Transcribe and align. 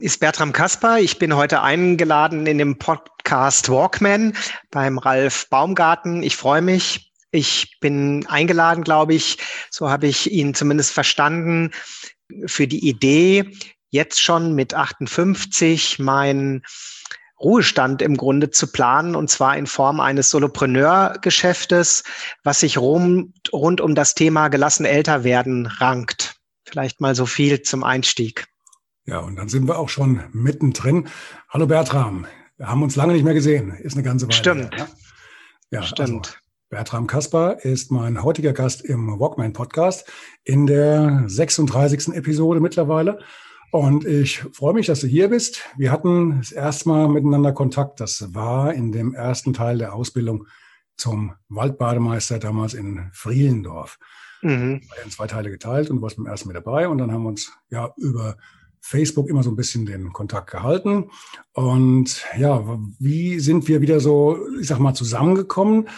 ist 0.00 0.20
Bertram 0.20 0.52
Kasper. 0.52 1.00
Ich 1.00 1.18
bin 1.18 1.34
heute 1.34 1.60
eingeladen 1.60 2.46
in 2.46 2.58
dem 2.58 2.78
Podcast 2.78 3.68
Walkman 3.68 4.32
beim 4.70 4.96
Ralf 4.96 5.48
Baumgarten. 5.50 6.22
Ich 6.22 6.36
freue 6.36 6.62
mich. 6.62 7.12
Ich 7.32 7.78
bin 7.80 8.24
eingeladen, 8.28 8.84
glaube 8.84 9.14
ich, 9.14 9.38
so 9.70 9.90
habe 9.90 10.06
ich 10.06 10.30
ihn 10.30 10.54
zumindest 10.54 10.92
verstanden, 10.92 11.72
für 12.46 12.66
die 12.66 12.88
Idee, 12.88 13.50
jetzt 13.90 14.22
schon 14.22 14.54
mit 14.54 14.72
58 14.72 15.98
mein 15.98 16.62
Ruhestand 17.40 18.00
im 18.00 18.16
Grunde 18.16 18.50
zu 18.50 18.70
planen 18.70 19.14
und 19.14 19.28
zwar 19.28 19.56
in 19.56 19.66
Form 19.66 20.00
eines 20.00 20.30
Solopreneur-Geschäftes, 20.30 22.04
was 22.44 22.60
sich 22.60 22.78
rund, 22.78 23.34
rund 23.52 23.80
um 23.80 23.94
das 23.94 24.14
Thema 24.14 24.48
gelassen 24.48 24.86
älter 24.86 25.24
werden 25.24 25.66
rankt. 25.66 26.36
Vielleicht 26.64 27.00
mal 27.00 27.14
so 27.14 27.26
viel 27.26 27.62
zum 27.62 27.84
Einstieg. 27.84 28.46
Ja, 29.08 29.20
und 29.20 29.36
dann 29.36 29.48
sind 29.48 29.66
wir 29.66 29.78
auch 29.78 29.88
schon 29.88 30.20
mittendrin. 30.32 31.08
Hallo 31.48 31.66
Bertram, 31.66 32.26
wir 32.58 32.68
haben 32.68 32.82
uns 32.82 32.94
lange 32.94 33.14
nicht 33.14 33.24
mehr 33.24 33.32
gesehen. 33.32 33.70
Ist 33.70 33.94
eine 33.94 34.02
ganze 34.02 34.26
Weile. 34.26 34.34
Stimmt. 34.34 34.76
Her, 34.76 34.88
ja, 35.70 35.80
ja 35.80 35.82
Stimmt. 35.82 36.26
Also 36.26 36.38
Bertram 36.68 37.06
Kasper 37.06 37.64
ist 37.64 37.90
mein 37.90 38.22
heutiger 38.22 38.52
Gast 38.52 38.84
im 38.84 39.18
Walkman 39.18 39.54
Podcast 39.54 40.06
in 40.44 40.66
der 40.66 41.24
36. 41.26 42.08
Episode 42.08 42.60
mittlerweile. 42.60 43.20
Und 43.70 44.04
ich 44.04 44.40
freue 44.52 44.74
mich, 44.74 44.88
dass 44.88 45.00
du 45.00 45.06
hier 45.06 45.28
bist. 45.30 45.62
Wir 45.78 45.90
hatten 45.90 46.40
das 46.40 46.52
erste 46.52 46.90
Mal 46.90 47.08
miteinander 47.08 47.52
Kontakt. 47.52 48.00
Das 48.00 48.34
war 48.34 48.74
in 48.74 48.92
dem 48.92 49.14
ersten 49.14 49.54
Teil 49.54 49.78
der 49.78 49.94
Ausbildung 49.94 50.46
zum 50.98 51.32
Waldbademeister 51.48 52.38
damals 52.38 52.74
in 52.74 53.08
Frielendorf. 53.14 53.98
Mhm. 54.42 54.82
In 55.02 55.10
zwei 55.10 55.26
Teile 55.26 55.48
geteilt 55.48 55.88
und 55.88 55.96
du 55.96 56.02
warst 56.02 56.18
beim 56.18 56.26
ersten 56.26 56.48
mit 56.48 56.58
dabei. 56.58 56.88
Und 56.88 56.98
dann 56.98 57.10
haben 57.10 57.22
wir 57.22 57.30
uns 57.30 57.50
ja 57.70 57.94
über 57.96 58.36
Facebook 58.80 59.28
immer 59.28 59.42
so 59.42 59.50
ein 59.50 59.56
bisschen 59.56 59.86
den 59.86 60.12
Kontakt 60.12 60.50
gehalten. 60.50 61.10
Und 61.52 62.24
ja, 62.38 62.78
wie 62.98 63.40
sind 63.40 63.68
wir 63.68 63.80
wieder 63.80 64.00
so, 64.00 64.38
ich 64.60 64.68
sag 64.68 64.78
mal, 64.78 64.94
zusammengekommen? 64.94 65.88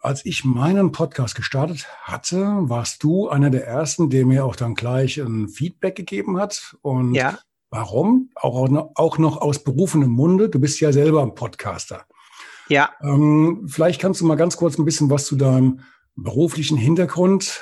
Als 0.00 0.24
ich 0.24 0.44
meinen 0.44 0.92
Podcast 0.92 1.34
gestartet 1.34 1.86
hatte, 2.02 2.38
warst 2.62 3.02
du 3.02 3.28
einer 3.28 3.50
der 3.50 3.66
ersten, 3.66 4.10
der 4.10 4.24
mir 4.24 4.44
auch 4.44 4.56
dann 4.56 4.74
gleich 4.74 5.18
ein 5.18 5.48
Feedback 5.48 5.94
gegeben 5.94 6.38
hat. 6.38 6.76
Und 6.80 7.14
ja. 7.14 7.38
warum? 7.70 8.30
Auch, 8.34 8.68
auch 8.94 9.18
noch 9.18 9.40
aus 9.40 9.62
berufenem 9.62 10.10
Munde. 10.10 10.48
Du 10.48 10.58
bist 10.58 10.80
ja 10.80 10.92
selber 10.92 11.22
ein 11.22 11.34
Podcaster. 11.34 12.06
Ja. 12.68 12.90
Ähm, 13.02 13.66
vielleicht 13.68 14.00
kannst 14.00 14.20
du 14.20 14.26
mal 14.26 14.36
ganz 14.36 14.56
kurz 14.56 14.78
ein 14.78 14.84
bisschen 14.84 15.10
was 15.10 15.26
zu 15.26 15.36
deinem 15.36 15.80
beruflichen 16.16 16.78
Hintergrund 16.78 17.60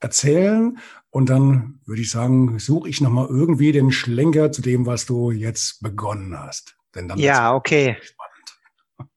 erzählen 0.00 0.78
und 1.10 1.28
dann 1.28 1.80
würde 1.86 2.02
ich 2.02 2.10
sagen, 2.10 2.58
suche 2.58 2.88
ich 2.88 3.00
nochmal 3.00 3.26
irgendwie 3.28 3.72
den 3.72 3.90
Schlenker 3.90 4.52
zu 4.52 4.62
dem, 4.62 4.86
was 4.86 5.06
du 5.06 5.30
jetzt 5.30 5.82
begonnen 5.82 6.38
hast. 6.38 6.76
Denn 6.94 7.08
dann 7.08 7.18
ja, 7.18 7.54
okay. 7.54 7.96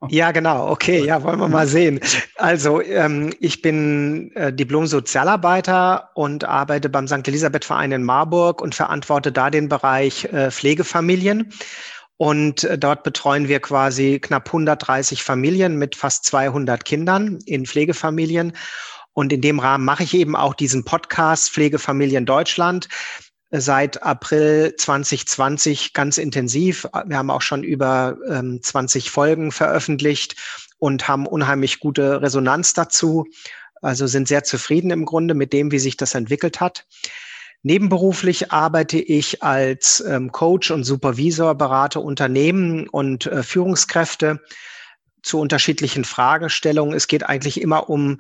Ja, 0.09 0.31
genau. 0.31 0.69
Okay, 0.69 1.05
ja, 1.05 1.23
wollen 1.23 1.39
wir 1.39 1.49
mal 1.49 1.67
sehen. 1.67 1.99
Also 2.35 2.81
ähm, 2.81 3.33
ich 3.39 3.61
bin 3.61 4.31
äh, 4.35 4.51
Diplom-Sozialarbeiter 4.53 6.09
und 6.13 6.45
arbeite 6.45 6.89
beim 6.89 7.07
St. 7.07 7.27
Elisabeth-Verein 7.27 7.91
in 7.91 8.03
Marburg 8.03 8.61
und 8.61 8.75
verantworte 8.75 9.31
da 9.31 9.49
den 9.49 9.69
Bereich 9.69 10.25
äh, 10.25 10.51
Pflegefamilien. 10.51 11.51
Und 12.17 12.63
äh, 12.63 12.77
dort 12.77 13.03
betreuen 13.03 13.47
wir 13.47 13.59
quasi 13.59 14.19
knapp 14.19 14.47
130 14.47 15.23
Familien 15.23 15.77
mit 15.77 15.95
fast 15.95 16.25
200 16.25 16.85
Kindern 16.85 17.39
in 17.45 17.65
Pflegefamilien. 17.65 18.53
Und 19.13 19.31
in 19.31 19.41
dem 19.41 19.59
Rahmen 19.59 19.85
mache 19.85 20.03
ich 20.03 20.13
eben 20.13 20.35
auch 20.35 20.53
diesen 20.53 20.85
Podcast 20.85 21.51
Pflegefamilien 21.51 22.25
Deutschland 22.25 22.89
seit 23.51 24.01
April 24.01 24.75
2020 24.75 25.93
ganz 25.93 26.17
intensiv. 26.17 26.87
Wir 27.05 27.17
haben 27.17 27.29
auch 27.29 27.43
schon 27.43 27.63
über 27.63 28.17
ähm, 28.27 28.61
20 28.63 29.11
Folgen 29.11 29.51
veröffentlicht 29.51 30.35
und 30.79 31.07
haben 31.07 31.27
unheimlich 31.27 31.79
gute 31.79 32.21
Resonanz 32.21 32.73
dazu. 32.73 33.27
Also 33.81 34.07
sind 34.07 34.27
sehr 34.27 34.43
zufrieden 34.43 34.89
im 34.89 35.05
Grunde 35.05 35.35
mit 35.35 35.53
dem, 35.53 35.71
wie 35.71 35.79
sich 35.79 35.97
das 35.97 36.15
entwickelt 36.15 36.61
hat. 36.61 36.85
Nebenberuflich 37.61 38.51
arbeite 38.51 38.99
ich 38.99 39.43
als 39.43 40.01
ähm, 40.01 40.31
Coach 40.31 40.71
und 40.71 40.83
Supervisor, 40.83 41.55
berate 41.55 41.99
Unternehmen 41.99 42.89
und 42.89 43.27
äh, 43.27 43.43
Führungskräfte 43.43 44.41
zu 45.21 45.39
unterschiedlichen 45.39 46.03
Fragestellungen. 46.03 46.95
Es 46.95 47.07
geht 47.07 47.23
eigentlich 47.23 47.61
immer 47.61 47.89
um 47.89 48.19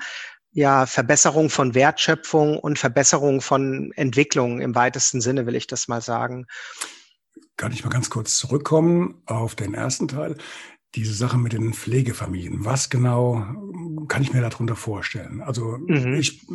ja, 0.53 0.85
Verbesserung 0.85 1.49
von 1.49 1.73
Wertschöpfung 1.73 2.57
und 2.59 2.79
Verbesserung 2.79 3.41
von 3.41 3.91
Entwicklung 3.95 4.61
im 4.61 4.75
weitesten 4.75 5.19
Sinne, 5.19 5.45
will 5.45 5.55
ich 5.55 5.67
das 5.67 5.87
mal 5.87 6.01
sagen. 6.01 6.45
Kann 7.57 7.71
ich 7.71 7.83
mal 7.83 7.89
ganz 7.89 8.09
kurz 8.09 8.37
zurückkommen 8.37 9.21
auf 9.25 9.55
den 9.55 9.73
ersten 9.73 10.07
Teil? 10.07 10.37
Diese 10.95 11.13
Sache 11.15 11.39
mit 11.39 11.53
den 11.53 11.73
Pflegefamilien. 11.73 12.65
Was 12.65 12.91
genau 12.91 13.43
kann 14.07 14.21
ich 14.21 14.31
mir 14.31 14.41
darunter 14.41 14.75
vorstellen? 14.75 15.41
Also 15.41 15.77
mhm. 15.79 16.13
ich, 16.13 16.45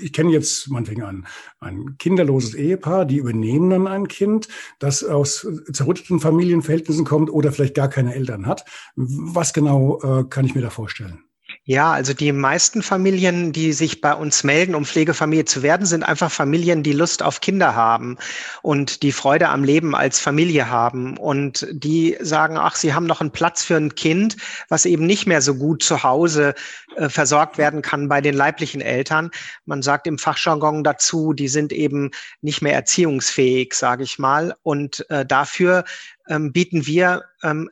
ich 0.00 0.12
kenne 0.12 0.32
jetzt 0.32 0.68
meinetwegen 0.68 1.02
ein, 1.02 1.26
ein 1.60 1.96
kinderloses 1.96 2.54
Ehepaar, 2.54 3.06
die 3.06 3.16
übernehmen 3.16 3.70
dann 3.70 3.86
ein 3.86 4.06
Kind, 4.06 4.48
das 4.80 5.02
aus 5.02 5.46
zerrütteten 5.72 6.20
Familienverhältnissen 6.20 7.06
kommt 7.06 7.30
oder 7.30 7.52
vielleicht 7.52 7.74
gar 7.74 7.88
keine 7.88 8.14
Eltern 8.14 8.46
hat. 8.46 8.66
Was 8.96 9.54
genau 9.54 10.00
äh, 10.02 10.24
kann 10.24 10.44
ich 10.44 10.54
mir 10.54 10.60
da 10.60 10.68
vorstellen? 10.68 11.25
Ja, 11.68 11.90
also 11.90 12.14
die 12.14 12.30
meisten 12.30 12.80
Familien, 12.80 13.52
die 13.52 13.72
sich 13.72 14.00
bei 14.00 14.14
uns 14.14 14.44
melden, 14.44 14.76
um 14.76 14.84
Pflegefamilie 14.84 15.46
zu 15.46 15.64
werden, 15.64 15.84
sind 15.84 16.04
einfach 16.04 16.30
Familien, 16.30 16.84
die 16.84 16.92
Lust 16.92 17.24
auf 17.24 17.40
Kinder 17.40 17.74
haben 17.74 18.18
und 18.62 19.02
die 19.02 19.10
Freude 19.10 19.48
am 19.48 19.64
Leben 19.64 19.96
als 19.96 20.20
Familie 20.20 20.70
haben 20.70 21.16
und 21.16 21.66
die 21.72 22.16
sagen, 22.20 22.56
ach, 22.56 22.76
sie 22.76 22.94
haben 22.94 23.06
noch 23.06 23.20
einen 23.20 23.32
Platz 23.32 23.64
für 23.64 23.74
ein 23.74 23.96
Kind, 23.96 24.36
was 24.68 24.86
eben 24.86 25.06
nicht 25.06 25.26
mehr 25.26 25.42
so 25.42 25.56
gut 25.56 25.82
zu 25.82 26.04
Hause 26.04 26.54
äh, 26.94 27.08
versorgt 27.08 27.58
werden 27.58 27.82
kann 27.82 28.08
bei 28.08 28.20
den 28.20 28.34
leiblichen 28.34 28.80
Eltern. 28.80 29.32
Man 29.64 29.82
sagt 29.82 30.06
im 30.06 30.18
Fachjargon 30.18 30.84
dazu, 30.84 31.32
die 31.32 31.48
sind 31.48 31.72
eben 31.72 32.12
nicht 32.42 32.62
mehr 32.62 32.74
erziehungsfähig, 32.74 33.74
sage 33.74 34.04
ich 34.04 34.20
mal. 34.20 34.54
Und 34.62 35.04
äh, 35.10 35.26
dafür 35.26 35.82
ähm, 36.28 36.52
bieten 36.52 36.86
wir 36.86 37.24
ähm, 37.42 37.70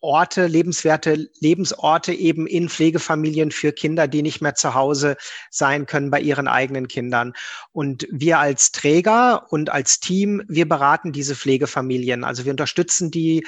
Orte, 0.00 0.46
lebenswerte 0.46 1.28
Lebensorte 1.40 2.12
eben 2.12 2.46
in 2.46 2.68
Pflegefamilien 2.68 3.50
für 3.50 3.72
Kinder, 3.72 4.08
die 4.08 4.22
nicht 4.22 4.40
mehr 4.40 4.54
zu 4.54 4.74
Hause 4.74 5.16
sein 5.50 5.86
können 5.86 6.10
bei 6.10 6.20
ihren 6.20 6.48
eigenen 6.48 6.88
Kindern. 6.88 7.32
Und 7.72 8.06
wir 8.10 8.38
als 8.38 8.72
Träger 8.72 9.46
und 9.50 9.70
als 9.70 10.00
Team, 10.00 10.42
wir 10.48 10.68
beraten 10.68 11.12
diese 11.12 11.34
Pflegefamilien. 11.34 12.24
Also 12.24 12.44
wir 12.44 12.50
unterstützen 12.50 13.10
die 13.10 13.46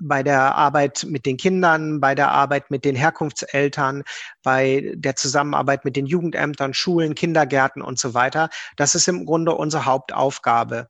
bei 0.00 0.22
der 0.22 0.54
Arbeit 0.54 1.06
mit 1.08 1.26
den 1.26 1.36
Kindern, 1.36 2.00
bei 2.00 2.14
der 2.14 2.30
Arbeit 2.30 2.70
mit 2.70 2.84
den 2.84 2.96
Herkunftseltern, 2.96 4.04
bei 4.42 4.92
der 4.94 5.16
Zusammenarbeit 5.16 5.84
mit 5.84 5.96
den 5.96 6.06
Jugendämtern, 6.06 6.74
Schulen, 6.74 7.14
Kindergärten 7.14 7.82
und 7.82 7.98
so 7.98 8.14
weiter. 8.14 8.48
Das 8.76 8.94
ist 8.94 9.08
im 9.08 9.26
Grunde 9.26 9.54
unsere 9.54 9.86
Hauptaufgabe. 9.86 10.88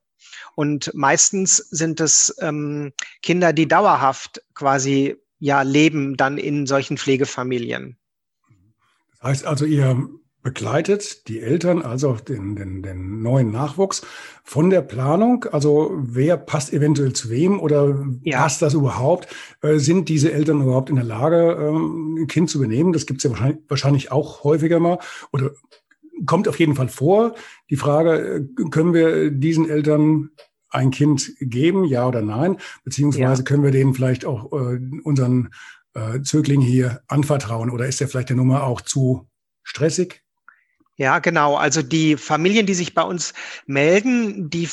Und 0.55 0.91
meistens 0.95 1.57
sind 1.57 2.01
es 2.01 2.35
ähm, 2.41 2.93
Kinder, 3.23 3.53
die 3.53 3.69
dauerhaft 3.69 4.43
quasi 4.55 5.17
ja 5.39 5.63
leben 5.63 6.17
dann 6.17 6.39
in 6.39 6.67
solchen 6.67 6.97
Pflegefamilien. 6.97 7.97
Das 9.13 9.23
heißt 9.23 9.47
also, 9.47 9.65
ihr 9.65 10.09
begleitet 10.47 11.27
die 11.27 11.41
Eltern, 11.41 11.83
also 11.83 12.15
den, 12.15 12.55
den, 12.55 12.81
den 12.81 13.21
neuen 13.21 13.51
Nachwuchs 13.51 14.03
von 14.45 14.71
der 14.71 14.81
Planung. 14.81 15.45
Also 15.51 15.91
wer 15.97 16.37
passt 16.37 16.73
eventuell 16.73 17.15
zu 17.15 17.31
wem 17.31 17.59
oder 17.59 18.07
ja. 18.23 18.39
passt 18.39 18.63
das 18.63 18.75
überhaupt? 18.75 19.27
Äh, 19.61 19.79
sind 19.79 20.09
diese 20.09 20.33
Eltern 20.33 20.63
überhaupt 20.63 20.89
in 20.89 20.95
der 20.95 21.05
Lage, 21.05 21.59
ähm, 21.61 22.15
ein 22.15 22.27
Kind 22.29 22.49
zu 22.49 22.59
übernehmen? 22.59 22.93
Das 22.93 23.07
gibt 23.07 23.19
es 23.19 23.25
ja 23.25 23.31
wahrscheinlich, 23.31 23.59
wahrscheinlich 23.67 24.13
auch 24.13 24.45
häufiger 24.45 24.79
mal. 24.79 25.01
Oder 25.33 25.51
kommt 26.25 26.49
auf 26.49 26.59
jeden 26.59 26.75
Fall 26.75 26.89
vor. 26.89 27.35
Die 27.71 27.77
Frage, 27.77 28.47
äh, 28.59 28.71
können 28.71 28.95
wir 28.95 29.31
diesen 29.31 29.69
Eltern 29.69 30.31
ein 30.71 30.91
Kind 30.91 31.33
geben, 31.41 31.85
ja 31.85 32.07
oder 32.07 32.23
nein? 32.23 32.59
Beziehungsweise 32.85 33.43
ja. 33.43 33.45
können 33.45 33.63
wir 33.63 33.71
denen 33.71 33.95
vielleicht 33.95 34.25
auch 34.25 34.53
äh, 34.53 34.81
unseren 35.05 35.51
äh, 35.95 36.23
Zögling 36.23 36.61
hier 36.61 37.03
anvertrauen? 37.09 37.71
Oder 37.71 37.87
ist 37.87 38.01
der 38.01 38.09
vielleicht 38.09 38.29
der 38.31 38.37
Nummer 38.37 38.65
auch 38.65 38.81
zu 38.81 39.29
stressig? 39.63 40.23
Ja, 40.99 41.19
genau. 41.19 41.57
Also 41.57 41.83
die 41.83 42.17
Familien, 42.17 42.65
die 42.65 42.73
sich 42.73 42.95
bei 42.95 43.03
uns 43.03 43.35
melden, 43.67 44.49
die 44.49 44.67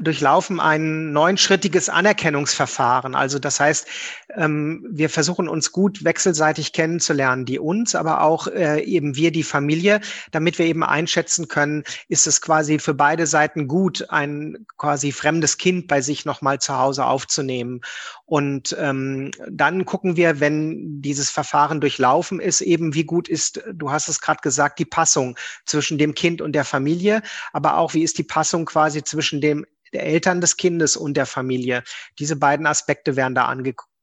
durchlaufen 0.00 0.58
ein 0.58 1.12
neunschrittiges 1.12 1.90
Anerkennungsverfahren. 1.90 3.14
Also 3.14 3.38
das 3.38 3.60
heißt, 3.60 3.86
ähm, 4.36 4.86
wir 4.88 5.10
versuchen 5.10 5.48
uns 5.48 5.72
gut 5.72 6.04
wechselseitig 6.04 6.72
kennenzulernen, 6.72 7.44
die 7.44 7.58
uns, 7.58 7.94
aber 7.94 8.22
auch 8.22 8.46
äh, 8.46 8.82
eben 8.82 9.16
wir 9.16 9.32
die 9.32 9.42
Familie, 9.42 10.00
damit 10.30 10.58
wir 10.58 10.66
eben 10.66 10.84
einschätzen 10.84 11.48
können, 11.48 11.84
ist 12.08 12.26
es 12.26 12.40
quasi 12.40 12.78
für 12.78 12.94
beide 12.94 13.26
Seiten 13.26 13.66
gut, 13.66 14.10
ein 14.10 14.66
quasi 14.76 15.12
fremdes 15.12 15.58
Kind 15.58 15.88
bei 15.88 16.00
sich 16.00 16.24
nochmal 16.24 16.58
zu 16.58 16.78
Hause 16.78 17.06
aufzunehmen. 17.06 17.80
Und 18.24 18.76
ähm, 18.78 19.30
dann 19.50 19.84
gucken 19.84 20.16
wir, 20.16 20.40
wenn 20.40 21.00
dieses 21.00 21.30
Verfahren 21.30 21.80
durchlaufen 21.80 22.40
ist, 22.40 22.60
eben 22.60 22.94
wie 22.94 23.04
gut 23.04 23.28
ist, 23.28 23.62
du 23.72 23.90
hast 23.90 24.08
es 24.08 24.20
gerade 24.20 24.40
gesagt, 24.42 24.78
die 24.78 24.84
Passung 24.84 25.36
zwischen 25.64 25.98
dem 25.98 26.14
Kind 26.14 26.40
und 26.42 26.52
der 26.52 26.64
Familie, 26.64 27.22
aber 27.52 27.78
auch 27.78 27.94
wie 27.94 28.02
ist 28.02 28.18
die 28.18 28.24
Passung 28.24 28.66
quasi 28.66 29.02
zwischen 29.02 29.40
dem 29.40 29.64
der 29.92 30.04
Eltern 30.04 30.40
des 30.40 30.56
Kindes 30.56 30.96
und 30.96 31.16
der 31.16 31.26
Familie. 31.26 31.82
Diese 32.18 32.36
beiden 32.36 32.66
Aspekte 32.66 33.16
werden 33.16 33.34
da 33.34 33.46
angeguckt. 33.46 33.95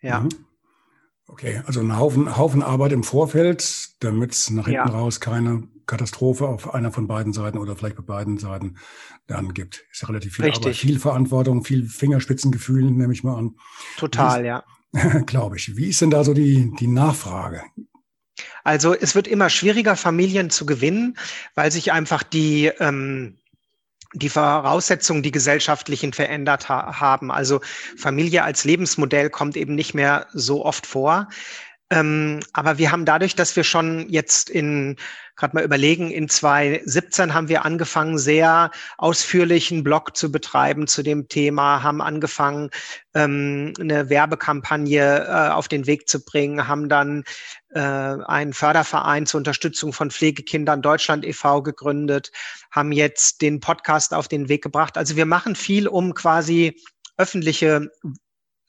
Ja. 0.00 0.20
Mhm. 0.20 0.30
Okay, 1.26 1.62
also 1.64 1.80
ein 1.80 1.96
Haufen, 1.96 2.36
Haufen 2.36 2.62
Arbeit 2.62 2.90
im 2.92 3.04
Vorfeld, 3.04 3.90
damit 4.00 4.32
es 4.32 4.50
nach 4.50 4.64
hinten 4.64 4.88
ja. 4.88 4.94
raus 4.94 5.20
keine 5.20 5.68
Katastrophe 5.86 6.48
auf 6.48 6.74
einer 6.74 6.92
von 6.92 7.06
beiden 7.06 7.32
Seiten 7.32 7.58
oder 7.58 7.76
vielleicht 7.76 7.96
bei 7.96 8.02
beiden 8.02 8.38
Seiten 8.38 8.76
dann 9.26 9.54
gibt. 9.54 9.84
Ist 9.92 10.02
ja 10.02 10.08
relativ 10.08 10.34
viel 10.34 10.44
Richtig. 10.44 10.64
Arbeit, 10.64 10.76
viel 10.76 10.98
Verantwortung, 10.98 11.64
viel 11.64 11.88
Fingerspitzengefühl, 11.88 12.90
nehme 12.90 13.12
ich 13.12 13.22
mal 13.22 13.36
an. 13.36 13.56
Total, 13.96 14.44
ja. 14.44 14.64
Glaube 15.26 15.56
ich. 15.56 15.76
Wie 15.76 15.86
ist 15.86 16.00
denn 16.00 16.10
da 16.10 16.24
so 16.24 16.34
die, 16.34 16.72
die 16.78 16.88
Nachfrage? 16.88 17.62
Also 18.64 18.94
es 18.94 19.14
wird 19.14 19.28
immer 19.28 19.50
schwieriger, 19.50 19.96
Familien 19.96 20.50
zu 20.50 20.66
gewinnen, 20.66 21.16
weil 21.54 21.70
sich 21.70 21.92
einfach 21.92 22.22
die 22.22 22.66
ähm, 22.78 23.39
die 24.12 24.28
Voraussetzungen, 24.28 25.22
die 25.22 25.30
gesellschaftlichen 25.30 26.12
verändert 26.12 26.68
ha 26.68 27.00
haben. 27.00 27.30
Also 27.30 27.60
Familie 27.96 28.42
als 28.42 28.64
Lebensmodell 28.64 29.30
kommt 29.30 29.56
eben 29.56 29.74
nicht 29.74 29.94
mehr 29.94 30.26
so 30.32 30.64
oft 30.64 30.86
vor. 30.86 31.28
Ähm, 31.92 32.38
aber 32.52 32.78
wir 32.78 32.92
haben 32.92 33.04
dadurch, 33.04 33.34
dass 33.34 33.56
wir 33.56 33.64
schon 33.64 34.08
jetzt 34.08 34.48
in, 34.48 34.96
gerade 35.34 35.56
mal 35.56 35.64
überlegen, 35.64 36.12
in 36.12 36.28
2017 36.28 37.34
haben 37.34 37.48
wir 37.48 37.64
angefangen, 37.64 38.16
sehr 38.16 38.70
ausführlichen 38.96 39.82
Blog 39.82 40.16
zu 40.16 40.30
betreiben 40.30 40.86
zu 40.86 41.02
dem 41.02 41.26
Thema, 41.26 41.82
haben 41.82 42.00
angefangen, 42.00 42.70
ähm, 43.14 43.72
eine 43.80 44.08
Werbekampagne 44.08 45.26
äh, 45.26 45.50
auf 45.50 45.66
den 45.66 45.88
Weg 45.88 46.08
zu 46.08 46.24
bringen, 46.24 46.68
haben 46.68 46.88
dann 46.88 47.24
äh, 47.70 47.80
einen 47.80 48.52
Förderverein 48.52 49.26
zur 49.26 49.38
Unterstützung 49.38 49.92
von 49.92 50.12
Pflegekindern 50.12 50.82
Deutschland 50.82 51.24
e.V. 51.24 51.62
gegründet, 51.62 52.30
haben 52.70 52.92
jetzt 52.92 53.42
den 53.42 53.58
Podcast 53.58 54.14
auf 54.14 54.28
den 54.28 54.48
Weg 54.48 54.62
gebracht. 54.62 54.96
Also 54.96 55.16
wir 55.16 55.26
machen 55.26 55.56
viel, 55.56 55.88
um 55.88 56.14
quasi 56.14 56.80
öffentliche 57.16 57.90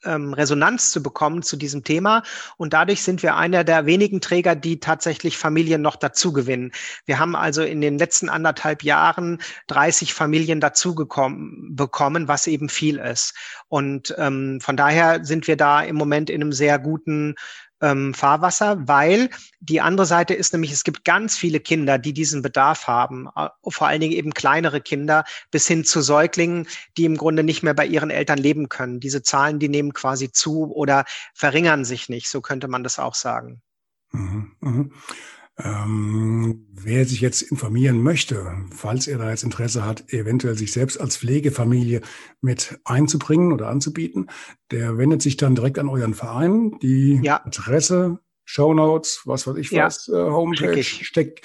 ähm, 0.04 0.34
Resonanz 0.34 0.90
zu 0.90 1.02
bekommen 1.02 1.42
zu 1.42 1.56
diesem 1.56 1.84
Thema. 1.84 2.22
Und 2.56 2.72
dadurch 2.72 3.02
sind 3.02 3.22
wir 3.22 3.36
einer 3.36 3.64
der 3.64 3.86
wenigen 3.86 4.20
Träger, 4.20 4.54
die 4.54 4.80
tatsächlich 4.80 5.38
Familien 5.38 5.82
noch 5.82 5.96
dazu 5.96 6.32
gewinnen. 6.32 6.72
Wir 7.06 7.18
haben 7.18 7.36
also 7.36 7.62
in 7.62 7.80
den 7.80 7.98
letzten 7.98 8.28
anderthalb 8.28 8.82
Jahren 8.82 9.40
30 9.68 10.14
Familien 10.14 10.60
dazu 10.60 10.94
bekommen, 10.94 12.28
was 12.28 12.46
eben 12.46 12.68
viel 12.68 12.98
ist. 12.98 13.34
Und 13.68 14.14
ähm, 14.18 14.60
von 14.60 14.76
daher 14.76 15.24
sind 15.24 15.46
wir 15.46 15.56
da 15.56 15.82
im 15.82 15.96
Moment 15.96 16.30
in 16.30 16.42
einem 16.42 16.52
sehr 16.52 16.78
guten 16.78 17.34
ähm, 17.82 18.14
Fahrwasser, 18.14 18.88
weil 18.88 19.28
die 19.60 19.80
andere 19.80 20.06
Seite 20.06 20.34
ist 20.34 20.52
nämlich, 20.52 20.72
es 20.72 20.84
gibt 20.84 21.04
ganz 21.04 21.36
viele 21.36 21.60
Kinder, 21.60 21.98
die 21.98 22.12
diesen 22.12 22.40
Bedarf 22.40 22.86
haben, 22.86 23.28
äh, 23.36 23.48
vor 23.68 23.88
allen 23.88 24.00
Dingen 24.00 24.14
eben 24.14 24.32
kleinere 24.32 24.80
Kinder 24.80 25.24
bis 25.50 25.66
hin 25.66 25.84
zu 25.84 26.00
Säuglingen, 26.00 26.66
die 26.96 27.04
im 27.04 27.16
Grunde 27.16 27.42
nicht 27.42 27.62
mehr 27.62 27.74
bei 27.74 27.84
ihren 27.84 28.10
Eltern 28.10 28.38
leben 28.38 28.68
können. 28.68 29.00
Diese 29.00 29.22
Zahlen, 29.22 29.58
die 29.58 29.68
nehmen 29.68 29.92
quasi 29.92 30.30
zu 30.32 30.72
oder 30.72 31.04
verringern 31.34 31.84
sich 31.84 32.08
nicht, 32.08 32.28
so 32.28 32.40
könnte 32.40 32.68
man 32.68 32.84
das 32.84 32.98
auch 32.98 33.14
sagen. 33.14 33.60
Mhm, 34.12 34.52
mh. 34.60 34.84
Ähm, 35.64 36.66
wer 36.72 37.04
sich 37.04 37.20
jetzt 37.20 37.42
informieren 37.42 38.02
möchte, 38.02 38.52
falls 38.74 39.06
er 39.06 39.18
da 39.18 39.30
jetzt 39.30 39.44
Interesse 39.44 39.84
hat, 39.84 40.12
eventuell 40.12 40.56
sich 40.56 40.72
selbst 40.72 41.00
als 41.00 41.16
Pflegefamilie 41.16 42.00
mit 42.40 42.80
einzubringen 42.84 43.52
oder 43.52 43.68
anzubieten, 43.68 44.28
der 44.70 44.98
wendet 44.98 45.22
sich 45.22 45.36
dann 45.36 45.54
direkt 45.54 45.78
an 45.78 45.88
euren 45.88 46.14
Verein. 46.14 46.78
Die 46.82 47.20
ja. 47.22 47.44
Adresse, 47.44 48.18
Shownotes, 48.44 49.22
was 49.24 49.46
weiß 49.46 49.56
ich 49.56 49.70
ja. 49.70 49.86
was, 49.86 50.08
äh, 50.08 50.12
Homepage, 50.12 50.82
steck, 50.82 51.42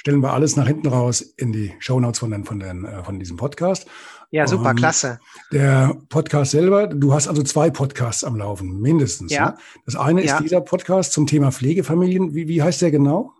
stellen 0.00 0.22
wir 0.22 0.32
alles 0.32 0.56
nach 0.56 0.66
hinten 0.66 0.88
raus 0.88 1.20
in 1.20 1.52
die 1.52 1.74
Shownotes 1.78 2.20
von, 2.20 2.30
den, 2.30 2.46
von, 2.46 2.58
den, 2.58 2.86
äh, 2.86 3.04
von 3.04 3.18
diesem 3.18 3.36
Podcast. 3.36 3.86
Ja, 4.30 4.46
super, 4.46 4.70
um, 4.70 4.76
klasse. 4.76 5.20
Der 5.52 5.94
Podcast 6.08 6.52
selber, 6.52 6.86
du 6.86 7.12
hast 7.12 7.28
also 7.28 7.42
zwei 7.42 7.68
Podcasts 7.68 8.24
am 8.24 8.36
Laufen, 8.36 8.80
mindestens. 8.80 9.30
Ja. 9.30 9.50
Ne? 9.50 9.58
Das 9.84 9.96
eine 9.96 10.24
ja. 10.24 10.36
ist 10.36 10.42
dieser 10.42 10.62
Podcast 10.62 11.12
zum 11.12 11.26
Thema 11.26 11.52
Pflegefamilien. 11.52 12.34
Wie, 12.34 12.48
wie 12.48 12.62
heißt 12.62 12.80
der 12.80 12.90
genau? 12.90 13.34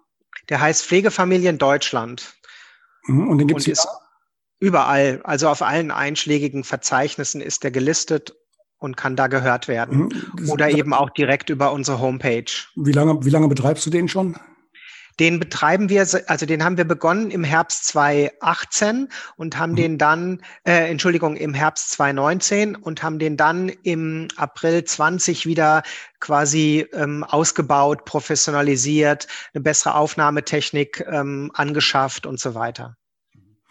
Der 0.51 0.61
heißt 0.61 0.85
Pflegefamilien 0.85 1.57
Deutschland. 1.57 2.35
Mhm, 3.07 3.29
und 3.29 3.39
den 3.39 3.49
gibt 3.49 3.67
es 3.67 3.87
überall. 4.59 5.23
Also 5.25 5.49
auf 5.49 5.63
allen 5.63 5.91
einschlägigen 5.91 6.63
Verzeichnissen 6.63 7.41
ist 7.41 7.65
der 7.65 7.71
gelistet 7.71 8.35
und 8.77 8.99
kann 8.99 9.17
da 9.17 9.29
gehört 9.29 9.67
werden. 9.67 10.11
Mhm. 10.37 10.51
Oder 10.51 10.69
eben 10.69 10.93
auch 10.93 11.09
direkt 11.09 11.49
über 11.49 11.73
unsere 11.73 12.01
Homepage. 12.01 12.53
Wie 12.77 12.93
lange, 12.93 13.25
wie 13.25 13.31
lange 13.31 13.49
betreibst 13.49 13.87
du 13.87 13.91
den 13.91 14.09
schon? 14.09 14.37
Den 15.21 15.39
betreiben 15.39 15.91
wir, 15.91 16.07
also 16.27 16.47
den 16.47 16.65
haben 16.65 16.79
wir 16.79 16.87
begonnen 16.87 17.31
im 17.31 17.45
Herbst 17.45 17.87
2018 17.89 19.09
und 19.37 19.59
haben 19.59 19.73
mhm. 19.73 19.77
den 19.77 19.99
dann, 19.99 20.43
äh, 20.65 20.91
Entschuldigung, 20.91 21.37
im 21.37 21.53
Herbst 21.53 21.91
2019 21.91 22.75
und 22.75 23.03
haben 23.03 23.19
den 23.19 23.37
dann 23.37 23.69
im 23.83 24.29
April 24.37 24.83
20 24.83 25.45
wieder 25.45 25.83
quasi 26.21 26.87
ähm, 26.95 27.23
ausgebaut, 27.23 28.07
professionalisiert, 28.07 29.29
eine 29.53 29.63
bessere 29.63 29.95
Aufnahmetechnik 29.95 31.05
ähm, 31.07 31.51
angeschafft 31.53 32.25
und 32.25 32.41
so 32.41 32.55
weiter. 32.55 32.97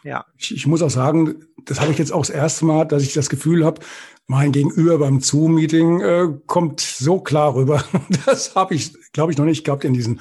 Ja. 0.04 0.26
Ich, 0.38 0.54
ich 0.56 0.68
muss 0.68 0.82
auch 0.82 0.90
sagen, 0.90 1.46
das 1.66 1.82
habe 1.82 1.92
ich 1.92 1.98
jetzt 1.98 2.14
auch 2.14 2.22
das 2.22 2.30
erste 2.30 2.66
Mal, 2.66 2.86
dass 2.86 3.04
ich 3.04 3.14
das 3.14 3.30
Gefühl 3.30 3.66
habe, 3.66 3.82
mein 4.28 4.52
Gegenüber 4.52 5.00
beim 5.00 5.22
Zoom-Meeting 5.22 6.02
äh, 6.02 6.28
kommt 6.46 6.82
so 6.82 7.20
klar 7.20 7.56
rüber. 7.56 7.84
Das 8.26 8.56
habe 8.56 8.76
ich, 8.76 8.94
glaube 9.12 9.32
ich, 9.32 9.38
noch 9.40 9.46
nicht 9.46 9.64
gehabt 9.64 9.84
in 9.84 9.94
diesen 9.94 10.20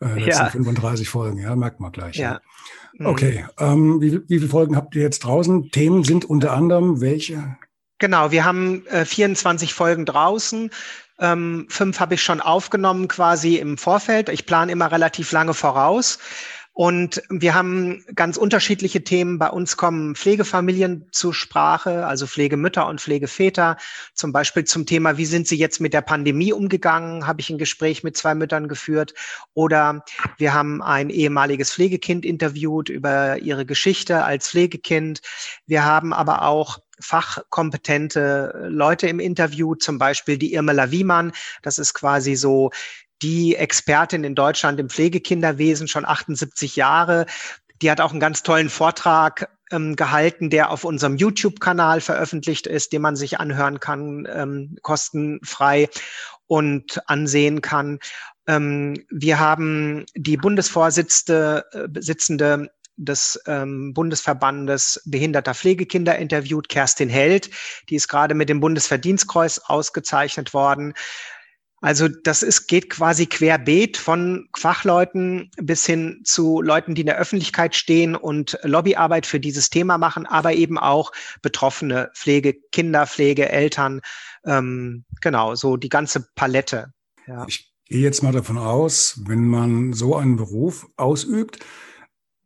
äh, 0.00 0.18
letzten 0.18 0.44
ja. 0.44 0.50
35 0.50 1.08
Folgen. 1.08 1.38
Ja, 1.38 1.54
merkt 1.56 1.80
man 1.80 1.92
gleich. 1.92 2.16
Ja. 2.16 2.40
ja. 2.98 3.06
Okay, 3.06 3.46
ähm, 3.58 4.00
wie, 4.00 4.20
wie 4.28 4.38
viele 4.38 4.48
Folgen 4.48 4.76
habt 4.76 4.94
ihr 4.94 5.02
jetzt 5.02 5.20
draußen? 5.20 5.70
Themen 5.70 6.04
sind 6.04 6.24
unter 6.24 6.52
anderem 6.52 7.00
welche? 7.00 7.56
Genau, 7.98 8.30
wir 8.30 8.44
haben 8.44 8.86
äh, 8.86 9.04
24 9.04 9.74
Folgen 9.74 10.06
draußen. 10.06 10.70
Ähm, 11.18 11.66
fünf 11.68 12.00
habe 12.00 12.14
ich 12.14 12.22
schon 12.22 12.40
aufgenommen 12.40 13.08
quasi 13.08 13.56
im 13.56 13.76
Vorfeld. 13.76 14.30
Ich 14.30 14.46
plane 14.46 14.72
immer 14.72 14.90
relativ 14.90 15.32
lange 15.32 15.52
voraus. 15.52 16.18
Und 16.80 17.22
wir 17.28 17.54
haben 17.54 18.02
ganz 18.14 18.38
unterschiedliche 18.38 19.04
Themen. 19.04 19.38
Bei 19.38 19.50
uns 19.50 19.76
kommen 19.76 20.14
Pflegefamilien 20.14 21.04
zur 21.12 21.34
Sprache, 21.34 22.06
also 22.06 22.26
Pflegemütter 22.26 22.86
und 22.86 23.02
Pflegeväter. 23.02 23.76
Zum 24.14 24.32
Beispiel 24.32 24.64
zum 24.64 24.86
Thema, 24.86 25.18
wie 25.18 25.26
sind 25.26 25.46
sie 25.46 25.58
jetzt 25.58 25.82
mit 25.82 25.92
der 25.92 26.00
Pandemie 26.00 26.54
umgegangen? 26.54 27.26
Habe 27.26 27.42
ich 27.42 27.50
ein 27.50 27.58
Gespräch 27.58 28.02
mit 28.02 28.16
zwei 28.16 28.34
Müttern 28.34 28.66
geführt. 28.66 29.12
Oder 29.52 30.06
wir 30.38 30.54
haben 30.54 30.80
ein 30.80 31.10
ehemaliges 31.10 31.70
Pflegekind 31.70 32.24
interviewt 32.24 32.88
über 32.88 33.36
ihre 33.36 33.66
Geschichte 33.66 34.24
als 34.24 34.48
Pflegekind. 34.48 35.20
Wir 35.66 35.84
haben 35.84 36.14
aber 36.14 36.46
auch 36.46 36.78
fachkompetente 36.98 38.68
Leute 38.70 39.06
im 39.06 39.20
Interview, 39.20 39.74
zum 39.74 39.98
Beispiel 39.98 40.38
die 40.38 40.54
Irmela 40.54 40.90
Wiemann. 40.90 41.32
Das 41.60 41.78
ist 41.78 41.92
quasi 41.92 42.36
so 42.36 42.70
die 43.22 43.56
Expertin 43.56 44.24
in 44.24 44.34
Deutschland 44.34 44.80
im 44.80 44.88
Pflegekinderwesen, 44.88 45.88
schon 45.88 46.04
78 46.04 46.76
Jahre. 46.76 47.26
Die 47.82 47.90
hat 47.90 48.00
auch 48.00 48.10
einen 48.10 48.20
ganz 48.20 48.42
tollen 48.42 48.70
Vortrag 48.70 49.48
ähm, 49.70 49.96
gehalten, 49.96 50.50
der 50.50 50.70
auf 50.70 50.84
unserem 50.84 51.16
YouTube-Kanal 51.16 52.00
veröffentlicht 52.00 52.66
ist, 52.66 52.92
den 52.92 53.02
man 53.02 53.16
sich 53.16 53.40
anhören 53.40 53.80
kann, 53.80 54.26
ähm, 54.30 54.76
kostenfrei 54.82 55.88
und 56.46 57.00
ansehen 57.08 57.62
kann. 57.62 57.98
Ähm, 58.46 59.04
wir 59.10 59.38
haben 59.38 60.04
die 60.14 60.36
Bundesvorsitzende 60.36 61.64
äh, 61.72 61.88
des 62.96 63.40
ähm, 63.46 63.94
Bundesverbandes 63.94 65.00
behinderter 65.06 65.54
Pflegekinder 65.54 66.18
interviewt, 66.18 66.68
Kerstin 66.68 67.08
Held. 67.08 67.50
Die 67.88 67.94
ist 67.94 68.08
gerade 68.08 68.34
mit 68.34 68.50
dem 68.50 68.60
Bundesverdienstkreuz 68.60 69.58
ausgezeichnet 69.64 70.52
worden. 70.52 70.92
Also 71.82 72.08
das 72.08 72.42
ist, 72.42 72.66
geht 72.66 72.90
quasi 72.90 73.26
querbeet 73.26 73.96
von 73.96 74.48
Fachleuten 74.54 75.50
bis 75.56 75.86
hin 75.86 76.20
zu 76.24 76.60
Leuten, 76.60 76.94
die 76.94 77.00
in 77.00 77.06
der 77.06 77.16
Öffentlichkeit 77.16 77.74
stehen 77.74 78.16
und 78.16 78.58
Lobbyarbeit 78.62 79.24
für 79.24 79.40
dieses 79.40 79.70
Thema 79.70 79.96
machen, 79.96 80.26
aber 80.26 80.52
eben 80.52 80.78
auch 80.78 81.10
Betroffene, 81.40 82.10
Pflege, 82.14 82.54
Kinderpflege, 82.72 83.48
Eltern, 83.48 84.02
ähm, 84.44 85.04
genau, 85.22 85.54
so 85.54 85.78
die 85.78 85.88
ganze 85.88 86.28
Palette. 86.34 86.92
Ja. 87.26 87.46
Ich 87.48 87.72
gehe 87.86 88.02
jetzt 88.02 88.22
mal 88.22 88.32
davon 88.32 88.58
aus, 88.58 89.20
wenn 89.26 89.46
man 89.46 89.94
so 89.94 90.16
einen 90.16 90.36
Beruf 90.36 90.86
ausübt, 90.96 91.60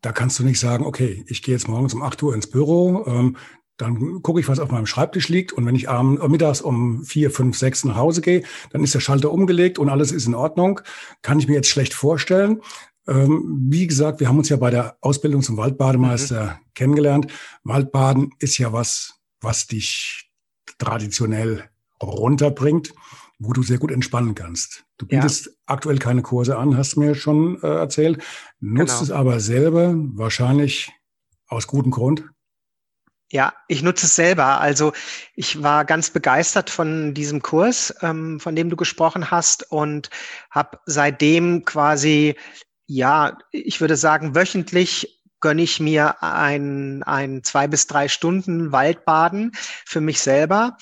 da 0.01 0.13
kannst 0.13 0.39
du 0.39 0.45
nicht 0.45 0.61
sagen, 0.61 0.85
okay, 0.85 1.25
ich 1.29 1.43
gehe 1.43 1.55
jetzt 1.55 1.67
morgens 1.67 1.95
um 1.95 2.03
8 2.03 2.23
Uhr 2.23 2.35
ins 2.35 2.49
Büro, 2.49 3.05
ähm, 3.07 3.37
dann 3.77 4.23
gucke 4.23 4.41
ich, 4.41 4.49
was 4.49 4.61
auf 4.61 4.71
meinem 4.71 4.87
Schreibtisch 4.87 5.29
liegt. 5.29 5.53
Und 5.53 5.67
wenn 5.67 5.75
ich 5.75 5.89
abends, 5.89 6.23
äh, 6.23 6.29
mittags 6.29 6.61
um 6.61 7.05
vier, 7.05 7.31
fünf, 7.31 7.57
sechs 7.57 7.85
nach 7.85 7.97
Hause 7.97 8.21
gehe, 8.21 8.43
dann 8.71 8.85
ist 8.85 8.95
der 8.95 9.01
Schalter 9.01 9.33
umgelegt 9.33 9.79
und 9.79 9.89
alles 9.89 10.13
ist 10.13 10.27
in 10.27 10.35
Ordnung. 10.35 10.81
Kann 11.23 11.39
ich 11.39 11.49
mir 11.49 11.55
jetzt 11.55 11.69
schlecht 11.69 11.95
vorstellen. 11.95 12.61
Ähm, 13.07 13.67
wie 13.69 13.87
gesagt, 13.87 14.21
wir 14.21 14.29
haben 14.29 14.39
uns 14.39 14.49
ja 14.49 14.57
bei 14.57 14.71
der 14.71 14.97
Ausbildung 15.01 15.43
zum 15.43 15.57
Waldbademeister 15.57 16.45
mhm. 16.45 16.73
kennengelernt. 16.75 17.27
Waldbaden 17.65 18.31
ist 18.39 18.59
ja 18.59 18.73
was, 18.73 19.15
was 19.41 19.67
dich 19.67 20.31
traditionell 20.79 21.69
runterbringt, 22.03 22.95
wo 23.39 23.53
du 23.53 23.63
sehr 23.63 23.79
gut 23.79 23.91
entspannen 23.91 24.35
kannst. 24.35 24.85
Du 24.97 25.07
bietest 25.07 25.47
ja. 25.47 25.53
aktuell 25.67 25.99
keine 25.99 26.23
Kurse 26.23 26.57
an, 26.57 26.77
hast 26.77 26.97
mir 26.97 27.15
schon 27.15 27.61
äh, 27.63 27.67
erzählt, 27.67 28.23
nutzt 28.61 28.95
genau. 28.95 29.03
es 29.03 29.11
aber 29.11 29.41
selber 29.41 29.95
wahrscheinlich 29.97 30.93
aus 31.47 31.67
gutem 31.67 31.91
Grund. 31.91 32.25
Ja, 33.31 33.55
ich 33.69 33.83
nutze 33.83 34.07
es 34.07 34.15
selber. 34.15 34.61
Also 34.61 34.93
ich 35.35 35.63
war 35.63 35.85
ganz 35.85 36.11
begeistert 36.11 36.71
von 36.71 37.15
diesem 37.15 37.43
Kurs, 37.43 37.95
ähm, 38.03 38.39
von 38.39 38.55
dem 38.55 38.71
du 38.71 38.77
gesprochen 38.77 39.31
hast 39.31 39.71
und 39.71 40.11
habe 40.51 40.79
seitdem 40.87 41.65
quasi, 41.65 42.37
ja, 42.87 43.39
ich 43.51 43.81
würde 43.81 43.97
sagen, 43.97 44.35
wöchentlich 44.35 45.23
gönne 45.41 45.63
ich 45.63 45.81
mir 45.81 46.23
ein, 46.23 47.03
ein 47.03 47.43
zwei 47.43 47.67
bis 47.67 47.87
drei 47.87 48.09
Stunden 48.09 48.73
Waldbaden 48.73 49.53
für 49.85 50.01
mich 50.01 50.21
selber. 50.21 50.77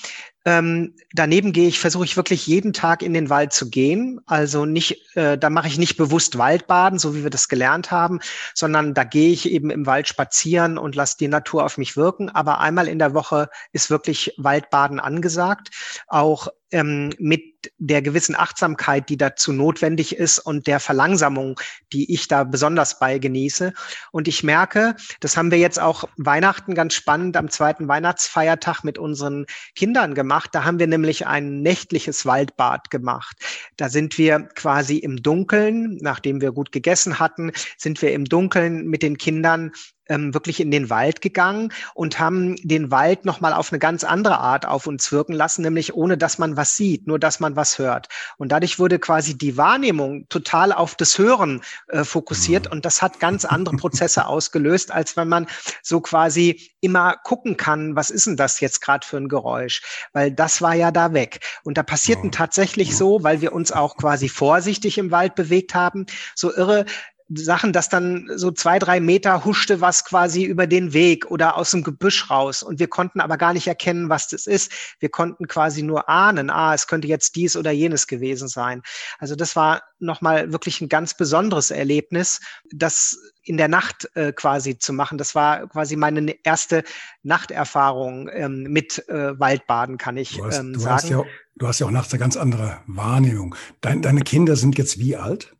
Ähm, 0.45 0.95
daneben 1.13 1.53
gehe 1.53 1.67
ich, 1.67 1.79
versuche 1.79 2.03
ich 2.03 2.17
wirklich 2.17 2.45
jeden 2.47 2.73
Tag 2.73 3.01
in 3.01 3.13
den 3.13 3.29
Wald 3.29 3.53
zu 3.53 3.69
gehen. 3.69 4.19
Also 4.25 4.65
nicht, 4.65 5.15
äh, 5.15 5.37
da 5.37 5.49
mache 5.49 5.67
ich 5.67 5.77
nicht 5.77 5.95
bewusst 5.95 6.37
Waldbaden, 6.37 6.99
so 6.99 7.15
wie 7.15 7.23
wir 7.23 7.29
das 7.29 7.47
gelernt 7.47 7.91
haben, 7.91 8.19
sondern 8.53 8.93
da 8.93 9.05
gehe 9.05 9.31
ich 9.31 9.49
eben 9.49 9.69
im 9.69 9.85
Wald 9.85 10.07
spazieren 10.07 10.77
und 10.77 10.95
lasse 10.95 11.17
die 11.17 11.29
Natur 11.29 11.63
auf 11.63 11.77
mich 11.77 11.95
wirken. 11.95 12.29
Aber 12.29 12.59
einmal 12.59 12.87
in 12.87 12.99
der 12.99 13.13
Woche 13.13 13.49
ist 13.71 13.89
wirklich 13.89 14.33
Waldbaden 14.37 14.99
angesagt. 14.99 15.69
Auch 16.07 16.49
ähm, 16.73 17.13
mit 17.19 17.53
der 17.77 18.01
gewissen 18.01 18.35
Achtsamkeit, 18.35 19.09
die 19.09 19.17
dazu 19.17 19.53
notwendig 19.53 20.17
ist 20.17 20.39
und 20.39 20.67
der 20.67 20.79
Verlangsamung, 20.79 21.59
die 21.93 22.13
ich 22.13 22.27
da 22.27 22.43
besonders 22.43 22.99
bei 22.99 23.19
genieße. 23.19 23.73
Und 24.11 24.27
ich 24.27 24.43
merke, 24.43 24.95
das 25.19 25.37
haben 25.37 25.51
wir 25.51 25.57
jetzt 25.59 25.79
auch 25.79 26.03
Weihnachten 26.17 26.75
ganz 26.75 26.93
spannend 26.93 27.37
am 27.37 27.49
zweiten 27.49 27.87
Weihnachtsfeiertag 27.87 28.83
mit 28.83 28.97
unseren 28.97 29.45
Kindern 29.75 30.13
gemacht. 30.13 30.49
Da 30.53 30.63
haben 30.65 30.79
wir 30.79 30.87
nämlich 30.87 31.25
ein 31.25 31.61
nächtliches 31.61 32.25
Waldbad 32.25 32.89
gemacht. 32.89 33.37
Da 33.77 33.89
sind 33.89 34.17
wir 34.17 34.39
quasi 34.55 34.97
im 34.97 35.23
Dunkeln, 35.23 35.97
nachdem 36.01 36.41
wir 36.41 36.51
gut 36.51 36.71
gegessen 36.71 37.19
hatten, 37.19 37.51
sind 37.77 38.01
wir 38.01 38.13
im 38.13 38.25
Dunkeln 38.25 38.87
mit 38.87 39.03
den 39.03 39.17
Kindern 39.17 39.71
ähm, 40.07 40.33
wirklich 40.33 40.59
in 40.59 40.71
den 40.71 40.89
Wald 40.89 41.21
gegangen 41.21 41.71
und 41.93 42.19
haben 42.19 42.55
den 42.63 42.91
Wald 42.91 43.25
nochmal 43.25 43.53
auf 43.53 43.71
eine 43.71 43.79
ganz 43.79 44.03
andere 44.03 44.39
Art 44.39 44.67
auf 44.67 44.87
uns 44.87 45.11
wirken 45.11 45.33
lassen, 45.33 45.61
nämlich 45.61 45.93
ohne 45.93 46.17
dass 46.17 46.37
man 46.37 46.57
was 46.57 46.75
sieht, 46.75 47.07
nur 47.07 47.19
dass 47.19 47.39
man 47.39 47.55
was 47.55 47.79
hört. 47.79 48.07
Und 48.37 48.51
dadurch 48.51 48.79
wurde 48.79 48.99
quasi 48.99 49.37
die 49.37 49.57
Wahrnehmung 49.57 50.27
total 50.29 50.73
auf 50.73 50.95
das 50.95 51.17
Hören 51.17 51.61
äh, 51.87 52.03
fokussiert 52.03 52.71
und 52.71 52.85
das 52.85 53.01
hat 53.01 53.19
ganz 53.19 53.45
andere 53.45 53.75
Prozesse 53.75 54.27
ausgelöst, 54.27 54.91
als 54.91 55.15
wenn 55.17 55.27
man 55.27 55.47
so 55.81 56.01
quasi 56.01 56.71
immer 56.81 57.15
gucken 57.23 57.55
kann, 57.57 57.95
was 57.95 58.09
ist 58.09 58.27
denn 58.27 58.35
das 58.35 58.59
jetzt 58.59 58.81
gerade 58.81 59.07
für 59.07 59.17
ein 59.17 59.29
Geräusch? 59.29 59.81
Weil 60.11 60.31
das 60.31 60.61
war 60.61 60.73
ja 60.73 60.91
da 60.91 61.13
weg. 61.13 61.39
Und 61.63 61.77
da 61.77 61.83
passierten 61.83 62.31
tatsächlich 62.31 62.95
so, 62.95 63.23
weil 63.23 63.41
wir 63.41 63.53
uns 63.53 63.71
auch 63.71 63.95
quasi 63.95 64.27
vorsichtig 64.27 64.97
im 64.97 65.11
Wald 65.11 65.35
bewegt 65.35 65.75
haben, 65.75 66.05
so 66.35 66.53
irre 66.53 66.85
Sachen, 67.29 67.73
dass 67.73 67.89
dann 67.89 68.29
so 68.35 68.51
zwei, 68.51 68.79
drei 68.79 68.99
Meter 68.99 69.45
huschte 69.45 69.81
was 69.81 70.05
quasi 70.05 70.43
über 70.43 70.67
den 70.67 70.93
Weg 70.93 71.29
oder 71.31 71.57
aus 71.57 71.71
dem 71.71 71.83
Gebüsch 71.83 72.29
raus. 72.29 72.63
Und 72.63 72.79
wir 72.79 72.87
konnten 72.87 73.19
aber 73.19 73.37
gar 73.37 73.53
nicht 73.53 73.67
erkennen, 73.67 74.09
was 74.09 74.27
das 74.27 74.45
ist. 74.45 74.71
Wir 74.99 75.09
konnten 75.09 75.47
quasi 75.47 75.83
nur 75.83 76.09
ahnen, 76.09 76.49
ah, 76.49 76.73
es 76.73 76.87
könnte 76.87 77.07
jetzt 77.07 77.35
dies 77.35 77.55
oder 77.55 77.71
jenes 77.71 78.07
gewesen 78.07 78.47
sein. 78.47 78.81
Also 79.19 79.35
das 79.35 79.55
war 79.55 79.83
nochmal 79.99 80.51
wirklich 80.51 80.81
ein 80.81 80.89
ganz 80.89 81.15
besonderes 81.15 81.71
Erlebnis, 81.71 82.41
das 82.71 83.17
in 83.43 83.57
der 83.57 83.67
Nacht 83.67 84.09
äh, 84.15 84.31
quasi 84.31 84.77
zu 84.77 84.93
machen. 84.93 85.17
Das 85.17 85.35
war 85.35 85.67
quasi 85.67 85.95
meine 85.95 86.35
erste 86.43 86.83
Nachterfahrung 87.23 88.29
ähm, 88.31 88.63
mit 88.63 89.07
äh, 89.09 89.39
Waldbaden, 89.39 89.97
kann 89.97 90.17
ich 90.17 90.37
du 90.37 90.45
hast, 90.45 90.59
ähm, 90.59 90.73
du 90.73 90.79
sagen. 90.79 90.93
Hast 90.95 91.09
ja, 91.09 91.23
du 91.55 91.67
hast 91.67 91.79
ja 91.79 91.87
auch 91.87 91.91
nachts 91.91 92.13
eine 92.13 92.19
ganz 92.19 92.37
andere 92.37 92.81
Wahrnehmung. 92.87 93.55
Dein, 93.81 94.01
deine 94.01 94.21
Kinder 94.21 94.55
sind 94.55 94.77
jetzt 94.77 94.99
wie 94.99 95.15
alt? 95.15 95.55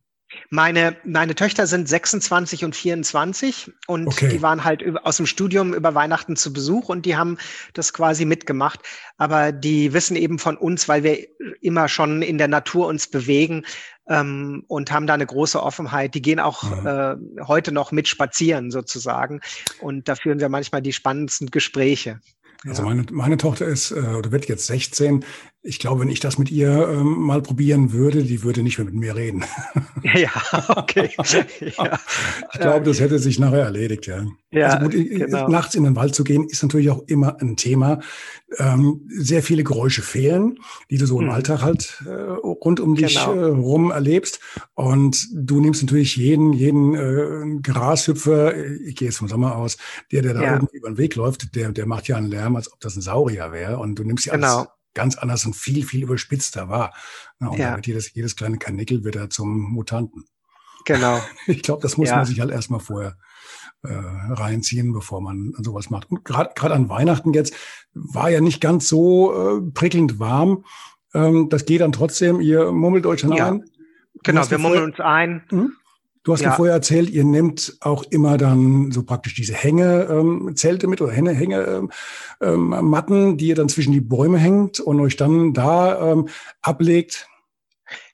Meine, 0.50 0.96
meine 1.04 1.36
Töchter 1.36 1.68
sind 1.68 1.90
26 1.90 2.64
und 2.64 2.76
24 2.76 3.72
und 3.88 4.08
okay. 4.08 4.30
die 4.30 4.42
waren 4.42 4.64
halt 4.64 4.84
aus 5.04 5.18
dem 5.18 5.26
Studium 5.26 5.74
über 5.74 5.96
Weihnachten 5.96 6.36
zu 6.36 6.54
Besuch 6.54 6.90
und 6.90 7.06
die 7.06 7.16
haben 7.16 7.38
das 7.74 7.94
quasi 7.94 8.26
mitgemacht. 8.26 8.80
Aber 9.18 9.52
die 9.52 9.94
wissen 9.94 10.16
eben 10.16 10.40
von 10.40 10.58
uns, 10.58 10.88
weil 10.88 11.04
wir 11.04 11.18
immer 11.62 11.88
schon 11.88 12.22
in 12.22 12.38
der 12.38 12.48
Natur 12.48 12.88
uns 12.88 13.08
bewegen 13.08 13.66
ähm, 14.08 14.64
und 14.68 14.92
haben 14.92 15.08
da 15.08 15.14
eine 15.14 15.26
große 15.26 15.62
Offenheit. 15.62 16.14
Die 16.16 16.22
gehen 16.22 16.40
auch 16.40 16.64
mhm. 16.64 16.88
äh, 16.88 17.44
heute 17.46 17.72
noch 17.72 17.92
mit 17.92 18.08
spazieren 18.08 18.72
sozusagen 18.72 19.42
und 19.80 20.08
da 20.08 20.16
führen 20.16 20.40
wir 20.40 20.50
manchmal 20.50 20.82
die 20.82 20.94
spannendsten 20.94 21.52
Gespräche. 21.52 22.20
Also 22.66 22.84
meine, 22.84 23.06
meine 23.12 23.38
Tochter 23.38 23.66
ist, 23.66 23.92
äh, 23.92 24.00
oder 24.00 24.32
wird 24.32 24.48
jetzt 24.48 24.68
16. 24.68 25.26
Ich 25.66 25.80
glaube, 25.80 26.02
wenn 26.02 26.10
ich 26.10 26.20
das 26.20 26.38
mit 26.38 26.52
ihr 26.52 26.90
ähm, 26.90 27.22
mal 27.22 27.42
probieren 27.42 27.94
würde, 27.94 28.24
die 28.24 28.44
würde 28.44 28.64
nicht 28.64 28.78
mehr 28.78 28.86
mit 28.86 28.96
mir 28.96 29.16
reden. 29.16 29.44
Ja, 30.04 30.30
okay. 30.76 31.12
ja. 31.78 32.00
Ich 32.54 32.60
glaube, 32.60 32.86
das 32.86 33.00
hätte 33.00 33.20
sich 33.20 33.40
nachher 33.40 33.64
erledigt, 33.64 34.06
ja. 34.06 34.26
ja 34.52 34.68
also 34.68 34.90
gut, 34.90 34.92
genau. 34.92 35.48
nachts 35.48 35.76
in 35.76 35.86
den 35.86 35.96
Wald 35.96 36.14
zu 36.14 36.26
gehen, 36.26 36.46
ist 36.50 36.62
natürlich 36.62 36.90
auch 36.90 37.04
immer 37.08 37.40
ein 37.40 37.56
Thema. 37.56 38.02
Ähm, 38.58 39.08
sehr 39.08 39.42
viele 39.42 39.64
Geräusche 39.64 40.02
fehlen, 40.02 40.60
die 40.92 40.98
du 40.98 41.06
so 41.06 41.22
im 41.22 41.28
hm. 41.28 41.34
Alltag 41.34 41.62
halt 41.62 42.04
äh, 42.06 42.12
rund 42.12 42.82
um 42.82 42.96
dich 42.96 43.16
genau. 43.16 43.34
äh, 43.34 43.46
rum 43.46 43.92
erlebst. 43.92 44.42
Und 44.74 45.26
du 45.34 45.62
nimmst 45.62 45.82
natürlich 45.84 46.18
jeden, 46.18 46.52
jeden 46.52 46.96
äh, 46.96 47.62
Grashüpfer, 47.62 48.56
ich 48.58 48.98
gehe 48.98 49.08
jetzt 49.08 49.20
vom 49.20 49.30
Sommer 49.30 49.56
aus, 49.56 49.78
der, 50.12 50.22
der 50.22 50.34
da 50.34 50.44
ja. 50.44 50.54
irgendwie 50.56 50.78
über 50.78 50.90
den 50.90 50.98
Weg 50.98 51.16
läuft, 51.16 51.56
der, 51.56 51.72
der 51.72 51.86
macht 51.86 52.10
ja 52.10 52.18
einen 52.18 52.28
Lärm, 52.28 52.58
als 52.58 52.72
ob 52.72 52.82
das 52.82 52.98
ein 52.98 53.02
Saurier 53.02 53.54
wäre. 53.54 53.78
Und 53.78 53.96
du 53.96 54.04
nimmst 54.04 54.26
ja 54.26 54.36
genau. 54.36 54.58
alles 54.58 54.68
ganz 54.94 55.18
anders 55.18 55.46
und 55.46 55.56
viel, 55.56 55.86
viel 55.86 56.04
überspitzter 56.04 56.70
war. 56.70 56.94
Und 57.40 57.58
ja. 57.58 57.76
wird 57.76 57.88
jedes, 57.88 58.14
jedes 58.14 58.36
kleine 58.36 58.58
Kanickel 58.58 59.04
wird 59.04 59.16
da 59.16 59.30
zum 59.30 59.72
Mutanten. 59.72 60.26
Genau. 60.86 61.22
Ich 61.48 61.62
glaube, 61.62 61.82
das 61.82 61.98
muss 61.98 62.10
ja. 62.10 62.18
man 62.18 62.26
sich 62.26 62.40
halt 62.40 62.52
erstmal 62.52 62.80
vorher 62.80 63.18
äh, 63.84 63.94
reinziehen, 63.94 64.94
bevor 64.94 65.22
man 65.22 65.54
sowas 65.58 65.90
macht. 65.90 66.10
Und 66.10 66.24
gerade 66.26 66.74
an 66.74 66.90
Weihnachten 66.90 67.34
jetzt 67.34 67.54
war 67.94 68.30
ja 68.30 68.42
nicht 68.42 68.62
ganz 68.62 68.88
so 68.88 69.34
äh, 69.58 69.72
prickelnd 69.72 70.20
warm. 70.20 70.66
Ähm, 71.14 71.50
das 71.50 71.66
geht 71.66 71.82
dann 71.82 71.92
trotzdem, 71.92 72.42
ihr 72.42 72.72
mummelt 72.72 73.06
euch 73.06 73.22
dann 73.22 73.34
ja. 73.34 73.48
ein. 73.52 73.66
Genau, 74.24 74.50
wir 74.50 74.58
mummeln 74.58 74.84
uns 74.84 75.00
ein. 75.00 75.44
Hm? 75.50 75.74
Du 76.24 76.32
hast 76.32 76.42
ja. 76.42 76.50
mir 76.50 76.56
vorher 76.56 76.76
erzählt, 76.76 77.10
ihr 77.10 77.26
nehmt 77.26 77.78
auch 77.82 78.04
immer 78.10 78.38
dann 78.38 78.92
so 78.92 79.04
praktisch 79.04 79.36
diese 79.36 79.54
Hängezelte 79.54 80.86
ähm, 80.86 80.90
mit 80.90 81.02
oder 81.02 81.12
Hänge, 81.12 81.32
Hänge 81.32 81.90
ähm, 82.42 82.68
Matten, 82.68 83.38
die 83.38 83.48
ihr 83.48 83.56
dann 83.56 83.68
zwischen 83.68 83.92
die 83.92 84.02
Bäume 84.02 84.38
hängt 84.38 84.80
und 84.80 85.02
euch 85.02 85.18
dann 85.18 85.54
da 85.54 86.12
ähm, 86.12 86.30
ablegt. 86.62 87.28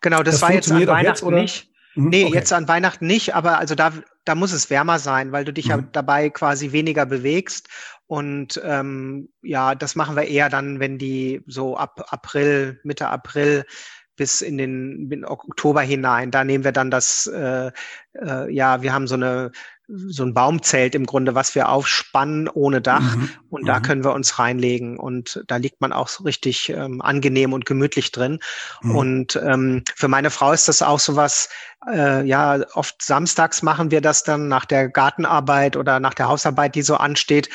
Genau, 0.01 0.24
das, 0.24 0.36
das 0.36 0.42
war 0.42 0.54
jetzt 0.54 0.72
an 0.72 0.88
Weihnachten 0.88 1.25
jetzt, 1.28 1.42
nicht. 1.42 1.72
Mhm, 1.96 2.10
nee, 2.10 2.25
okay. 2.25 2.34
jetzt 2.34 2.51
an 2.51 2.68
Weihnachten 2.68 3.06
nicht, 3.06 3.36
aber 3.36 3.60
also 3.60 3.75
da, 3.75 3.94
da 4.25 4.34
muss 4.34 4.54
es 4.54 4.72
wärmer 4.72 4.98
sein, 4.98 5.32
weil 5.32 5.46
du 5.46 5.54
dich 5.54 5.66
mhm. 5.66 5.72
ja 5.72 5.82
dabei 5.92 6.32
quasi 6.32 6.72
weniger 6.72 7.06
bewegst. 7.06 7.68
Und 8.08 8.60
ähm, 8.66 9.30
ja, 9.44 9.75
das 9.75 9.96
machen 9.96 10.16
wir 10.16 10.24
eher 10.24 10.50
dann, 10.50 10.80
wenn 10.80 10.98
die 10.98 11.44
so 11.46 11.78
ab 11.78 12.08
April, 12.10 12.80
Mitte 12.84 13.08
April 13.08 13.66
bis 14.20 14.42
in 14.42 14.58
den 14.58 15.10
in 15.10 15.26
Oktober 15.26 15.82
hinein. 15.82 16.30
Da 16.30 16.44
nehmen 16.44 16.66
wir 16.66 16.74
dann 16.74 16.92
das, 16.92 17.26
äh, 17.26 17.72
äh, 18.14 18.54
ja, 18.54 18.84
wir 18.84 18.94
haben 18.94 19.08
so 19.08 19.16
eine 19.16 19.52
so 19.92 20.24
ein 20.24 20.36
Baumzelt 20.36 20.94
im 20.94 21.08
Grunde, 21.08 21.34
was 21.34 21.56
wir 21.56 21.70
aufspannen 21.70 22.48
ohne 22.48 22.80
Dach 22.80 23.16
mhm. 23.16 23.32
und 23.50 23.68
da 23.68 23.80
mhm. 23.80 23.84
können 23.84 24.04
wir 24.04 24.14
uns 24.14 24.38
reinlegen 24.38 24.98
und 24.98 25.44
da 25.48 25.56
liegt 25.56 25.82
man 25.82 25.94
auch 25.94 26.10
so 26.10 26.26
richtig 26.26 26.70
ähm, 26.70 27.02
angenehm 27.02 27.54
und 27.54 27.66
gemütlich 27.66 28.12
drin. 28.12 28.38
Mhm. 28.84 28.96
Und 28.96 29.36
ähm, 29.44 29.84
für 29.96 30.08
meine 30.08 30.30
Frau 30.30 30.52
ist 30.52 30.68
das 30.68 30.84
auch 30.84 31.00
so 31.00 31.16
was, 31.16 31.50
äh, 31.92 32.24
ja, 32.24 32.60
oft 32.76 33.02
samstags 33.02 33.64
machen 33.64 33.90
wir 33.90 34.02
das 34.02 34.24
dann 34.24 34.48
nach 34.48 34.66
der 34.66 34.90
Gartenarbeit 34.90 35.76
oder 35.76 36.00
nach 36.00 36.14
der 36.14 36.28
Hausarbeit, 36.28 36.76
die 36.76 36.84
so 36.84 36.96
ansteht 36.96 37.50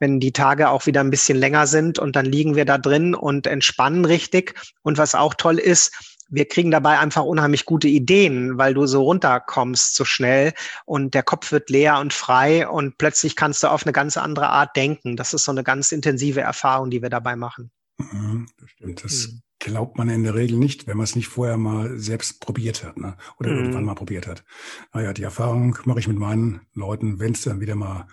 wenn 0.00 0.20
die 0.20 0.32
Tage 0.32 0.68
auch 0.68 0.86
wieder 0.86 1.00
ein 1.00 1.10
bisschen 1.10 1.38
länger 1.38 1.66
sind 1.66 1.98
und 1.98 2.16
dann 2.16 2.26
liegen 2.26 2.56
wir 2.56 2.64
da 2.64 2.78
drin 2.78 3.14
und 3.14 3.46
entspannen 3.46 4.04
richtig. 4.04 4.54
Und 4.82 4.98
was 4.98 5.14
auch 5.14 5.34
toll 5.34 5.58
ist, 5.58 6.14
wir 6.28 6.46
kriegen 6.46 6.70
dabei 6.70 6.98
einfach 6.98 7.22
unheimlich 7.22 7.64
gute 7.64 7.88
Ideen, 7.88 8.58
weil 8.58 8.74
du 8.74 8.86
so 8.86 9.02
runterkommst 9.02 9.94
so 9.94 10.04
schnell 10.04 10.52
und 10.84 11.14
der 11.14 11.22
Kopf 11.22 11.52
wird 11.52 11.70
leer 11.70 11.98
und 11.98 12.12
frei 12.12 12.66
und 12.68 12.98
plötzlich 12.98 13.36
kannst 13.36 13.62
du 13.62 13.68
auf 13.68 13.84
eine 13.84 13.92
ganz 13.92 14.16
andere 14.16 14.48
Art 14.48 14.76
denken. 14.76 15.16
Das 15.16 15.34
ist 15.34 15.44
so 15.44 15.52
eine 15.52 15.64
ganz 15.64 15.92
intensive 15.92 16.40
Erfahrung, 16.40 16.90
die 16.90 17.02
wir 17.02 17.10
dabei 17.10 17.36
machen. 17.36 17.70
Mhm, 17.98 18.48
das 18.58 18.70
stimmt. 18.70 19.04
Das 19.04 19.28
mhm. 19.28 19.42
glaubt 19.58 19.98
man 19.98 20.08
in 20.08 20.24
der 20.24 20.34
Regel 20.34 20.58
nicht, 20.58 20.86
wenn 20.86 20.96
man 20.96 21.04
es 21.04 21.14
nicht 21.14 21.28
vorher 21.28 21.56
mal 21.56 21.98
selbst 21.98 22.40
probiert 22.40 22.84
hat 22.84 22.96
ne? 22.96 23.16
oder 23.38 23.50
mhm. 23.50 23.58
irgendwann 23.58 23.84
mal 23.84 23.94
probiert 23.94 24.26
hat. 24.26 24.44
Naja, 24.92 25.12
die 25.12 25.22
Erfahrung 25.22 25.78
mache 25.84 26.00
ich 26.00 26.08
mit 26.08 26.18
meinen 26.18 26.62
Leuten, 26.72 27.20
wenn 27.20 27.32
es 27.32 27.42
dann 27.42 27.60
wieder 27.60 27.76
mal 27.76 28.08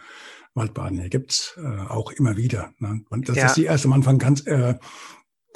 Waldbaden. 0.53 0.99
Hier 0.99 1.09
gibt's 1.09 1.57
äh, 1.57 1.89
auch 1.89 2.11
immer 2.11 2.37
wieder. 2.37 2.73
Ne? 2.79 3.03
Und 3.09 3.29
das 3.29 3.37
ja. 3.37 3.45
ist 3.47 3.55
die 3.55 3.65
erst 3.65 3.85
am 3.85 3.93
Anfang 3.93 4.19
ganz 4.19 4.45
äh, 4.47 4.75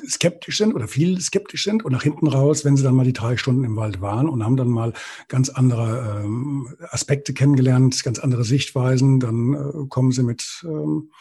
skeptisch 0.07 0.57
sind 0.57 0.73
oder 0.73 0.87
viel 0.87 1.19
skeptisch 1.21 1.63
sind 1.63 1.83
und 1.83 1.91
nach 1.91 2.03
hinten 2.03 2.27
raus, 2.27 2.65
wenn 2.65 2.75
sie 2.75 2.83
dann 2.83 2.95
mal 2.95 3.05
die 3.05 3.13
drei 3.13 3.37
Stunden 3.37 3.63
im 3.63 3.75
Wald 3.75 4.01
waren 4.01 4.27
und 4.27 4.43
haben 4.43 4.57
dann 4.57 4.67
mal 4.67 4.93
ganz 5.27 5.49
andere 5.49 6.23
ähm, 6.23 6.75
Aspekte 6.89 7.33
kennengelernt, 7.33 8.03
ganz 8.03 8.19
andere 8.19 8.43
Sichtweisen, 8.43 9.19
dann 9.19 9.53
äh, 9.53 9.87
kommen 9.87 10.11
sie 10.11 10.23
mit 10.23 10.63
ähm, 10.63 11.11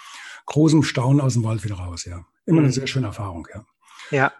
großem 0.46 0.82
Staunen 0.82 1.20
aus 1.20 1.34
dem 1.34 1.44
Wald 1.44 1.64
wieder 1.64 1.76
raus. 1.76 2.04
Ja, 2.04 2.24
immer 2.46 2.60
mhm. 2.60 2.64
eine 2.64 2.72
sehr 2.72 2.86
schöne 2.86 3.06
Erfahrung. 3.06 3.46
Ja. 3.52 3.64
Ja. 4.10 4.32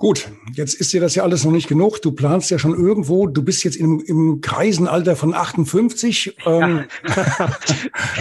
Gut, 0.00 0.30
jetzt 0.52 0.74
ist 0.74 0.92
dir 0.92 1.00
das 1.00 1.16
ja 1.16 1.24
alles 1.24 1.44
noch 1.44 1.50
nicht 1.50 1.68
genug. 1.68 2.00
Du 2.00 2.12
planst 2.12 2.52
ja 2.52 2.58
schon 2.60 2.72
irgendwo, 2.72 3.26
du 3.26 3.42
bist 3.42 3.64
jetzt 3.64 3.76
im, 3.76 3.98
im 3.98 4.40
Kreisenalter 4.40 5.16
von 5.16 5.34
58, 5.34 6.36
ähm, 6.46 6.84
ja. 7.04 7.58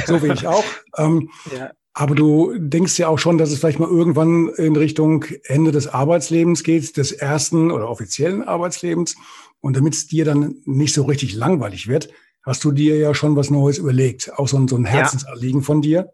so 0.08 0.24
wie 0.24 0.32
ich 0.32 0.48
auch. 0.48 0.64
Ähm, 0.98 1.30
ja. 1.56 1.70
Aber 1.94 2.16
du 2.16 2.58
denkst 2.58 2.98
ja 2.98 3.08
auch 3.10 3.20
schon, 3.20 3.38
dass 3.38 3.52
es 3.52 3.60
vielleicht 3.60 3.80
mal 3.80 3.90
irgendwann 3.90 4.50
in 4.58 4.76
Richtung 4.76 5.26
Ende 5.44 5.72
des 5.72 5.88
Arbeitslebens 5.88 6.64
geht, 6.64 6.98
des 6.98 7.12
ersten 7.12 7.70
oder 7.70 7.90
offiziellen 7.90 8.42
Arbeitslebens. 8.42 9.16
Und 9.62 9.78
damit 9.78 9.94
es 9.94 10.08
dir 10.08 10.26
dann 10.26 10.56
nicht 10.66 10.96
so 10.96 11.04
richtig 11.04 11.36
langweilig 11.36 11.88
wird, 11.88 12.10
hast 12.42 12.64
du 12.64 12.72
dir 12.72 12.98
ja 12.98 13.14
schon 13.14 13.36
was 13.36 13.52
Neues 13.52 13.78
überlegt. 13.78 14.34
Auch 14.34 14.48
so 14.48 14.58
ein, 14.58 14.68
so 14.68 14.78
ein 14.78 14.86
Herzensanliegen 14.86 15.62
ja. 15.62 15.66
von 15.66 15.82
dir. 15.84 16.10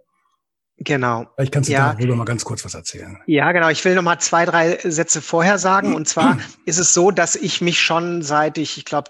Genau. 0.77 1.27
Vielleicht 1.35 1.53
kannst 1.53 1.69
du 1.69 1.73
ja. 1.73 1.93
darüber 1.93 2.15
mal 2.15 2.25
ganz 2.25 2.43
kurz 2.43 2.65
was 2.65 2.73
erzählen. 2.73 3.17
Ja, 3.27 3.51
genau. 3.51 3.69
Ich 3.69 3.83
will 3.85 3.95
noch 3.95 4.01
mal 4.01 4.19
zwei, 4.19 4.45
drei 4.45 4.77
Sätze 4.83 5.21
vorher 5.21 5.57
sagen. 5.57 5.95
Und 5.95 6.07
zwar 6.07 6.37
ist 6.65 6.79
es 6.79 6.93
so, 6.93 7.11
dass 7.11 7.35
ich 7.35 7.61
mich 7.61 7.79
schon 7.79 8.21
seit 8.21 8.57
ich, 8.57 8.77
ich 8.77 8.85
glaube, 8.85 9.09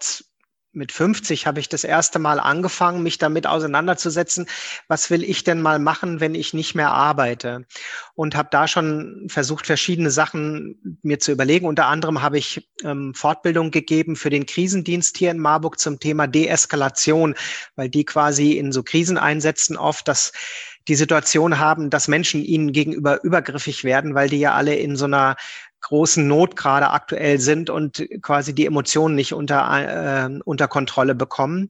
mit 0.74 0.92
50 0.92 1.46
habe 1.48 1.60
ich 1.60 1.70
das 1.70 1.84
erste 1.84 2.20
Mal 2.20 2.40
angefangen, 2.40 3.04
mich 3.04 3.18
damit 3.18 3.48
auseinanderzusetzen, 3.48 4.48
was 4.88 5.10
will 5.10 5.24
ich 5.24 5.44
denn 5.44 5.62
mal 5.62 5.80
machen, 5.80 6.20
wenn 6.20 6.36
ich 6.36 6.54
nicht 6.54 6.76
mehr 6.76 6.92
arbeite? 6.92 7.66
Und 8.16 8.36
habe 8.36 8.50
da 8.52 8.68
schon 8.68 9.28
versucht, 9.30 9.68
verschiedene 9.68 10.12
Sachen 10.12 11.00
mir 11.04 11.20
zu 11.20 11.32
überlegen. 11.32 11.68
Unter 11.68 11.86
anderem 11.86 12.22
habe 12.22 12.38
ich 12.38 12.70
ähm, 12.84 13.14
Fortbildung 13.14 13.72
gegeben 13.72 14.16
für 14.16 14.30
den 14.30 14.46
Krisendienst 14.46 15.18
hier 15.18 15.32
in 15.32 15.40
Marburg 15.40 15.80
zum 15.80 16.00
Thema 16.00 16.28
Deeskalation, 16.28 17.36
weil 17.76 17.90
die 17.90 18.06
quasi 18.06 18.54
in 18.54 18.72
so 18.72 18.84
Kriseneinsätzen 18.84 19.78
oft 19.78 20.08
das 20.08 20.34
die 20.88 20.96
Situation 20.96 21.60
haben, 21.60 21.90
dass 21.90 22.08
Menschen 22.08 22.44
ihnen 22.44 22.74
gegenüber 22.74 23.24
übergriffig 23.24 23.84
werden, 23.84 24.16
weil 24.16 24.30
die 24.30 24.40
ja 24.40 24.54
alle 24.54 24.76
in 24.76 24.96
so 24.98 25.06
einer 25.06 25.38
großen 25.84 26.28
Not 26.28 26.56
gerade 26.56 26.90
aktuell 26.90 27.40
sind 27.40 27.70
und 27.70 28.04
quasi 28.22 28.56
die 28.56 28.66
Emotionen 28.66 29.16
nicht 29.16 29.34
unter, 29.34 30.28
äh, 30.28 30.40
unter 30.44 30.68
Kontrolle 30.68 31.16
bekommen. 31.16 31.70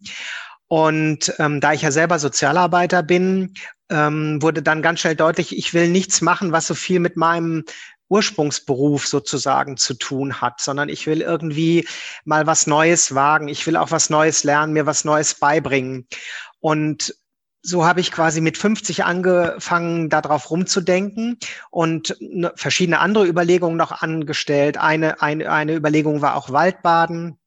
Und 0.68 1.34
ähm, 1.38 1.60
da 1.60 1.74
ich 1.74 1.82
ja 1.82 1.92
selber 1.92 2.18
Sozialarbeiter 2.18 3.04
bin, 3.04 3.54
ähm, 3.90 4.42
wurde 4.42 4.64
dann 4.64 4.82
ganz 4.82 5.02
schnell 5.02 5.16
deutlich, 5.16 5.56
ich 5.56 5.74
will 5.74 5.88
nichts 5.90 6.22
machen, 6.22 6.52
was 6.52 6.68
so 6.68 6.74
viel 6.74 7.00
mit 7.00 7.18
meinem 7.18 7.64
Ursprungsberuf 8.10 9.08
sozusagen 9.08 9.78
zu 9.78 9.94
tun 9.94 10.42
hat, 10.42 10.62
sondern 10.62 10.90
ich 10.90 11.08
will 11.08 11.22
irgendwie 11.22 11.88
mal 12.26 12.48
was 12.48 12.68
Neues 12.68 13.16
wagen. 13.16 13.48
Ich 13.48 13.66
will 13.66 13.76
auch 13.76 13.92
was 13.92 14.10
Neues 14.10 14.44
lernen, 14.44 14.74
mir 14.74 14.86
was 14.86 15.06
Neues 15.06 15.36
beibringen. 15.36 16.08
Und 16.60 17.16
so 17.64 17.86
habe 17.86 18.02
ich 18.02 18.12
quasi 18.12 18.42
mit 18.42 18.58
50 18.58 19.06
angefangen, 19.06 20.10
darauf 20.10 20.52
rumzudenken 20.52 21.40
und 21.72 22.16
ne, 22.20 22.52
verschiedene 22.56 23.00
andere 23.00 23.26
Überlegungen 23.26 23.78
noch 23.78 24.02
angestellt. 24.02 24.78
Eine, 24.78 25.22
eine, 25.22 25.50
eine 25.50 25.74
Überlegung 25.74 26.22
war 26.22 26.36
auch 26.36 26.52
Waldbaden. 26.52 27.40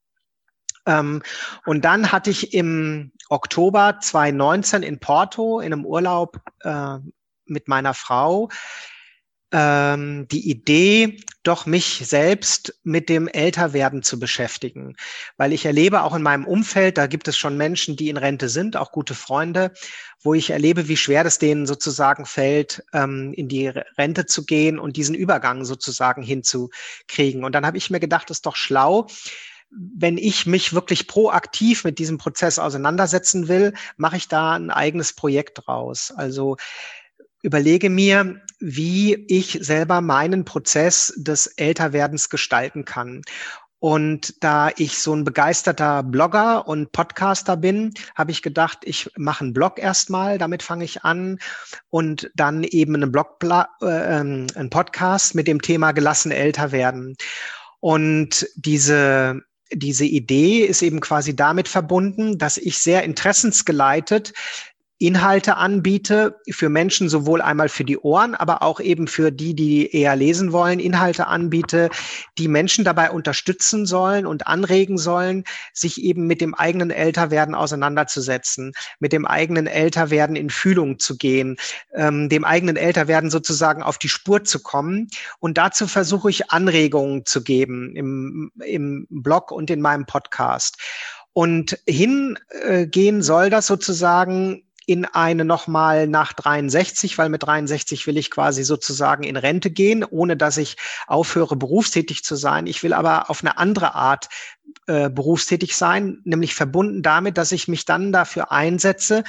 Ähm, 0.87 1.23
und 1.67 1.85
dann 1.85 2.13
hatte 2.13 2.31
ich 2.31 2.55
im 2.55 3.13
Oktober 3.29 3.99
2019 4.01 4.83
in 4.83 5.01
Porto 5.01 5.61
in 5.61 5.73
einem 5.73 5.85
Urlaub 5.85 6.39
äh, 6.61 6.97
mit 7.45 7.69
meiner 7.69 7.93
Frau 7.93 8.49
ähm, 9.53 10.27
die 10.29 10.51
Idee, 10.51 11.21
doch 11.43 11.67
mich 11.67 12.03
selbst 12.05 12.79
mit 12.83 13.09
dem 13.09 13.29
Älterwerden 13.29 14.03
zu 14.03 14.19
beschäftigen. 14.19 14.97
Weil 15.37 15.53
ich 15.53 15.65
erlebe 15.65 16.03
auch 16.03 16.15
in 16.15 16.23
meinem 16.23 16.45
Umfeld, 16.45 16.99
da 16.99 17.07
gibt 17.07 17.29
es 17.29 17.37
schon 17.37 17.57
Menschen, 17.57 17.97
die 17.97 18.09
in 18.09 18.17
Rente 18.17 18.49
sind, 18.49 18.77
auch 18.77 18.91
gute 18.91 19.15
Freunde, 19.15 19.73
wo 20.21 20.35
ich 20.35 20.51
erlebe, 20.51 20.89
wie 20.89 20.97
schwer 20.97 21.25
es 21.25 21.39
denen 21.39 21.67
sozusagen 21.67 22.27
fällt, 22.27 22.83
ähm, 22.93 23.33
in 23.35 23.49
die 23.49 23.69
Rente 23.69 24.27
zu 24.27 24.45
gehen 24.45 24.79
und 24.79 24.97
diesen 24.97 25.15
Übergang 25.15 25.65
sozusagen 25.65 26.23
hinzukriegen. 26.23 27.45
Und 27.45 27.55
dann 27.55 27.67
habe 27.67 27.79
ich 27.79 27.91
mir 27.91 28.01
gedacht, 28.01 28.31
ist 28.31 28.47
doch 28.47 28.57
schlau, 28.57 29.07
wenn 29.71 30.17
ich 30.19 30.47
mich 30.47 30.73
wirklich 30.73 31.07
proaktiv 31.07 31.85
mit 31.85 31.99
diesem 31.99 32.19
Prozess 32.19 32.59
auseinandersetzen 32.59 33.49
will, 33.49 33.75
mache 33.97 34.17
ich 34.17 34.29
da 34.29 34.55
ein 34.55 34.71
eigenes 34.71 35.13
Projekt 35.13 35.63
draus. 35.67 36.13
Also 36.17 36.57
überlege 37.43 37.91
mir, 37.91 38.41
wie 38.59 39.15
ich 39.29 39.59
selber 39.61 40.01
meinen 40.01 40.45
Prozess 40.45 41.13
des 41.17 41.47
Älterwerdens 41.47 42.31
gestalten 42.31 42.85
kann. 42.85 43.23
Und 43.79 44.43
da 44.43 44.71
ich 44.77 44.99
so 44.99 45.15
ein 45.15 45.25
begeisterter 45.25 46.03
Blogger 46.03 46.67
und 46.67 46.93
Podcaster 46.93 47.57
bin, 47.59 47.93
habe 48.15 48.31
ich 48.31 48.41
gedacht, 48.41 48.79
ich 48.83 49.11
mache 49.17 49.45
einen 49.45 49.53
Blog 49.53 49.79
erstmal, 49.79 50.39
damit 50.39 50.63
fange 50.63 50.85
ich 50.85 51.05
an 51.05 51.39
und 51.91 52.31
dann 52.35 52.65
eben 52.65 52.95
einen 52.95 53.13
Blog, 53.13 53.37
äh, 53.43 53.61
ähm, 53.83 54.47
einen 54.55 54.71
Podcast 54.71 55.35
mit 55.35 55.47
dem 55.47 55.61
Thema 55.61 55.93
gelassen 55.93 56.33
älter 56.33 56.73
werden. 56.73 57.17
Und 57.81 58.49
diese 58.57 59.43
diese 59.73 60.05
Idee 60.05 60.61
ist 60.61 60.83
eben 60.83 61.01
quasi 61.01 61.35
damit 61.35 61.67
verbunden, 61.69 62.39
dass 62.39 62.57
ich 62.57 62.79
sehr 62.79 63.03
interessensgeleitet 63.03 64.33
Inhalte 64.99 65.59
anbiete 65.59 66.41
für 66.51 66.71
Menschen 66.71 67.11
sowohl 67.11 67.43
einmal 67.43 67.69
für 67.69 67.85
die 67.85 67.99
Ohren, 67.99 68.35
aber 68.35 68.63
auch 68.63 68.81
eben 68.81 69.09
für 69.09 69.31
die, 69.31 69.55
die 69.55 69.95
eher 69.95 70.17
lesen 70.17 70.53
wollen, 70.53 70.81
Inhalte 70.81 71.27
anbiete, 71.27 71.91
die 72.39 72.49
Menschen 72.49 72.83
dabei 72.83 73.11
unterstützen 73.11 73.85
sollen 73.85 74.25
und 74.25 74.47
anregen 74.47 74.97
sollen, 74.97 75.45
sich 75.75 76.03
eben 76.03 76.27
mit 76.27 76.41
dem 76.41 76.55
eigenen 76.55 76.91
Älterwerden 76.91 77.55
auseinanderzusetzen, 77.55 78.73
mit 78.99 79.13
dem 79.13 79.27
eigenen 79.27 79.67
Älterwerden 79.67 80.35
in 80.35 80.49
Fühlung 80.49 80.99
zu 80.99 81.19
gehen, 81.19 81.57
ähm, 81.93 82.31
dem 82.31 82.45
eigenen 82.45 82.77
Älterwerden 82.77 83.29
sozusagen 83.29 83.83
auf 83.83 83.99
die 83.99 84.09
Spur 84.09 84.45
zu 84.45 84.63
kommen. 84.63 85.09
Und 85.41 85.59
dazu 85.59 85.87
versuche 85.87 86.31
ich 86.31 86.51
Anregungen 86.51 87.27
zu 87.27 87.43
geben 87.43 87.95
im, 87.97 88.51
im 88.65 89.07
Blog 89.11 89.51
und 89.51 89.69
in 89.69 89.83
meinem 89.83 90.07
Podcast. 90.07 90.79
Und 91.35 91.79
hingehen 91.87 93.21
soll 93.21 93.51
das 93.51 93.67
sozusagen 93.67 94.66
in 94.87 95.05
eine 95.05 95.45
nochmal 95.45 96.07
nach 96.07 96.33
63, 96.33 97.19
weil 97.19 97.29
mit 97.29 97.43
63 97.43 98.07
will 98.07 98.17
ich 98.17 98.31
quasi 98.31 98.63
sozusagen 98.63 99.25
in 99.25 99.37
Rente 99.37 99.71
gehen, 99.71 100.05
ohne 100.05 100.37
dass 100.37 100.57
ich 100.57 100.77
aufhöre, 101.09 101.57
berufstätig 101.57 102.25
zu 102.25 102.37
sein. 102.37 102.67
Ich 102.67 102.83
will 102.83 102.93
aber 102.93 103.29
auf 103.29 103.43
eine 103.43 103.59
andere 103.59 103.95
Art 103.95 104.29
äh, 104.89 105.11
berufstätig 105.11 105.77
sein, 105.77 106.21
nämlich 106.25 106.55
verbunden 106.55 107.03
damit, 107.03 107.39
dass 107.39 107.51
ich 107.51 107.67
mich 107.67 107.87
dann 107.87 108.13
dafür 108.13 108.53
einsetze, 108.53 109.25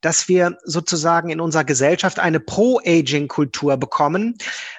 dass 0.00 0.28
wir 0.28 0.58
sozusagen 0.64 1.30
in 1.30 1.40
unserer 1.40 1.64
Gesellschaft 1.64 2.20
eine 2.20 2.38
Pro-Aging-Kultur 2.38 3.76
bekommen 3.76 4.38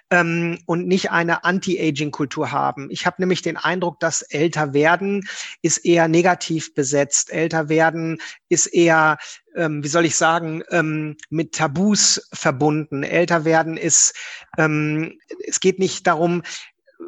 ähm, 0.10 0.60
und 0.66 0.88
nicht 0.88 1.12
eine 1.12 1.44
Anti-Aging-Kultur 1.44 2.52
haben. 2.52 2.90
Ich 2.92 3.06
habe 3.06 3.18
nämlich 3.20 3.42
den 3.42 3.58
Eindruck, 3.58 4.00
dass 4.00 4.22
älter 4.22 4.74
werden 4.74 5.28
ist 5.62 5.80
eher 5.80 6.08
negativ 6.08 6.74
besetzt. 6.74 7.30
Älter 7.32 7.68
werden 7.68 8.22
ist 8.48 8.68
eher, 8.68 9.18
ähm, 9.56 9.84
wie 9.84 9.90
soll 9.90 10.06
ich 10.06 10.16
sagen, 10.16 10.64
ähm, 10.70 11.18
mit 11.30 11.56
Tabus 11.56 12.28
verbunden. 12.32 13.04
Älter 13.04 13.44
werden 13.44 13.76
ist, 13.76 14.14
ähm, 14.58 15.20
es 15.46 15.60
geht 15.60 15.78
nicht 15.78 16.08
darum, 16.08 16.44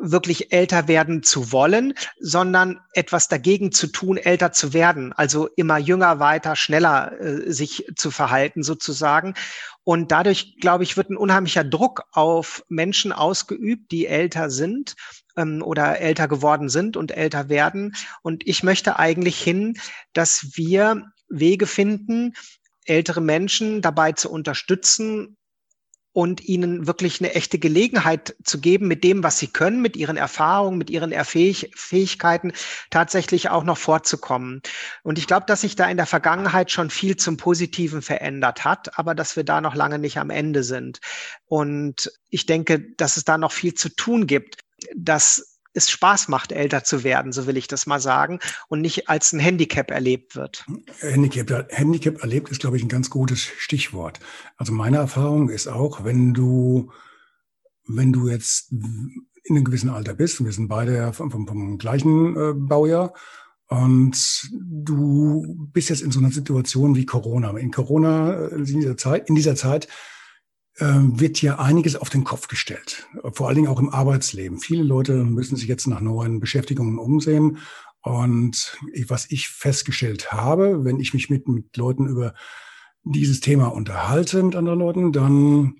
wirklich 0.01 0.51
älter 0.51 0.87
werden 0.87 1.23
zu 1.23 1.51
wollen, 1.51 1.93
sondern 2.19 2.79
etwas 2.93 3.27
dagegen 3.27 3.71
zu 3.71 3.87
tun, 3.87 4.17
älter 4.17 4.51
zu 4.51 4.73
werden. 4.73 5.13
Also 5.13 5.47
immer 5.55 5.77
jünger, 5.77 6.19
weiter, 6.19 6.55
schneller 6.55 7.19
äh, 7.19 7.51
sich 7.51 7.85
zu 7.95 8.11
verhalten 8.11 8.63
sozusagen. 8.63 9.35
Und 9.83 10.11
dadurch, 10.11 10.57
glaube 10.59 10.83
ich, 10.83 10.97
wird 10.97 11.09
ein 11.09 11.17
unheimlicher 11.17 11.63
Druck 11.63 12.03
auf 12.11 12.63
Menschen 12.69 13.11
ausgeübt, 13.11 13.91
die 13.91 14.07
älter 14.07 14.49
sind 14.49 14.95
ähm, 15.37 15.61
oder 15.61 15.99
älter 15.99 16.27
geworden 16.27 16.69
sind 16.69 16.97
und 16.97 17.11
älter 17.11 17.49
werden. 17.49 17.95
Und 18.21 18.47
ich 18.47 18.63
möchte 18.63 18.97
eigentlich 18.97 19.41
hin, 19.41 19.77
dass 20.13 20.51
wir 20.55 21.05
Wege 21.29 21.67
finden, 21.67 22.33
ältere 22.85 23.21
Menschen 23.21 23.81
dabei 23.81 24.11
zu 24.11 24.29
unterstützen, 24.29 25.37
und 26.13 26.47
ihnen 26.47 26.85
wirklich 26.85 27.19
eine 27.19 27.33
echte 27.33 27.57
Gelegenheit 27.57 28.35
zu 28.43 28.61
geben, 28.61 28.87
mit 28.87 29.03
dem, 29.03 29.23
was 29.23 29.39
sie 29.39 29.47
können, 29.47 29.81
mit 29.81 29.97
ihren 29.97 30.15
Erfahrungen, 30.15 30.77
mit 30.77 30.91
ihren 30.91 31.11
Erfähig 31.11 31.71
Fähigkeiten 31.75 32.53
tatsächlich 32.91 33.49
auch 33.49 33.63
noch 33.63 33.77
fortzukommen. 33.77 34.61
Und 35.01 35.17
ich 35.17 35.25
glaube, 35.25 35.47
dass 35.47 35.61
sich 35.61 35.75
da 35.75 35.89
in 35.89 35.97
der 35.97 36.05
Vergangenheit 36.05 36.71
schon 36.71 36.91
viel 36.91 37.17
zum 37.17 37.37
Positiven 37.37 38.03
verändert 38.03 38.63
hat, 38.63 38.97
aber 38.97 39.15
dass 39.15 39.35
wir 39.35 39.43
da 39.43 39.59
noch 39.59 39.73
lange 39.73 39.97
nicht 39.97 40.17
am 40.17 40.29
Ende 40.29 40.63
sind. 40.63 41.01
Und 41.45 42.11
ich 42.29 42.45
denke, 42.45 42.79
dass 42.97 43.17
es 43.17 43.25
da 43.25 43.39
noch 43.39 43.51
viel 43.51 43.73
zu 43.73 43.89
tun 43.89 44.27
gibt, 44.27 44.59
dass 44.95 45.52
es 45.73 45.89
Spaß 45.89 46.27
macht, 46.27 46.51
älter 46.51 46.83
zu 46.83 47.03
werden, 47.03 47.31
so 47.31 47.47
will 47.47 47.57
ich 47.57 47.67
das 47.67 47.85
mal 47.85 47.99
sagen, 47.99 48.39
und 48.69 48.81
nicht 48.81 49.09
als 49.09 49.33
ein 49.33 49.39
Handicap 49.39 49.91
erlebt 49.91 50.35
wird. 50.35 50.65
Handicap, 50.99 51.67
Handicap 51.71 52.21
erlebt 52.21 52.49
ist, 52.49 52.61
glaube 52.61 52.77
ich, 52.77 52.83
ein 52.83 52.89
ganz 52.89 53.09
gutes 53.09 53.41
Stichwort. 53.41 54.19
Also 54.57 54.73
meine 54.73 54.97
Erfahrung 54.97 55.49
ist 55.49 55.67
auch, 55.67 56.03
wenn 56.03 56.33
du, 56.33 56.91
wenn 57.87 58.13
du 58.13 58.29
jetzt 58.29 58.71
in 58.71 59.27
einem 59.49 59.65
gewissen 59.65 59.89
Alter 59.89 60.13
bist, 60.13 60.43
wir 60.43 60.51
sind 60.51 60.67
beide 60.67 61.11
vom, 61.13 61.31
vom, 61.31 61.47
vom 61.47 61.77
gleichen 61.77 62.35
äh, 62.37 62.53
Baujahr, 62.55 63.13
und 63.67 64.51
du 64.51 65.67
bist 65.73 65.89
jetzt 65.89 66.01
in 66.01 66.11
so 66.11 66.19
einer 66.19 66.31
Situation 66.31 66.95
wie 66.95 67.07
Corona. 67.07 67.57
In 67.57 67.71
Corona, 67.71 68.33
äh, 68.33 68.55
in 68.55 68.65
dieser 68.65 68.97
Zeit, 68.97 69.29
in 69.29 69.35
dieser 69.35 69.55
Zeit 69.55 69.87
wird 70.79 71.37
hier 71.37 71.59
einiges 71.59 71.95
auf 71.95 72.09
den 72.09 72.23
Kopf 72.23 72.47
gestellt, 72.47 73.07
vor 73.33 73.47
allen 73.47 73.55
Dingen 73.57 73.67
auch 73.67 73.79
im 73.79 73.89
Arbeitsleben. 73.89 74.59
Viele 74.59 74.83
Leute 74.83 75.23
müssen 75.23 75.55
sich 75.55 75.67
jetzt 75.67 75.85
nach 75.87 76.01
neuen 76.01 76.39
Beschäftigungen 76.39 76.97
umsehen. 76.97 77.59
Und 78.01 78.77
was 79.07 79.29
ich 79.29 79.47
festgestellt 79.47 80.33
habe, 80.33 80.83
wenn 80.83 80.99
ich 80.99 81.13
mich 81.13 81.29
mit, 81.29 81.47
mit 81.47 81.77
Leuten 81.77 82.07
über 82.07 82.33
dieses 83.03 83.39
Thema 83.39 83.67
unterhalte, 83.67 84.41
mit 84.43 84.55
anderen 84.55 84.79
Leuten, 84.79 85.11
dann 85.11 85.75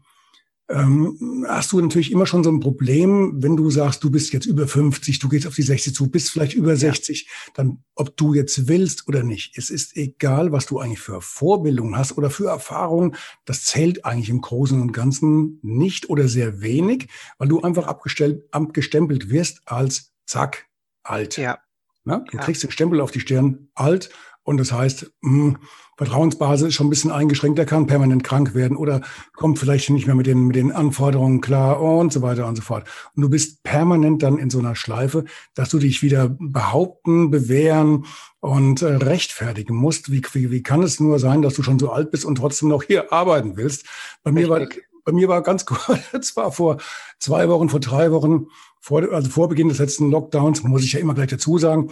ähm, 0.70 1.46
hast 1.48 1.72
du 1.74 1.82
natürlich 1.82 2.12
immer 2.12 2.26
schon 2.26 2.44
so 2.44 2.50
ein 2.50 2.62
Problem, 2.62 3.44
wenn 3.44 3.58
du 3.58 3.70
sagst, 3.70 4.04
du 4.04 4.10
bist 4.10 4.32
jetzt 4.32 4.46
über 4.46 4.68
50, 4.68 5.20
du 5.20 5.28
gehst 5.28 5.46
auf 5.46 5.56
die 5.56 5.62
60 5.62 5.94
zu, 5.94 6.10
bist 6.10 6.32
vielleicht 6.32 6.54
über 6.54 6.76
60, 6.76 7.28
dann 7.54 7.84
ob 7.96 8.16
du 8.16 8.34
jetzt 8.34 8.68
willst 8.68 9.08
oder 9.08 9.24
nicht. 9.24 9.58
Es 9.58 9.70
ist 9.70 9.98
egal, 9.98 10.52
was 10.52 10.66
du 10.66 10.80
eigentlich 10.80 11.02
für 11.02 11.22
Vorbildungen 11.22 11.98
hast 11.98 12.18
oder 12.18 12.30
für 12.30 12.48
Erfahrungen. 12.48 13.16
Das 13.46 13.66
zählt 13.66 14.06
eigentlich 14.06 14.30
im 14.30 14.42
Großen 14.42 14.82
und 14.82 14.94
Ganzen 14.94 15.60
nicht 15.62 16.10
oder 16.10 16.28
sehr 16.28 16.62
wenig, 16.62 17.10
weil 17.38 17.50
du 17.50 17.62
einfach 17.62 17.88
abgestellt, 17.88 18.44
abgestempelt 18.52 19.30
wirst 19.30 19.62
als 19.66 20.14
zack, 20.26 20.68
alt. 21.04 21.38
Ja. 21.38 21.60
Na, 22.06 22.20
du 22.20 22.38
ja. 22.38 22.44
kriegst 22.44 22.64
den 22.64 22.72
Stempel 22.72 23.00
auf 23.00 23.12
die 23.12 23.22
Stirn, 23.22 23.70
alt, 23.76 24.10
und 24.44 24.58
das 24.58 24.72
heißt, 24.72 25.12
mh, 25.22 25.32
hm, 25.32 25.58
Vertrauensbasis 25.96 26.70
ist 26.70 26.74
schon 26.74 26.88
ein 26.88 26.90
bisschen 26.90 27.12
eingeschränkt, 27.12 27.60
der 27.60 27.68
kann 27.68 27.86
permanent 27.86 28.24
krank 28.24 28.56
werden 28.56 28.76
oder 28.76 29.02
kommt 29.36 29.60
vielleicht 29.60 29.92
nicht 29.92 30.08
mehr 30.08 30.16
mit 30.16 30.26
den, 30.26 30.48
mit 30.48 30.56
den 30.56 30.72
Anforderungen 30.72 31.40
klar 31.40 31.80
und 31.82 32.12
so 32.12 32.24
weiter 32.24 32.48
und 32.48 32.56
so 32.56 32.64
fort. 32.64 32.88
Und 33.16 33.22
du 33.22 33.30
bist 33.30 33.62
permanent 33.62 34.24
dann 34.24 34.40
in 34.40 34.50
so 34.50 34.58
einer 34.58 34.76
Schleife, 34.76 35.26
dass 35.54 35.70
du 35.70 35.78
dich 35.78 36.02
wieder 36.02 36.36
behaupten, 36.40 37.30
bewähren 37.30 38.06
und 38.40 38.82
äh, 38.82 38.88
rechtfertigen 38.88 39.76
musst. 39.76 40.12
Wie, 40.12 40.24
wie, 40.34 40.50
wie 40.50 40.64
kann 40.64 40.82
es 40.82 41.00
nur 41.00 41.20
sein, 41.20 41.44
dass 41.44 41.54
du 41.54 41.62
schon 41.62 41.78
so 41.78 41.92
alt 41.92 42.10
bist 42.10 42.26
und 42.26 42.36
trotzdem 42.36 42.70
noch 42.70 42.84
hier 42.84 43.14
arbeiten 43.14 43.56
willst? 43.56 43.86
Bei 44.24 44.32
mir 44.32 44.50
war, 44.50 44.68
bei 45.06 45.12
mir 45.12 45.28
war 45.28 45.44
ganz 45.44 45.66
kurz, 45.68 46.34
zwar 46.34 46.52
vor 46.52 46.78
zwei 47.20 47.48
Wochen, 47.50 47.70
vor 47.70 47.80
drei 47.80 48.12
Wochen, 48.12 48.48
vor, 48.80 49.04
also 49.14 49.30
vor 49.30 49.48
Beginn 49.48 49.70
des 49.70 49.78
letzten 49.78 50.10
Lockdowns, 50.10 50.64
muss 50.64 50.84
ich 50.84 50.94
ja 50.94 51.00
immer 51.00 51.14
gleich 51.14 51.30
dazu 51.30 51.60
sagen, 51.60 51.92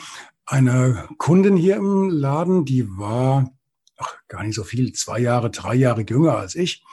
eine 0.51 1.07
Kundin 1.17 1.55
hier 1.55 1.77
im 1.77 2.09
Laden, 2.09 2.65
die 2.65 2.85
war 2.97 3.49
ach, 3.95 4.15
gar 4.27 4.43
nicht 4.43 4.55
so 4.55 4.63
viel, 4.63 4.91
zwei 4.93 5.19
Jahre, 5.19 5.49
drei 5.49 5.75
Jahre 5.75 6.05
jünger 6.07 6.37
als 6.37 6.55
ich. 6.55 6.83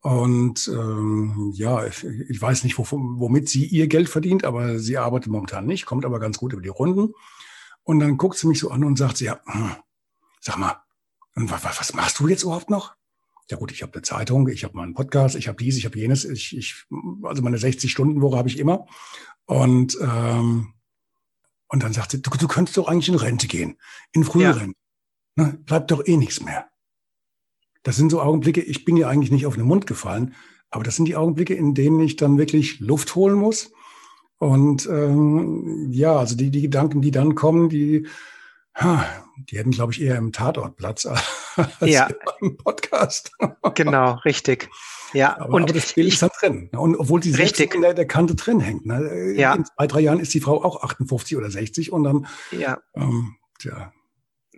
Und 0.00 0.66
ähm, 0.68 1.52
ja, 1.54 1.86
ich, 1.86 2.02
weiß 2.40 2.64
nicht, 2.64 2.76
womit 2.78 3.48
sie 3.48 3.66
ihr 3.66 3.86
Geld 3.86 4.08
verdient, 4.08 4.44
aber 4.44 4.78
sie 4.78 4.98
arbeitet 4.98 5.30
momentan 5.30 5.66
nicht, 5.66 5.86
kommt 5.86 6.04
aber 6.04 6.18
ganz 6.18 6.38
gut 6.38 6.54
über 6.54 6.62
die 6.62 6.70
Runden. 6.70 7.12
Und 7.84 8.00
dann 8.00 8.16
guckt 8.16 8.38
sie 8.38 8.48
mich 8.48 8.58
so 8.58 8.70
an 8.70 8.82
und 8.82 8.96
sagt 8.96 9.18
sie, 9.18 9.26
ja, 9.26 9.40
sag 10.40 10.56
mal, 10.56 10.82
was 11.34 11.94
machst 11.94 12.18
du 12.18 12.28
jetzt 12.28 12.42
überhaupt 12.44 12.70
noch? 12.70 12.94
Ja 13.50 13.58
gut, 13.58 13.72
ich 13.72 13.82
habe 13.82 13.92
eine 13.92 14.02
Zeitung, 14.02 14.48
ich 14.48 14.64
habe 14.64 14.76
meinen 14.76 14.94
Podcast, 14.94 15.36
ich 15.36 15.48
habe 15.48 15.58
dies, 15.58 15.76
ich 15.76 15.84
habe 15.84 15.98
jenes, 15.98 16.24
ich, 16.24 16.56
ich, 16.56 16.86
also 17.22 17.42
meine 17.42 17.58
60-Stunden-Woche 17.58 18.38
habe 18.38 18.48
ich 18.48 18.58
immer. 18.58 18.86
Und 19.44 19.98
ähm, 20.00 20.74
und 21.72 21.82
dann 21.82 21.94
sagt 21.94 22.10
sie, 22.10 22.20
du, 22.20 22.30
du 22.30 22.46
könntest 22.46 22.76
doch 22.76 22.86
eigentlich 22.86 23.08
in 23.08 23.14
Rente 23.14 23.48
gehen, 23.48 23.78
in 24.12 24.24
früheren. 24.24 24.74
Ja. 25.36 25.44
Ne, 25.44 25.58
bleibt 25.64 25.90
doch 25.90 26.06
eh 26.06 26.18
nichts 26.18 26.42
mehr. 26.42 26.66
Das 27.82 27.96
sind 27.96 28.10
so 28.10 28.20
Augenblicke, 28.20 28.60
ich 28.60 28.84
bin 28.84 28.96
ja 28.98 29.08
eigentlich 29.08 29.32
nicht 29.32 29.46
auf 29.46 29.56
den 29.56 29.64
Mund 29.64 29.86
gefallen, 29.86 30.34
aber 30.70 30.84
das 30.84 30.96
sind 30.96 31.06
die 31.06 31.16
Augenblicke, 31.16 31.54
in 31.54 31.74
denen 31.74 31.98
ich 32.00 32.16
dann 32.16 32.36
wirklich 32.36 32.78
Luft 32.80 33.14
holen 33.14 33.34
muss. 33.34 33.72
Und 34.36 34.86
ähm, 34.86 35.88
ja, 35.90 36.14
also 36.14 36.36
die, 36.36 36.50
die 36.50 36.60
Gedanken, 36.60 37.00
die 37.00 37.10
dann 37.10 37.34
kommen, 37.34 37.70
die, 37.70 38.06
ha, 38.74 39.06
die 39.38 39.56
hätten, 39.56 39.70
glaube 39.70 39.92
ich, 39.92 40.02
eher 40.02 40.16
im 40.16 40.32
Tatort 40.32 40.76
Platz 40.76 41.06
als 41.56 41.90
ja. 41.90 42.08
im 42.40 42.58
Podcast. 42.58 43.32
genau, 43.74 44.16
richtig. 44.26 44.68
Ja, 45.12 45.38
aber, 45.38 45.54
und 45.54 45.62
aber 45.64 45.72
das 45.72 45.92
Bild 45.92 46.08
ist 46.08 46.22
dann 46.22 46.30
drin. 46.40 46.70
Und 46.72 46.96
obwohl 46.96 47.22
sie 47.22 47.34
richtig 47.34 47.74
in 47.74 47.82
der, 47.82 47.94
der, 47.94 48.06
Kante 48.06 48.34
drin 48.34 48.60
hängt. 48.60 48.86
Ne? 48.86 49.34
Ja. 49.36 49.54
In 49.54 49.64
zwei, 49.64 49.86
drei 49.86 50.00
Jahren 50.00 50.20
ist 50.20 50.34
die 50.34 50.40
Frau 50.40 50.62
auch 50.64 50.82
58 50.82 51.36
oder 51.36 51.50
60 51.50 51.92
und 51.92 52.04
dann, 52.04 52.26
ja. 52.50 52.78
Ähm, 52.94 53.36
tja. 53.58 53.92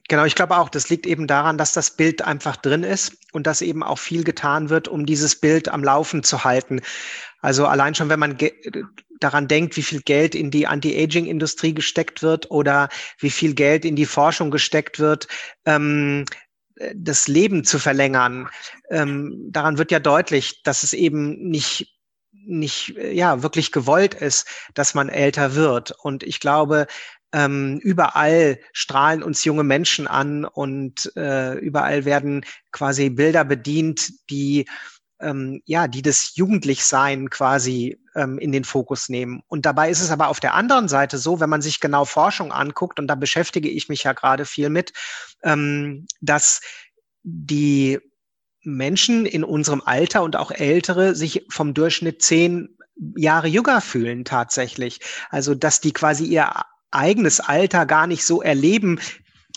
Genau, 0.08 0.24
ich 0.24 0.34
glaube 0.34 0.58
auch, 0.58 0.68
das 0.68 0.90
liegt 0.90 1.06
eben 1.06 1.26
daran, 1.26 1.56
dass 1.56 1.72
das 1.72 1.96
Bild 1.96 2.20
einfach 2.22 2.56
drin 2.56 2.82
ist 2.82 3.16
und 3.32 3.46
dass 3.46 3.62
eben 3.62 3.82
auch 3.82 3.98
viel 3.98 4.22
getan 4.22 4.68
wird, 4.68 4.86
um 4.86 5.06
dieses 5.06 5.36
Bild 5.36 5.68
am 5.68 5.82
Laufen 5.82 6.22
zu 6.22 6.44
halten. 6.44 6.82
Also 7.40 7.66
allein 7.66 7.94
schon, 7.94 8.10
wenn 8.10 8.20
man 8.20 8.36
daran 9.20 9.48
denkt, 9.48 9.76
wie 9.78 9.82
viel 9.82 10.02
Geld 10.02 10.34
in 10.34 10.50
die 10.50 10.66
Anti-Aging-Industrie 10.66 11.72
gesteckt 11.72 12.22
wird 12.22 12.50
oder 12.50 12.90
wie 13.18 13.30
viel 13.30 13.54
Geld 13.54 13.86
in 13.86 13.96
die 13.96 14.04
Forschung 14.06 14.50
gesteckt 14.50 14.98
wird, 14.98 15.26
ähm, 15.64 16.26
das 16.94 17.28
Leben 17.28 17.64
zu 17.64 17.78
verlängern. 17.78 18.48
Ähm, 18.90 19.48
daran 19.50 19.78
wird 19.78 19.90
ja 19.90 20.00
deutlich, 20.00 20.62
dass 20.62 20.82
es 20.82 20.92
eben 20.92 21.48
nicht 21.48 21.90
nicht 22.46 22.94
ja 22.98 23.42
wirklich 23.42 23.72
gewollt 23.72 24.12
ist, 24.14 24.46
dass 24.74 24.94
man 24.94 25.08
älter 25.08 25.54
wird. 25.54 25.92
Und 25.92 26.22
ich 26.22 26.40
glaube, 26.40 26.86
ähm, 27.32 27.78
überall 27.82 28.60
strahlen 28.72 29.22
uns 29.22 29.44
junge 29.44 29.64
Menschen 29.64 30.06
an 30.06 30.44
und 30.44 31.10
äh, 31.16 31.54
überall 31.58 32.04
werden 32.04 32.44
quasi 32.70 33.08
Bilder 33.10 33.44
bedient, 33.44 34.30
die 34.30 34.68
ähm, 35.20 35.62
ja, 35.64 35.88
die 35.88 36.02
das 36.02 36.36
Jugendlichsein 36.36 37.30
quasi 37.30 37.98
ähm, 38.14 38.38
in 38.38 38.52
den 38.52 38.64
Fokus 38.64 39.08
nehmen. 39.08 39.42
Und 39.48 39.66
dabei 39.66 39.90
ist 39.90 40.00
es 40.00 40.10
aber 40.10 40.28
auf 40.28 40.40
der 40.40 40.54
anderen 40.54 40.88
Seite 40.88 41.18
so, 41.18 41.40
wenn 41.40 41.50
man 41.50 41.62
sich 41.62 41.80
genau 41.80 42.04
Forschung 42.04 42.52
anguckt, 42.52 42.98
und 42.98 43.06
da 43.06 43.14
beschäftige 43.14 43.68
ich 43.68 43.88
mich 43.88 44.04
ja 44.04 44.12
gerade 44.12 44.44
viel 44.44 44.70
mit, 44.70 44.92
ähm, 45.42 46.06
dass 46.20 46.60
die 47.22 47.98
Menschen 48.62 49.26
in 49.26 49.44
unserem 49.44 49.82
Alter 49.84 50.22
und 50.22 50.36
auch 50.36 50.50
ältere 50.50 51.14
sich 51.14 51.44
vom 51.50 51.74
Durchschnitt 51.74 52.22
zehn 52.22 52.76
Jahre 53.16 53.48
jünger 53.48 53.80
fühlen 53.80 54.24
tatsächlich. 54.24 55.00
Also 55.30 55.54
dass 55.54 55.80
die 55.80 55.92
quasi 55.92 56.24
ihr 56.24 56.50
eigenes 56.90 57.40
Alter 57.40 57.86
gar 57.86 58.06
nicht 58.06 58.24
so 58.24 58.40
erleben, 58.40 59.00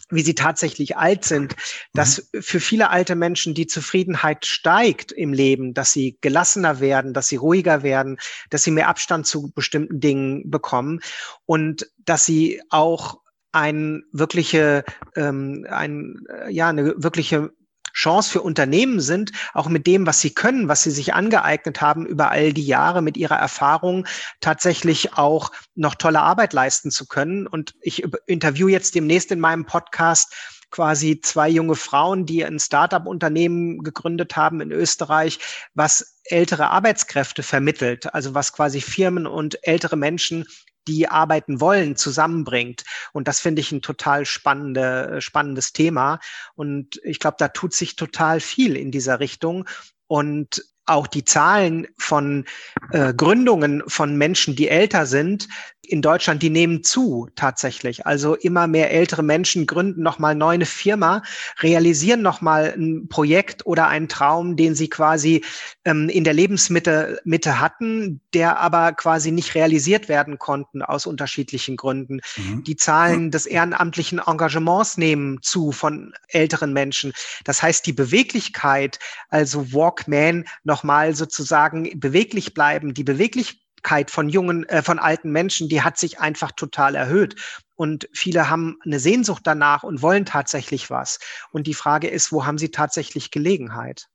wie 0.10 0.22
sie 0.22 0.36
tatsächlich 0.36 0.98
alt 0.98 1.26
sind, 1.26 1.56
dass 1.94 2.30
mhm. 2.32 2.42
für 2.42 2.60
viele 2.60 2.90
alte 2.90 3.16
Menschen 3.16 3.54
die 3.54 3.68
Zufriedenheit 3.68 4.46
steigt 4.46 5.12
im 5.12 5.34
Leben, 5.34 5.74
dass 5.74 5.92
sie 5.92 6.18
gelassener 6.22 6.80
werden, 6.80 7.14
dass 7.14 7.28
sie 7.28 7.36
ruhiger 7.36 7.84
werden, 7.84 8.18
dass 8.50 8.64
sie 8.64 8.72
mehr 8.72 8.88
Abstand 8.88 9.28
zu 9.28 9.52
bestimmten 9.54 10.00
Dingen 10.00 10.50
bekommen 10.50 11.02
und 11.46 11.90
dass 11.98 12.26
sie 12.26 12.62
auch 12.70 13.20
ein 13.52 14.04
wirkliche, 14.12 14.84
ähm, 15.16 15.66
ein, 15.70 16.26
äh, 16.30 16.52
ja, 16.52 16.70
eine 16.70 16.94
wirkliche 16.98 17.52
Chance 17.98 18.30
für 18.32 18.42
Unternehmen 18.42 19.00
sind, 19.00 19.32
auch 19.56 19.68
mit 19.68 19.88
dem, 19.88 20.06
was 20.06 20.22
sie 20.22 20.34
können, 20.34 20.68
was 20.68 20.84
sie 20.84 20.92
sich 20.92 21.16
angeeignet 21.16 21.82
haben 21.82 22.06
über 22.06 22.30
all 22.30 22.54
die 22.54 22.66
Jahre 22.66 23.02
mit 23.02 23.18
ihrer 23.18 23.38
Erfahrung 23.38 24.06
tatsächlich 24.40 25.14
auch 25.14 25.52
noch 25.74 25.96
tolle 25.96 26.22
Arbeit 26.22 26.54
leisten 26.54 26.92
zu 26.92 27.08
können. 27.08 27.48
Und 27.48 27.74
ich 27.82 28.04
interview 28.28 28.68
jetzt 28.68 28.94
demnächst 28.94 29.32
in 29.32 29.40
meinem 29.40 29.66
Podcast 29.66 30.36
quasi 30.70 31.22
zwei 31.22 31.50
junge 31.50 31.76
Frauen, 31.76 32.28
die 32.28 32.46
ein 32.46 32.60
Startup-Unternehmen 32.60 33.80
gegründet 33.80 34.36
haben 34.36 34.62
in 34.62 34.72
Österreich, 34.72 35.40
was 35.74 36.20
ältere 36.26 36.70
Arbeitskräfte 36.70 37.42
vermittelt, 37.42 38.14
also 38.14 38.36
was 38.36 38.54
quasi 38.54 38.80
Firmen 38.80 39.26
und 39.26 39.58
ältere 39.64 39.96
Menschen 39.96 40.46
die 40.88 41.10
arbeiten 41.10 41.62
wollen, 41.62 41.96
zusammenbringt. 41.96 42.84
Und 43.14 43.28
das 43.28 43.40
finde 43.40 43.62
ich 43.62 43.72
ein 43.72 43.82
total 43.82 44.26
spannende, 44.26 45.22
spannendes 45.22 45.74
Thema. 45.74 46.20
Und 46.56 47.00
ich 47.04 47.20
glaube, 47.20 47.38
da 47.40 47.50
tut 47.50 47.74
sich 47.74 47.96
total 47.96 48.40
viel 48.40 48.76
in 48.76 48.92
dieser 48.92 49.20
Richtung. 49.20 49.68
Und 50.08 50.64
auch 50.88 51.08
die 51.08 51.26
Zahlen 51.26 51.88
von 51.98 52.46
äh, 52.92 53.14
Gründungen 53.14 53.84
von 53.88 54.16
Menschen, 54.16 54.56
die 54.56 54.70
älter 54.70 55.06
sind, 55.06 55.50
in 55.88 56.02
Deutschland, 56.02 56.44
die 56.44 56.50
nehmen 56.50 56.84
zu 56.84 57.30
tatsächlich. 57.36 58.06
Also 58.06 58.36
immer 58.36 58.68
mehr 58.68 58.92
ältere 58.92 59.24
Menschen 59.24 59.66
gründen 59.66 60.04
nochmal 60.04 60.36
neu 60.36 60.54
eine 60.54 60.66
Firma, 60.66 61.24
realisieren 61.60 62.22
nochmal 62.22 62.74
ein 62.78 63.08
Projekt 63.08 63.66
oder 63.66 63.88
einen 63.88 64.10
Traum, 64.10 64.56
den 64.56 64.76
sie 64.76 64.90
quasi 64.90 65.44
ähm, 65.86 66.10
in 66.10 66.24
der 66.24 66.34
Lebensmitte 66.34 67.20
Mitte 67.24 67.60
hatten, 67.60 68.22
der 68.34 68.60
aber 68.60 68.94
quasi 68.94 69.32
nicht 69.32 69.56
realisiert 69.56 70.10
werden 70.10 70.38
konnten 70.38 70.82
aus 70.82 71.06
unterschiedlichen 71.06 71.78
Gründen. 71.78 72.20
Mhm. 72.36 72.64
Die 72.64 72.76
Zahlen 72.76 73.32
des 73.32 73.46
ehrenamtlichen 73.46 74.20
Engagements 74.20 74.98
nehmen 74.98 75.40
zu 75.42 75.72
von 75.72 76.14
älteren 76.28 76.74
Menschen. 76.74 77.14
Das 77.46 77.62
heißt, 77.62 77.86
die 77.86 77.94
Beweglichkeit, 77.94 79.00
also 79.30 79.74
Walkman, 79.74 80.46
nochmal 80.64 81.16
sozusagen 81.16 82.00
beweglich 82.00 82.54
bleiben, 82.54 82.94
die 82.94 83.04
Beweglichkeit 83.04 83.67
Erreichbarkeit 83.88 84.12
von 84.12 84.30
jungen, 84.30 84.64
äh, 84.70 84.82
von 84.82 85.00
alten 85.00 85.32
Menschen, 85.32 85.70
die 85.70 85.82
hat 85.82 85.98
sich 85.98 86.20
einfach 86.20 86.52
total 86.52 86.96
erhöht. 86.96 87.36
Und 87.76 88.10
viele 88.14 88.50
haben 88.50 88.78
eine 88.84 89.00
Sehnsucht 89.00 89.44
danach 89.46 89.84
und 89.84 90.02
wollen 90.02 90.26
tatsächlich 90.26 90.90
was. 90.90 91.20
Und 91.52 91.68
die 91.68 91.74
Frage 91.74 92.08
ist, 92.08 92.32
wo 92.32 92.46
haben 92.46 92.58
sie 92.58 92.70
tatsächlich 92.70 93.32
Gelegenheit? 93.32 94.08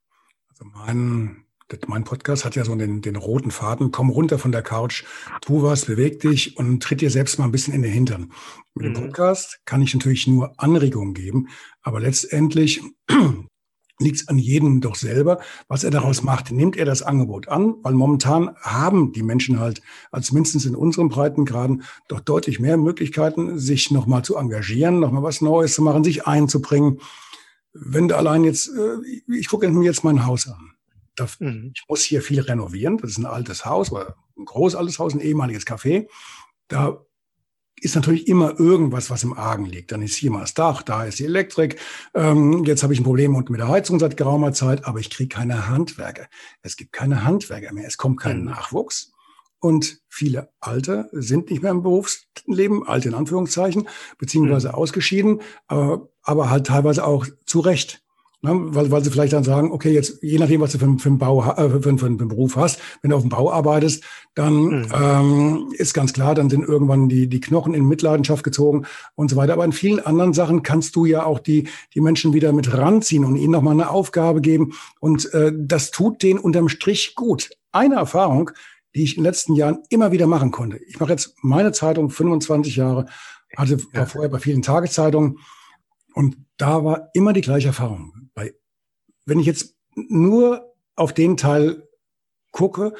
Also 0.49 0.65
mein, 0.65 1.45
mein 1.87 2.03
Podcast 2.03 2.45
hat 2.45 2.55
ja 2.55 2.65
so 2.65 2.75
den, 2.75 3.01
den 3.01 3.15
roten 3.15 3.51
Faden. 3.51 3.91
Komm 3.91 4.09
runter 4.09 4.37
von 4.37 4.51
der 4.51 4.63
Couch, 4.63 5.05
tu 5.41 5.63
was, 5.63 5.85
beweg 5.85 6.19
dich 6.19 6.57
und 6.57 6.83
tritt 6.83 7.01
dir 7.01 7.09
selbst 7.09 7.39
mal 7.39 7.45
ein 7.45 7.51
bisschen 7.51 7.73
in 7.73 7.81
den 7.81 7.93
Hintern. 7.93 8.33
Mit 8.75 8.85
dem 8.85 8.93
mhm. 8.93 9.07
Podcast 9.07 9.59
kann 9.65 9.81
ich 9.81 9.93
natürlich 9.93 10.27
nur 10.27 10.53
Anregungen 10.57 11.13
geben, 11.13 11.47
aber 11.81 11.99
letztendlich 11.99 12.81
liegt 13.99 14.21
es 14.21 14.27
an 14.27 14.37
jedem 14.37 14.81
doch 14.81 14.95
selber, 14.95 15.39
was 15.67 15.83
er 15.83 15.91
daraus 15.91 16.21
mhm. 16.21 16.27
macht. 16.27 16.51
Nimmt 16.51 16.75
er 16.75 16.85
das 16.85 17.01
Angebot 17.01 17.47
an? 17.47 17.75
Weil 17.83 17.93
momentan 17.93 18.55
haben 18.61 19.11
die 19.13 19.23
Menschen 19.23 19.59
halt, 19.59 19.81
als 20.11 20.31
mindestens 20.31 20.65
in 20.65 20.75
unseren 20.75 21.09
Breitengraden, 21.09 21.83
doch 22.07 22.19
deutlich 22.19 22.59
mehr 22.59 22.77
Möglichkeiten, 22.77 23.59
sich 23.59 23.91
nochmal 23.91 24.23
zu 24.23 24.35
engagieren, 24.35 24.99
nochmal 24.99 25.23
was 25.23 25.41
Neues 25.41 25.73
zu 25.75 25.81
machen, 25.81 26.03
sich 26.03 26.27
einzubringen. 26.27 26.99
Wenn 27.73 28.07
du 28.07 28.17
allein 28.17 28.43
jetzt, 28.43 28.69
äh, 28.69 29.33
ich 29.33 29.47
gucke 29.47 29.67
mir 29.69 29.85
jetzt 29.85 30.03
mein 30.03 30.25
Haus 30.25 30.47
an. 30.47 30.71
Mhm. 31.39 31.71
Ich 31.75 31.83
muss 31.87 32.03
hier 32.03 32.21
viel 32.21 32.41
renovieren. 32.41 32.97
Das 32.97 33.11
ist 33.11 33.17
ein 33.17 33.25
altes 33.25 33.65
Haus, 33.65 33.91
oder 33.91 34.15
ein 34.37 34.45
groß 34.45 34.75
altes 34.75 34.99
Haus, 34.99 35.13
ein 35.13 35.19
ehemaliges 35.19 35.65
Café. 35.65 36.07
Da 36.67 37.05
ist 37.83 37.95
natürlich 37.95 38.27
immer 38.27 38.59
irgendwas, 38.59 39.09
was 39.09 39.23
im 39.23 39.33
Argen 39.33 39.65
liegt. 39.65 39.91
Dann 39.91 40.01
ist 40.01 40.15
hier 40.15 40.31
mal 40.31 40.41
das 40.41 40.53
Dach, 40.53 40.81
da 40.83 41.03
ist 41.03 41.19
die 41.19 41.25
Elektrik. 41.25 41.79
Ähm, 42.13 42.63
jetzt 42.65 42.83
habe 42.83 42.93
ich 42.93 42.99
ein 42.99 43.03
Problem 43.03 43.33
mit 43.33 43.59
der 43.59 43.67
Heizung 43.67 43.99
seit 43.99 44.17
geraumer 44.17 44.53
Zeit, 44.53 44.85
aber 44.85 44.99
ich 44.99 45.09
kriege 45.09 45.35
keine 45.35 45.67
Handwerker. 45.67 46.27
Es 46.61 46.77
gibt 46.77 46.93
keine 46.93 47.23
Handwerker 47.23 47.73
mehr. 47.73 47.87
Es 47.87 47.97
kommt 47.97 48.19
kein 48.19 48.39
mhm. 48.39 48.45
Nachwuchs. 48.45 49.11
Und 49.59 50.01
viele 50.09 50.49
Alte 50.59 51.09
sind 51.13 51.49
nicht 51.49 51.61
mehr 51.61 51.71
im 51.71 51.83
Berufsleben, 51.83 52.85
alte 52.85 53.09
in 53.09 53.15
Anführungszeichen, 53.15 53.87
beziehungsweise 54.17 54.69
mhm. 54.69 54.75
ausgeschieden, 54.75 55.41
aber, 55.67 56.09
aber 56.21 56.49
halt 56.49 56.67
teilweise 56.67 57.05
auch 57.05 57.25
zu 57.45 57.61
Recht. 57.61 58.02
Ne? 58.43 58.51
Weil, 58.75 58.91
weil 58.91 59.01
sie 59.03 59.09
vielleicht 59.09 59.31
dann 59.31 59.45
sagen, 59.45 59.71
okay, 59.71 59.93
jetzt 59.93 60.21
je 60.21 60.37
nachdem, 60.37 60.59
was 60.59 60.73
du 60.73 60.77
für, 60.77 60.97
für, 60.99 61.09
einen, 61.09 61.17
Bau, 61.17 61.41
äh, 61.43 61.69
für, 61.69 61.81
für, 61.81 61.97
für 61.97 62.05
einen 62.07 62.17
Beruf 62.17 62.57
hast, 62.57 62.79
wenn 63.01 63.11
du 63.11 63.15
auf 63.15 63.23
dem 63.23 63.29
Bau 63.29 63.49
arbeitest, 63.49 64.03
dann 64.35 64.53
mhm. 64.53 64.87
ähm, 64.93 65.73
ist 65.77 65.93
ganz 65.93 66.11
klar, 66.11 66.35
dann 66.35 66.49
sind 66.49 66.67
irgendwann 66.67 67.07
die, 67.07 67.27
die 67.27 67.39
Knochen 67.39 67.73
in 67.73 67.85
Mitleidenschaft 67.85 68.43
gezogen 68.43 68.85
und 69.15 69.29
so 69.29 69.37
weiter. 69.37 69.53
Aber 69.53 69.63
in 69.63 69.71
vielen 69.71 70.01
anderen 70.01 70.33
Sachen 70.33 70.61
kannst 70.61 70.97
du 70.97 71.05
ja 71.05 71.23
auch 71.23 71.39
die, 71.39 71.69
die 71.95 72.01
Menschen 72.01 72.33
wieder 72.33 72.51
mit 72.51 72.73
ranziehen 72.73 73.23
und 73.23 73.37
ihnen 73.37 73.53
nochmal 73.53 73.75
eine 73.75 73.89
Aufgabe 73.89 74.41
geben. 74.41 74.73
Und 74.99 75.33
äh, 75.33 75.53
das 75.55 75.91
tut 75.91 76.21
denen 76.21 76.39
unterm 76.39 76.67
Strich 76.67 77.15
gut. 77.15 77.49
Eine 77.71 77.95
Erfahrung, 77.95 78.51
die 78.93 79.03
ich 79.03 79.15
in 79.15 79.23
den 79.23 79.29
letzten 79.29 79.55
Jahren 79.55 79.79
immer 79.89 80.11
wieder 80.11 80.27
machen 80.27 80.51
konnte. 80.51 80.81
Ich 80.85 80.99
mache 80.99 81.11
jetzt 81.11 81.35
meine 81.41 81.71
Zeitung 81.71 82.09
25 82.09 82.75
Jahre, 82.75 83.05
hatte 83.55 83.79
war 83.93 84.05
vorher 84.05 84.29
bei 84.29 84.39
vielen 84.39 84.61
Tageszeitungen 84.61 85.39
und 86.13 86.35
da 86.57 86.83
war 86.83 87.09
immer 87.13 87.31
die 87.31 87.41
gleiche 87.41 87.67
Erfahrung 87.67 88.12
wenn 89.25 89.39
ich 89.39 89.45
jetzt 89.45 89.75
nur 89.95 90.73
auf 90.95 91.13
den 91.13 91.37
Teil 91.37 91.87
gucke, 92.51 92.93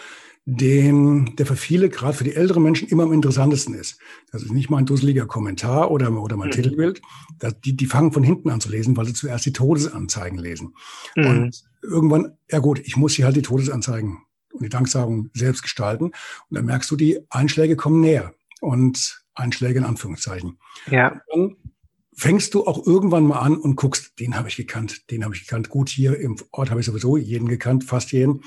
den, 0.45 1.35
der 1.37 1.45
für 1.45 1.55
viele, 1.55 1.89
gerade 1.89 2.17
für 2.17 2.25
die 2.25 2.35
älteren 2.35 2.63
Menschen, 2.63 2.89
immer 2.89 3.03
am 3.03 3.13
interessantesten 3.13 3.75
ist. 3.75 3.97
Das 4.31 4.43
ist 4.43 4.51
nicht 4.51 4.69
mal 4.69 4.79
ein 4.79 4.85
dusseliger 4.85 5.25
Kommentar 5.25 5.89
oder, 5.89 6.11
oder 6.11 6.35
mein 6.35 6.49
mhm. 6.49 6.53
Titelbild. 6.53 7.01
Das, 7.39 7.59
die, 7.61 7.77
die 7.77 7.85
fangen 7.85 8.11
von 8.11 8.23
hinten 8.23 8.49
an 8.49 8.59
zu 8.59 8.69
lesen, 8.69 8.97
weil 8.97 9.05
sie 9.05 9.13
zuerst 9.13 9.45
die 9.45 9.53
Todesanzeigen 9.53 10.37
lesen. 10.37 10.75
Mhm. 11.15 11.25
Und 11.25 11.63
irgendwann, 11.81 12.37
ja 12.51 12.59
gut, 12.59 12.79
ich 12.79 12.97
muss 12.97 13.13
hier 13.13 13.25
halt 13.25 13.37
die 13.37 13.41
Todesanzeigen 13.41 14.19
und 14.51 14.63
die 14.63 14.69
Danksagung 14.69 15.29
selbst 15.33 15.61
gestalten. 15.61 16.05
Und 16.05 16.13
dann 16.49 16.65
merkst 16.65 16.91
du, 16.91 16.97
die 16.97 17.19
Einschläge 17.29 17.77
kommen 17.77 18.01
näher. 18.01 18.33
Und 18.59 19.23
Einschläge 19.35 19.79
in 19.79 19.85
Anführungszeichen. 19.85 20.59
Ja. 20.89 21.21
Und 21.27 21.57
dann 21.62 21.62
fängst 22.15 22.53
du 22.53 22.65
auch 22.65 22.85
irgendwann 22.85 23.25
mal 23.25 23.39
an 23.39 23.57
und 23.57 23.75
guckst, 23.75 24.19
den 24.19 24.35
habe 24.35 24.47
ich 24.47 24.55
gekannt, 24.55 25.09
den 25.11 25.23
habe 25.23 25.35
ich 25.35 25.41
gekannt. 25.41 25.69
Gut, 25.69 25.89
hier 25.89 26.19
im 26.19 26.37
Ort 26.51 26.69
habe 26.69 26.79
ich 26.79 26.85
sowieso 26.85 27.17
jeden 27.17 27.47
gekannt, 27.47 27.83
fast 27.83 28.11
jeden. 28.11 28.43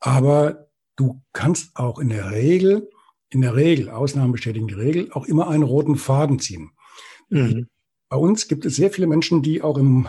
Aber 0.00 0.68
du 0.96 1.22
kannst 1.32 1.76
auch 1.76 1.98
in 1.98 2.08
der 2.08 2.30
Regel, 2.30 2.90
in 3.30 3.40
der 3.40 3.56
Regel, 3.56 3.90
Ausnahmen 3.90 4.32
bestätigen 4.32 4.68
die 4.68 4.74
Regel, 4.74 5.12
auch 5.12 5.26
immer 5.26 5.48
einen 5.48 5.62
roten 5.62 5.96
Faden 5.96 6.38
ziehen. 6.38 6.70
Mhm. 7.28 7.68
Bei 8.08 8.16
uns 8.16 8.48
gibt 8.48 8.64
es 8.64 8.76
sehr 8.76 8.90
viele 8.90 9.06
Menschen, 9.06 9.42
die 9.42 9.62
auch 9.62 9.76
im 9.76 10.08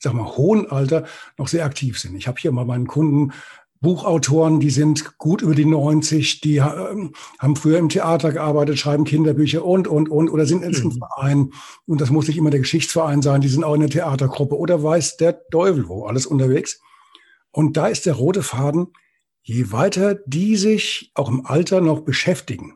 sag 0.00 0.14
mal, 0.14 0.36
hohen 0.36 0.70
Alter 0.70 1.06
noch 1.36 1.48
sehr 1.48 1.64
aktiv 1.64 1.98
sind. 1.98 2.16
Ich 2.16 2.26
habe 2.26 2.40
hier 2.40 2.52
mal 2.52 2.64
meinen 2.64 2.86
Kunden 2.86 3.32
Buchautoren, 3.82 4.60
die 4.60 4.68
sind 4.68 5.16
gut 5.16 5.40
über 5.40 5.54
die 5.54 5.64
90, 5.64 6.42
die 6.42 6.56
ähm, 6.58 7.14
haben 7.38 7.56
früher 7.56 7.78
im 7.78 7.88
Theater 7.88 8.30
gearbeitet, 8.30 8.78
schreiben 8.78 9.04
Kinderbücher 9.04 9.64
und, 9.64 9.88
und, 9.88 10.10
und, 10.10 10.28
oder 10.28 10.44
sind 10.44 10.62
jetzt 10.62 10.84
mhm. 10.84 10.90
im 10.90 10.98
Verein. 10.98 11.52
Und 11.86 12.00
das 12.02 12.10
muss 12.10 12.28
nicht 12.28 12.36
immer 12.36 12.50
der 12.50 12.60
Geschichtsverein 12.60 13.22
sein, 13.22 13.40
die 13.40 13.48
sind 13.48 13.64
auch 13.64 13.74
in 13.74 13.80
der 13.80 13.88
Theatergruppe 13.88 14.58
oder 14.58 14.82
weiß 14.82 15.16
der 15.16 15.48
Teufel 15.48 15.88
wo, 15.88 16.04
alles 16.04 16.26
unterwegs. 16.26 16.80
Und 17.52 17.78
da 17.78 17.86
ist 17.86 18.04
der 18.04 18.14
rote 18.14 18.42
Faden, 18.42 18.88
je 19.42 19.72
weiter 19.72 20.14
die 20.26 20.56
sich 20.56 21.10
auch 21.14 21.30
im 21.30 21.46
Alter 21.46 21.80
noch 21.80 22.00
beschäftigen, 22.00 22.74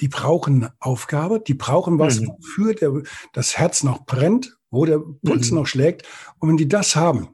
die 0.00 0.08
brauchen 0.08 0.56
eine 0.56 0.74
Aufgabe, 0.80 1.38
die 1.40 1.54
brauchen 1.54 2.00
was, 2.00 2.20
mhm. 2.20 2.28
wofür 2.28 2.74
der, 2.74 3.02
das 3.32 3.56
Herz 3.56 3.84
noch 3.84 4.04
brennt, 4.04 4.58
wo 4.70 4.84
der 4.84 4.98
Puls 4.98 5.50
mhm. 5.50 5.58
noch 5.58 5.66
schlägt. 5.66 6.02
Und 6.40 6.48
wenn 6.48 6.56
die 6.56 6.68
das 6.68 6.96
haben, 6.96 7.28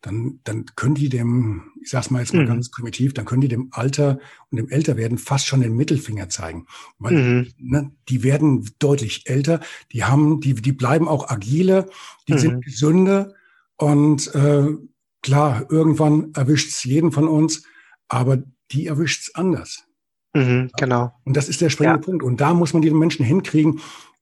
dann, 0.00 0.40
dann 0.44 0.66
können 0.76 0.94
die 0.94 1.08
dem, 1.08 1.69
ich 1.82 1.90
sag's 1.90 2.10
mal 2.10 2.20
jetzt 2.20 2.34
mal 2.34 2.42
mhm. 2.42 2.48
ganz 2.48 2.70
primitiv, 2.70 3.14
dann 3.14 3.24
können 3.24 3.40
die 3.40 3.48
dem 3.48 3.68
Alter 3.70 4.18
und 4.50 4.56
dem 4.56 4.68
Älterwerden 4.68 5.18
fast 5.18 5.46
schon 5.46 5.60
den 5.60 5.76
Mittelfinger 5.76 6.28
zeigen. 6.28 6.66
Weil 6.98 7.14
mhm. 7.14 7.52
ne, 7.58 7.90
die 8.08 8.22
werden 8.22 8.68
deutlich 8.78 9.28
älter, 9.28 9.60
die 9.92 10.04
haben, 10.04 10.40
die, 10.40 10.54
die 10.54 10.72
bleiben 10.72 11.08
auch 11.08 11.30
agiler, 11.30 11.86
die 12.28 12.34
mhm. 12.34 12.38
sind 12.38 12.64
gesünder 12.64 13.34
und 13.76 14.34
äh, 14.34 14.68
klar, 15.22 15.66
irgendwann 15.70 16.32
erwischt's 16.34 16.84
jeden 16.84 17.12
von 17.12 17.28
uns, 17.28 17.62
aber 18.08 18.42
die 18.72 18.86
erwischt's 18.86 19.34
anders. 19.34 19.84
Mhm, 20.34 20.70
genau. 20.78 21.12
Und 21.24 21.36
das 21.36 21.48
ist 21.48 21.60
der 21.60 21.70
springende 21.70 22.00
ja. 22.00 22.04
Punkt. 22.04 22.22
Und 22.22 22.40
da 22.40 22.54
muss 22.54 22.72
man 22.72 22.82
die 22.82 22.90
Menschen 22.90 23.24
hinkriegen, 23.24 23.80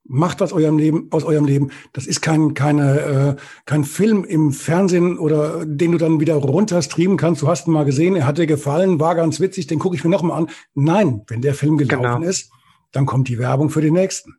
macht 0.09 0.41
was 0.41 0.53
eurem 0.53 0.79
Leben, 0.79 1.07
aus 1.11 1.23
eurem 1.23 1.45
Leben. 1.45 1.71
Das 1.93 2.07
ist 2.07 2.21
kein, 2.23 2.55
keine, 2.55 3.37
äh, 3.39 3.43
kein 3.67 3.85
Film 3.85 4.25
im 4.25 4.53
Fernsehen 4.53 5.19
oder 5.19 5.65
den 5.65 5.93
du 5.93 5.99
dann 5.99 6.19
wieder 6.19 6.35
runter 6.35 6.83
streamen 6.83 7.17
kannst. 7.17 7.43
Du 7.43 7.49
hast 7.49 7.69
ihn 7.69 7.73
mal 7.73 7.85
gesehen, 7.85 8.17
er 8.17 8.27
hat 8.27 8.39
dir 8.39 8.47
gefallen, 8.47 8.99
war 8.99 9.15
ganz 9.15 9.39
witzig, 9.39 9.67
den 9.67 9.79
gucke 9.79 9.95
ich 9.95 10.03
mir 10.03 10.11
nochmal 10.11 10.39
an. 10.39 10.51
Nein, 10.75 11.23
wenn 11.29 11.43
der 11.43 11.55
Film 11.55 11.79
gelaufen 11.79 12.21
genau. 12.21 12.29
ist, 12.29 12.51
dann 12.91 13.07
kommt 13.07 13.29
die 13.29 13.39
Werbung 13.39 13.71
für 13.71 13.83
den 13.83 13.95
nächsten. 13.95 14.37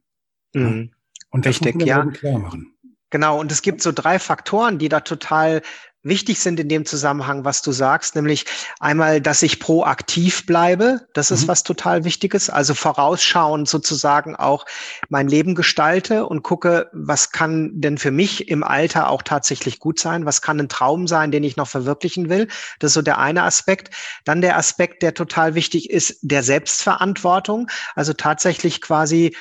Mhm. 0.54 0.92
Und 1.30 1.46
das 1.46 1.56
Richtig, 1.56 1.76
muss 1.76 1.86
man 1.86 1.88
ja. 1.88 2.06
klar 2.12 2.40
machen. 2.40 2.74
Genau, 3.12 3.40
und 3.40 3.52
es 3.52 3.62
gibt 3.62 3.82
so 3.82 3.92
drei 3.92 4.20
Faktoren, 4.20 4.78
die 4.78 4.90
da 4.90 5.00
total 5.00 5.62
wichtig 6.04 6.40
sind 6.40 6.60
in 6.60 6.70
dem 6.70 6.86
Zusammenhang, 6.86 7.44
was 7.44 7.62
du 7.62 7.72
sagst, 7.72 8.16
nämlich 8.16 8.46
einmal, 8.80 9.20
dass 9.20 9.42
ich 9.42 9.60
proaktiv 9.60 10.46
bleibe. 10.46 11.02
Das 11.14 11.30
ist 11.30 11.44
mhm. 11.44 11.48
was 11.50 11.64
total 11.64 12.04
Wichtiges. 12.06 12.50
Also 12.50 12.74
vorausschauend 12.74 13.68
sozusagen 13.68 14.36
auch 14.36 14.66
mein 15.10 15.28
Leben 15.28 15.56
gestalte 15.56 16.26
und 16.26 16.44
gucke, 16.44 16.90
was 16.94 17.32
kann 17.32 17.72
denn 17.74 17.98
für 17.98 18.12
mich 18.12 18.48
im 18.48 18.64
Alter 18.64 19.10
auch 19.10 19.22
tatsächlich 19.22 19.80
gut 19.80 20.00
sein? 20.00 20.26
Was 20.26 20.42
kann 20.42 20.60
ein 20.60 20.70
Traum 20.70 21.08
sein, 21.08 21.32
den 21.32 21.44
ich 21.44 21.58
noch 21.58 21.68
verwirklichen 21.68 22.30
will? 22.30 22.48
Das 22.80 22.92
ist 22.92 22.96
so 22.96 23.02
der 23.02 23.18
eine 23.18 23.44
Aspekt. 23.44 23.94
Dann 24.24 24.42
der 24.42 24.58
Aspekt, 24.58 25.04
der 25.04 25.14
total 25.14 25.54
wichtig 25.56 25.90
ist, 25.90 26.20
der 26.22 26.44
Selbstverantwortung. 26.44 27.70
Also 27.96 28.14
tatsächlich 28.14 28.80
quasi 28.80 29.36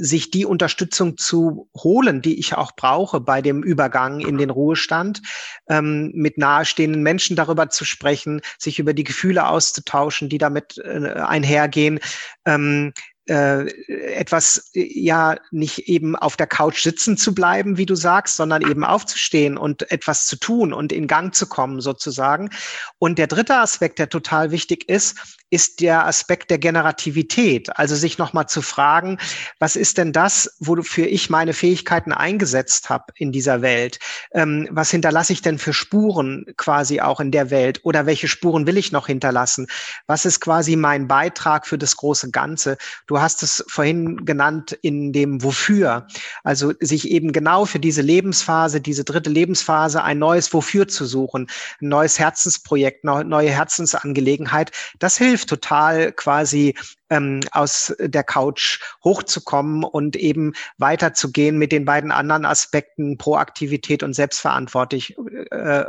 sich 0.00 0.30
die 0.30 0.46
Unterstützung 0.46 1.18
zu 1.18 1.68
holen, 1.76 2.22
die 2.22 2.38
ich 2.38 2.54
auch 2.54 2.72
brauche 2.74 3.20
bei 3.20 3.42
dem 3.42 3.62
Übergang 3.62 4.20
in 4.20 4.38
den 4.38 4.50
Ruhestand, 4.50 5.20
ähm, 5.68 6.10
mit 6.14 6.38
nahestehenden 6.38 7.02
Menschen 7.02 7.36
darüber 7.36 7.68
zu 7.68 7.84
sprechen, 7.84 8.40
sich 8.58 8.78
über 8.78 8.94
die 8.94 9.04
Gefühle 9.04 9.46
auszutauschen, 9.46 10.30
die 10.30 10.38
damit 10.38 10.78
äh, 10.78 11.12
einhergehen, 11.14 12.00
ähm, 12.46 12.92
äh, 13.30 13.66
etwas, 13.86 14.70
ja, 14.74 15.36
nicht 15.52 15.88
eben 15.88 16.16
auf 16.16 16.36
der 16.36 16.48
Couch 16.48 16.82
sitzen 16.82 17.16
zu 17.16 17.32
bleiben, 17.32 17.76
wie 17.76 17.86
du 17.86 17.94
sagst, 17.94 18.34
sondern 18.36 18.62
eben 18.62 18.82
aufzustehen 18.82 19.56
und 19.56 19.90
etwas 19.92 20.26
zu 20.26 20.34
tun 20.34 20.72
und 20.72 20.92
in 20.92 21.06
Gang 21.06 21.32
zu 21.32 21.46
kommen 21.46 21.80
sozusagen. 21.80 22.50
Und 22.98 23.18
der 23.18 23.28
dritte 23.28 23.56
Aspekt, 23.56 24.00
der 24.00 24.08
total 24.08 24.50
wichtig 24.50 24.88
ist, 24.88 25.16
ist 25.50 25.80
der 25.80 26.06
Aspekt 26.06 26.50
der 26.50 26.58
Generativität. 26.58 27.76
Also 27.76 27.96
sich 27.96 28.18
nochmal 28.18 28.46
zu 28.46 28.62
fragen, 28.62 29.18
was 29.58 29.76
ist 29.76 29.98
denn 29.98 30.12
das, 30.12 30.56
wofür 30.60 31.08
ich 31.08 31.28
meine 31.28 31.52
Fähigkeiten 31.52 32.12
eingesetzt 32.12 32.88
habe 32.88 33.12
in 33.16 33.32
dieser 33.32 33.60
Welt? 33.60 33.98
Ähm, 34.32 34.68
was 34.70 34.90
hinterlasse 34.90 35.32
ich 35.32 35.42
denn 35.42 35.58
für 35.58 35.72
Spuren 35.72 36.46
quasi 36.56 37.00
auch 37.00 37.20
in 37.20 37.32
der 37.32 37.50
Welt? 37.50 37.80
Oder 37.82 38.06
welche 38.06 38.28
Spuren 38.28 38.66
will 38.66 38.76
ich 38.76 38.92
noch 38.92 39.08
hinterlassen? 39.08 39.66
Was 40.06 40.24
ist 40.24 40.40
quasi 40.40 40.76
mein 40.76 41.08
Beitrag 41.08 41.66
für 41.66 41.78
das 41.78 41.96
große 41.96 42.30
Ganze? 42.30 42.78
Du 43.06 43.19
du 43.20 43.22
hast 43.22 43.42
es 43.42 43.62
vorhin 43.68 44.24
genannt 44.24 44.72
in 44.80 45.12
dem 45.12 45.42
Wofür. 45.42 46.06
Also 46.42 46.72
sich 46.80 47.10
eben 47.10 47.32
genau 47.32 47.66
für 47.66 47.78
diese 47.78 48.00
Lebensphase, 48.00 48.80
diese 48.80 49.04
dritte 49.04 49.28
Lebensphase, 49.28 50.02
ein 50.02 50.18
neues 50.18 50.52
Wofür 50.54 50.88
zu 50.88 51.04
suchen, 51.04 51.46
ein 51.82 51.88
neues 51.88 52.18
Herzensprojekt, 52.18 53.04
neue 53.04 53.50
Herzensangelegenheit. 53.50 54.72
Das 54.98 55.18
hilft 55.18 55.50
total 55.50 56.12
quasi 56.12 56.74
ähm, 57.10 57.40
aus 57.50 57.94
der 57.98 58.24
Couch 58.24 58.80
hochzukommen 59.04 59.84
und 59.84 60.16
eben 60.16 60.54
weiterzugehen 60.78 61.58
mit 61.58 61.72
den 61.72 61.84
beiden 61.84 62.12
anderen 62.12 62.44
Aspekten 62.44 63.18
Proaktivität 63.18 64.02
und 64.02 64.14
Selbstverantwortlich, 64.14 65.16
äh, 65.50 65.84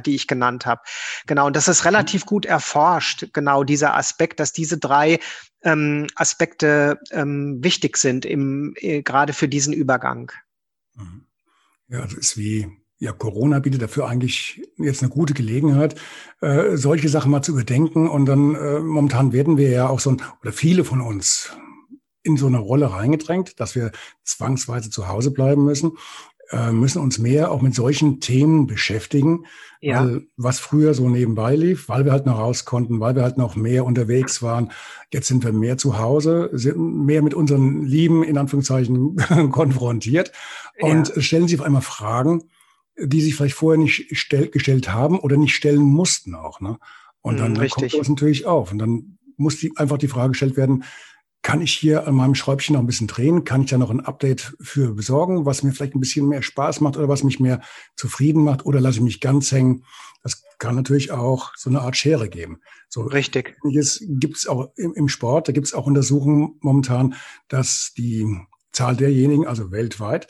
die 0.00 0.14
ich 0.14 0.26
genannt 0.26 0.66
habe. 0.66 0.80
Genau, 1.26 1.46
und 1.46 1.56
das 1.56 1.68
ist 1.68 1.84
relativ 1.84 2.26
gut 2.26 2.46
erforscht, 2.46 3.28
genau 3.32 3.64
dieser 3.64 3.94
Aspekt, 3.94 4.40
dass 4.40 4.52
diese 4.52 4.78
drei 4.78 5.20
ähm, 5.62 6.06
Aspekte 6.14 6.98
ähm, 7.10 7.58
wichtig 7.62 7.96
sind, 7.96 8.24
im, 8.24 8.74
äh, 8.76 9.02
gerade 9.02 9.32
für 9.32 9.48
diesen 9.48 9.72
Übergang. 9.72 10.32
Mhm. 10.94 11.26
Ja, 11.88 12.02
das 12.02 12.14
ist 12.14 12.36
wie 12.36 12.77
ja, 12.98 13.12
Corona 13.12 13.60
bietet 13.60 13.82
dafür 13.82 14.08
eigentlich 14.08 14.62
jetzt 14.76 15.02
eine 15.02 15.10
gute 15.10 15.34
Gelegenheit, 15.34 15.94
äh, 16.40 16.76
solche 16.76 17.08
Sachen 17.08 17.30
mal 17.30 17.42
zu 17.42 17.52
überdenken. 17.52 18.08
Und 18.08 18.26
dann 18.26 18.54
äh, 18.54 18.80
momentan 18.80 19.32
werden 19.32 19.56
wir 19.56 19.70
ja 19.70 19.88
auch 19.88 20.00
so, 20.00 20.10
ein, 20.10 20.22
oder 20.42 20.52
viele 20.52 20.84
von 20.84 21.00
uns, 21.00 21.52
in 22.24 22.36
so 22.36 22.46
eine 22.46 22.58
Rolle 22.58 22.92
reingedrängt, 22.92 23.60
dass 23.60 23.74
wir 23.74 23.92
zwangsweise 24.24 24.90
zu 24.90 25.08
Hause 25.08 25.30
bleiben 25.30 25.64
müssen, 25.64 25.92
äh, 26.50 26.72
müssen 26.72 27.00
uns 27.00 27.18
mehr 27.18 27.50
auch 27.50 27.62
mit 27.62 27.74
solchen 27.74 28.20
Themen 28.20 28.66
beschäftigen, 28.66 29.44
ja. 29.80 30.04
weil, 30.04 30.26
was 30.36 30.58
früher 30.58 30.94
so 30.94 31.08
nebenbei 31.08 31.54
lief, 31.54 31.88
weil 31.88 32.04
wir 32.04 32.12
halt 32.12 32.26
noch 32.26 32.38
raus 32.38 32.64
konnten, 32.64 33.00
weil 33.00 33.14
wir 33.14 33.22
halt 33.22 33.38
noch 33.38 33.54
mehr 33.54 33.84
unterwegs 33.84 34.42
waren. 34.42 34.72
Jetzt 35.12 35.28
sind 35.28 35.44
wir 35.44 35.52
mehr 35.52 35.78
zu 35.78 35.98
Hause, 35.98 36.50
sind 36.52 37.04
mehr 37.06 37.22
mit 37.22 37.34
unseren 37.34 37.82
Lieben 37.82 38.24
in 38.24 38.36
Anführungszeichen 38.36 39.16
konfrontiert 39.52 40.32
ja. 40.80 40.88
und 40.88 41.12
stellen 41.18 41.48
sich 41.48 41.60
auf 41.60 41.66
einmal 41.66 41.82
Fragen, 41.82 42.42
die 43.00 43.20
sich 43.20 43.34
vielleicht 43.34 43.54
vorher 43.54 43.78
nicht 43.78 44.16
stell, 44.16 44.48
gestellt 44.48 44.92
haben 44.92 45.18
oder 45.18 45.36
nicht 45.36 45.54
stellen 45.54 45.82
mussten 45.82 46.34
auch. 46.34 46.60
Ne? 46.60 46.78
Und 47.20 47.38
dann, 47.38 47.52
mm, 47.52 47.54
dann 47.56 47.68
kommt 47.68 47.94
das 47.94 48.08
natürlich 48.08 48.46
auf. 48.46 48.72
Und 48.72 48.78
dann 48.78 49.18
muss 49.36 49.58
die, 49.58 49.76
einfach 49.76 49.98
die 49.98 50.08
Frage 50.08 50.30
gestellt 50.30 50.56
werden, 50.56 50.84
kann 51.42 51.60
ich 51.60 51.72
hier 51.72 52.06
an 52.06 52.14
meinem 52.14 52.34
Schräubchen 52.34 52.74
noch 52.74 52.80
ein 52.80 52.86
bisschen 52.86 53.06
drehen? 53.06 53.44
Kann 53.44 53.62
ich 53.62 53.70
da 53.70 53.78
noch 53.78 53.90
ein 53.90 54.04
Update 54.04 54.56
für 54.60 54.94
besorgen, 54.94 55.46
was 55.46 55.62
mir 55.62 55.72
vielleicht 55.72 55.94
ein 55.94 56.00
bisschen 56.00 56.28
mehr 56.28 56.42
Spaß 56.42 56.80
macht 56.80 56.96
oder 56.96 57.08
was 57.08 57.22
mich 57.22 57.38
mehr 57.38 57.62
zufrieden 57.96 58.42
macht? 58.42 58.66
Oder 58.66 58.80
lasse 58.80 58.98
ich 58.98 59.04
mich 59.04 59.20
ganz 59.20 59.52
hängen? 59.52 59.84
Das 60.22 60.42
kann 60.58 60.74
natürlich 60.74 61.12
auch 61.12 61.52
so 61.56 61.70
eine 61.70 61.80
Art 61.80 61.96
Schere 61.96 62.28
geben. 62.28 62.60
So 62.88 63.02
Richtig. 63.02 63.56
Jetzt 63.70 64.02
gibt 64.06 64.36
es 64.36 64.46
auch 64.48 64.72
im, 64.76 64.94
im 64.94 65.08
Sport, 65.08 65.48
da 65.48 65.52
gibt 65.52 65.68
es 65.68 65.74
auch 65.74 65.86
Untersuchungen 65.86 66.56
momentan, 66.60 67.14
dass 67.46 67.92
die 67.96 68.26
Zahl 68.72 68.96
derjenigen, 68.96 69.46
also 69.46 69.70
weltweit, 69.70 70.28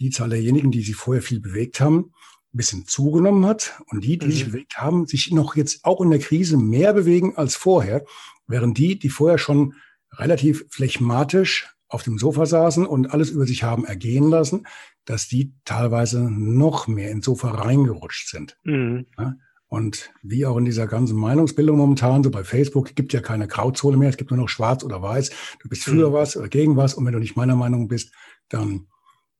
die 0.00 0.10
Zahl 0.10 0.30
derjenigen, 0.30 0.70
die 0.70 0.82
sich 0.82 0.96
vorher 0.96 1.22
viel 1.22 1.40
bewegt 1.40 1.80
haben, 1.80 2.12
ein 2.52 2.56
bisschen 2.56 2.86
zugenommen 2.86 3.46
hat 3.46 3.80
und 3.86 4.02
die, 4.02 4.18
die 4.18 4.26
mhm. 4.26 4.30
sich 4.32 4.46
bewegt 4.46 4.78
haben, 4.78 5.06
sich 5.06 5.30
noch 5.30 5.54
jetzt 5.54 5.84
auch 5.84 6.00
in 6.00 6.10
der 6.10 6.18
Krise 6.18 6.56
mehr 6.56 6.92
bewegen 6.92 7.36
als 7.36 7.54
vorher, 7.54 8.04
während 8.46 8.76
die, 8.78 8.98
die 8.98 9.08
vorher 9.08 9.38
schon 9.38 9.74
relativ 10.12 10.64
phlegmatisch 10.70 11.68
auf 11.86 12.02
dem 12.02 12.18
Sofa 12.18 12.46
saßen 12.46 12.86
und 12.86 13.12
alles 13.12 13.30
über 13.30 13.46
sich 13.46 13.62
haben 13.62 13.84
ergehen 13.84 14.28
lassen, 14.28 14.66
dass 15.04 15.28
die 15.28 15.52
teilweise 15.64 16.28
noch 16.30 16.86
mehr 16.86 17.10
ins 17.10 17.26
Sofa 17.26 17.50
reingerutscht 17.50 18.28
sind. 18.28 18.58
Mhm. 18.64 19.06
Ja? 19.18 19.36
Und 19.66 20.12
wie 20.22 20.46
auch 20.46 20.56
in 20.56 20.64
dieser 20.64 20.88
ganzen 20.88 21.16
Meinungsbildung 21.16 21.76
momentan, 21.76 22.24
so 22.24 22.30
bei 22.30 22.42
Facebook, 22.42 22.96
gibt 22.96 23.12
ja 23.12 23.20
keine 23.20 23.46
Grauzone 23.46 23.96
mehr, 23.96 24.08
es 24.08 24.16
gibt 24.16 24.32
nur 24.32 24.40
noch 24.40 24.48
schwarz 24.48 24.82
oder 24.82 25.00
weiß. 25.00 25.30
Du 25.62 25.68
bist 25.68 25.84
für 25.84 26.08
mhm. 26.08 26.12
was 26.12 26.36
oder 26.36 26.48
gegen 26.48 26.76
was 26.76 26.94
und 26.94 27.06
wenn 27.06 27.12
du 27.12 27.20
nicht 27.20 27.36
meiner 27.36 27.54
Meinung 27.54 27.86
bist, 27.86 28.12
dann 28.48 28.88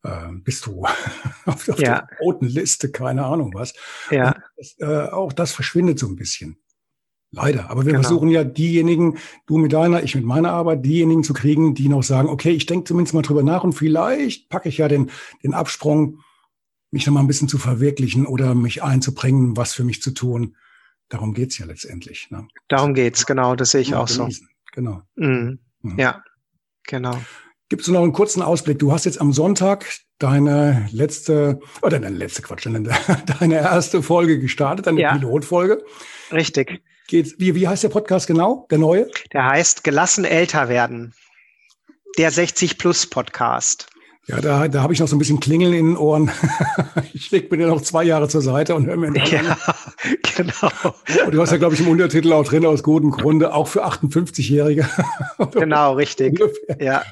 äh, 0.02 0.28
bist 0.32 0.66
du 0.66 0.84
auf, 1.46 1.68
auf 1.68 1.78
ja. 1.78 2.02
der 2.02 2.18
roten 2.20 2.46
Liste, 2.46 2.90
keine 2.90 3.24
Ahnung 3.24 3.52
was. 3.54 3.74
Ja. 4.10 4.36
Das, 4.56 4.76
äh, 4.78 5.10
auch 5.10 5.32
das 5.32 5.52
verschwindet 5.52 5.98
so 5.98 6.06
ein 6.06 6.16
bisschen. 6.16 6.58
Leider. 7.32 7.70
Aber 7.70 7.84
wir 7.84 7.92
genau. 7.92 8.02
versuchen 8.02 8.28
ja 8.28 8.42
diejenigen, 8.42 9.18
du 9.46 9.56
mit 9.56 9.72
deiner, 9.72 10.02
ich 10.02 10.16
mit 10.16 10.24
meiner 10.24 10.50
Arbeit, 10.50 10.84
diejenigen 10.84 11.22
zu 11.22 11.32
kriegen, 11.32 11.74
die 11.74 11.88
noch 11.88 12.02
sagen, 12.02 12.28
okay, 12.28 12.50
ich 12.50 12.66
denke 12.66 12.84
zumindest 12.84 13.14
mal 13.14 13.22
drüber 13.22 13.44
nach 13.44 13.62
und 13.62 13.72
vielleicht 13.72 14.48
packe 14.48 14.68
ich 14.68 14.78
ja 14.78 14.88
den, 14.88 15.10
den 15.44 15.54
Absprung, 15.54 16.18
mich 16.90 17.06
noch 17.06 17.14
mal 17.14 17.20
ein 17.20 17.28
bisschen 17.28 17.46
zu 17.46 17.58
verwirklichen 17.58 18.26
oder 18.26 18.56
mich 18.56 18.82
einzubringen, 18.82 19.56
was 19.56 19.74
für 19.74 19.84
mich 19.84 20.02
zu 20.02 20.10
tun. 20.10 20.56
Darum 21.08 21.32
geht's 21.32 21.56
ja 21.58 21.66
letztendlich. 21.66 22.30
Ne? 22.30 22.48
Darum 22.68 22.94
geht's, 22.94 23.26
genau, 23.26 23.54
das 23.54 23.70
sehe 23.70 23.80
ich 23.80 23.94
auch 23.94 24.08
genießen. 24.08 24.48
so. 24.48 24.72
Genau. 24.72 25.02
Mhm. 25.14 25.60
Mhm. 25.82 25.98
Ja, 25.98 26.24
genau. 26.84 27.16
Gibst 27.70 27.86
du 27.86 27.92
noch 27.92 28.02
einen 28.02 28.12
kurzen 28.12 28.42
Ausblick? 28.42 28.80
Du 28.80 28.90
hast 28.90 29.04
jetzt 29.04 29.20
am 29.20 29.32
Sonntag 29.32 29.86
deine 30.18 30.88
letzte, 30.90 31.60
oder 31.82 32.00
deine 32.00 32.16
letzte 32.16 32.42
Quatsch, 32.42 32.66
deine, 33.38 33.54
erste 33.54 34.02
Folge 34.02 34.40
gestartet, 34.40 34.88
deine 34.88 35.00
ja. 35.00 35.12
Pilotfolge. 35.12 35.80
Richtig. 36.32 36.82
Geht's, 37.06 37.36
wie, 37.38 37.54
wie 37.54 37.68
heißt 37.68 37.84
der 37.84 37.88
Podcast 37.88 38.26
genau, 38.26 38.66
der 38.72 38.78
neue? 38.78 39.08
Der 39.32 39.46
heißt 39.46 39.84
Gelassen 39.84 40.24
älter 40.24 40.68
werden. 40.68 41.14
Der 42.18 42.32
60 42.32 42.76
Plus 42.76 43.06
Podcast. 43.06 43.86
Ja, 44.26 44.40
da, 44.40 44.66
da 44.66 44.82
habe 44.82 44.92
ich 44.92 44.98
noch 44.98 45.06
so 45.06 45.14
ein 45.14 45.20
bisschen 45.20 45.38
Klingeln 45.38 45.72
in 45.72 45.86
den 45.90 45.96
Ohren. 45.96 46.28
ich 47.12 47.30
leg 47.30 47.52
mir 47.52 47.58
den 47.58 47.68
noch 47.68 47.82
zwei 47.82 48.02
Jahre 48.02 48.26
zur 48.26 48.42
Seite 48.42 48.74
und 48.74 48.86
höre 48.86 48.96
mir 48.96 49.12
den 49.12 49.24
Ja, 49.26 49.56
genau. 50.36 50.92
Und 51.24 51.34
du 51.34 51.40
hast 51.40 51.52
ja, 51.52 51.58
glaube 51.58 51.76
ich, 51.76 51.80
im 51.80 51.88
Untertitel 51.88 52.32
auch 52.32 52.44
drin, 52.44 52.66
aus 52.66 52.82
gutem 52.82 53.12
Grunde, 53.12 53.54
auch 53.54 53.68
für 53.68 53.86
58-Jährige. 53.86 54.88
genau, 55.52 55.94
richtig. 55.94 56.42
Ja. 56.80 57.04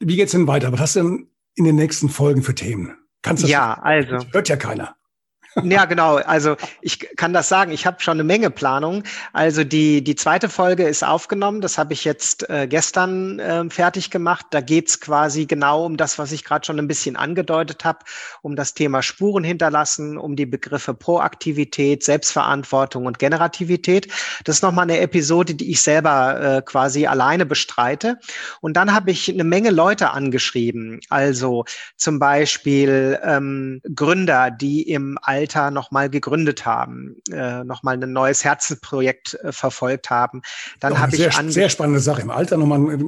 Wie 0.00 0.16
geht's 0.16 0.32
denn 0.32 0.46
weiter? 0.46 0.72
Was 0.72 0.80
hast 0.80 0.96
du 0.96 1.02
denn 1.02 1.30
in 1.54 1.64
den 1.64 1.76
nächsten 1.76 2.08
Folgen 2.08 2.42
für 2.42 2.54
Themen? 2.54 2.96
Kannst 3.22 3.42
du 3.44 3.48
ja, 3.48 3.74
also. 3.74 4.18
Hört 4.32 4.48
ja 4.48 4.56
keiner. 4.56 4.97
Ja, 5.64 5.84
genau. 5.84 6.16
Also 6.16 6.56
ich 6.80 6.98
kann 7.16 7.32
das 7.32 7.48
sagen. 7.48 7.72
Ich 7.72 7.86
habe 7.86 8.00
schon 8.00 8.14
eine 8.14 8.24
Menge 8.24 8.50
Planung. 8.50 9.02
Also 9.32 9.64
die, 9.64 10.02
die 10.02 10.14
zweite 10.14 10.48
Folge 10.48 10.84
ist 10.84 11.04
aufgenommen. 11.04 11.60
Das 11.60 11.78
habe 11.78 11.92
ich 11.92 12.04
jetzt 12.04 12.48
äh, 12.48 12.66
gestern 12.68 13.38
äh, 13.38 13.68
fertig 13.70 14.10
gemacht. 14.10 14.46
Da 14.50 14.60
geht's 14.60 15.00
quasi 15.00 15.46
genau 15.46 15.84
um 15.84 15.96
das, 15.96 16.18
was 16.18 16.32
ich 16.32 16.44
gerade 16.44 16.64
schon 16.64 16.78
ein 16.78 16.88
bisschen 16.88 17.16
angedeutet 17.16 17.84
habe, 17.84 18.00
um 18.42 18.56
das 18.56 18.74
Thema 18.74 19.02
Spuren 19.02 19.44
hinterlassen, 19.44 20.16
um 20.18 20.36
die 20.36 20.46
Begriffe 20.46 20.94
Proaktivität, 20.94 22.02
Selbstverantwortung 22.04 23.06
und 23.06 23.18
Generativität. 23.18 24.08
Das 24.44 24.56
ist 24.56 24.62
nochmal 24.62 24.84
eine 24.84 25.00
Episode, 25.00 25.54
die 25.54 25.70
ich 25.70 25.82
selber 25.82 26.58
äh, 26.58 26.62
quasi 26.62 27.06
alleine 27.06 27.46
bestreite. 27.46 28.18
Und 28.60 28.76
dann 28.76 28.94
habe 28.94 29.10
ich 29.10 29.28
eine 29.28 29.44
Menge 29.44 29.70
Leute 29.70 30.10
angeschrieben. 30.10 31.00
Also 31.08 31.64
zum 31.96 32.18
Beispiel 32.18 33.18
ähm, 33.22 33.80
Gründer, 33.94 34.50
die 34.50 34.82
im 34.82 35.18
Alter 35.22 35.47
Alter 35.48 35.70
nochmal 35.70 36.10
gegründet 36.10 36.66
haben, 36.66 37.16
äh, 37.32 37.64
nochmal 37.64 38.02
ein 38.02 38.12
neues 38.12 38.44
Herzensprojekt 38.44 39.34
äh, 39.42 39.50
verfolgt 39.50 40.10
haben. 40.10 40.42
Dann 40.78 40.98
habe 40.98 41.16
ich 41.16 41.22
sehr, 41.22 41.50
sehr 41.50 41.68
spannende 41.70 42.00
Sache 42.00 42.20
im 42.20 42.30
Alter 42.30 42.58
nochmal. 42.58 42.98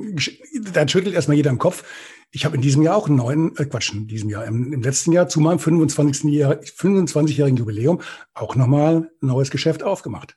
Da 0.72 0.88
schüttelt 0.88 1.14
erstmal 1.14 1.37
jeder 1.37 1.50
im 1.50 1.59
Kopf. 1.59 1.85
Ich 2.31 2.44
habe 2.44 2.57
in 2.57 2.62
diesem 2.62 2.83
Jahr 2.83 2.96
auch 2.96 3.09
einen 3.09 3.16
neuen, 3.16 3.57
äh 3.57 3.66
Quatsch, 3.66 3.92
in 3.92 4.07
diesem 4.07 4.31
Jahr, 4.31 4.46
im, 4.46 4.72
im 4.72 4.83
letzten 4.83 5.12
Jahr 5.12 5.29
zu 5.29 5.40
meinem 5.40 5.59
25. 5.59 6.33
Jahr, 6.33 6.55
25-jährigen 6.55 7.59
Jubiläum 7.59 8.00
auch 8.33 8.55
nochmal 8.55 9.11
ein 9.22 9.26
neues 9.26 9.50
Geschäft 9.50 9.83
aufgemacht. 9.83 10.37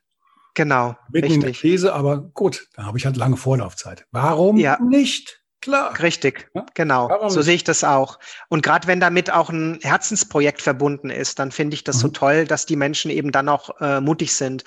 Genau. 0.56 0.98
Mitten 1.10 1.26
richtig. 1.28 1.34
in 1.36 1.42
der 1.42 1.52
Krise, 1.54 1.94
aber 1.94 2.18
gut, 2.34 2.68
da 2.76 2.84
habe 2.84 2.98
ich 2.98 3.06
halt 3.06 3.16
lange 3.16 3.38
Vorlaufzeit. 3.38 4.06
Warum 4.12 4.58
ja. 4.58 4.78
nicht? 4.82 5.43
Klar. 5.64 5.98
Richtig, 6.02 6.50
ja? 6.54 6.66
genau. 6.74 7.08
Warum 7.08 7.30
so 7.30 7.42
sehe 7.42 7.56
ich 7.56 7.64
das 7.64 7.86
auch. 7.86 8.20
Und 8.50 8.64
gerade 8.64 8.86
wenn 8.86 9.00
damit 9.00 9.32
auch 9.32 9.50
ein 9.50 9.80
Herzensprojekt 9.82 10.62
verbunden 10.62 11.10
ist, 11.10 11.40
dann 11.40 11.54
finde 11.54 11.76
ich 11.76 11.86
das 11.86 11.96
mhm. 11.96 12.02
so 12.02 12.08
toll, 12.10 12.46
dass 12.46 12.66
die 12.66 12.76
Menschen 12.76 13.10
eben 13.10 13.32
dann 13.32 13.48
auch 13.48 13.80
äh, 13.80 14.02
mutig 14.02 14.36
sind. 14.36 14.66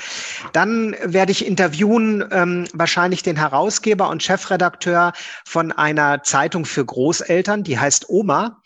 Dann 0.54 0.96
werde 1.02 1.32
ich 1.32 1.46
interviewen 1.46 2.26
ähm, 2.32 2.66
wahrscheinlich 2.72 3.22
den 3.22 3.36
Herausgeber 3.36 4.08
und 4.08 4.22
Chefredakteur 4.22 5.12
von 5.44 5.70
einer 5.70 6.22
Zeitung 6.22 6.64
für 6.64 6.86
Großeltern, 6.86 7.62
die 7.62 7.78
heißt 7.78 8.08
Oma. 8.08 8.62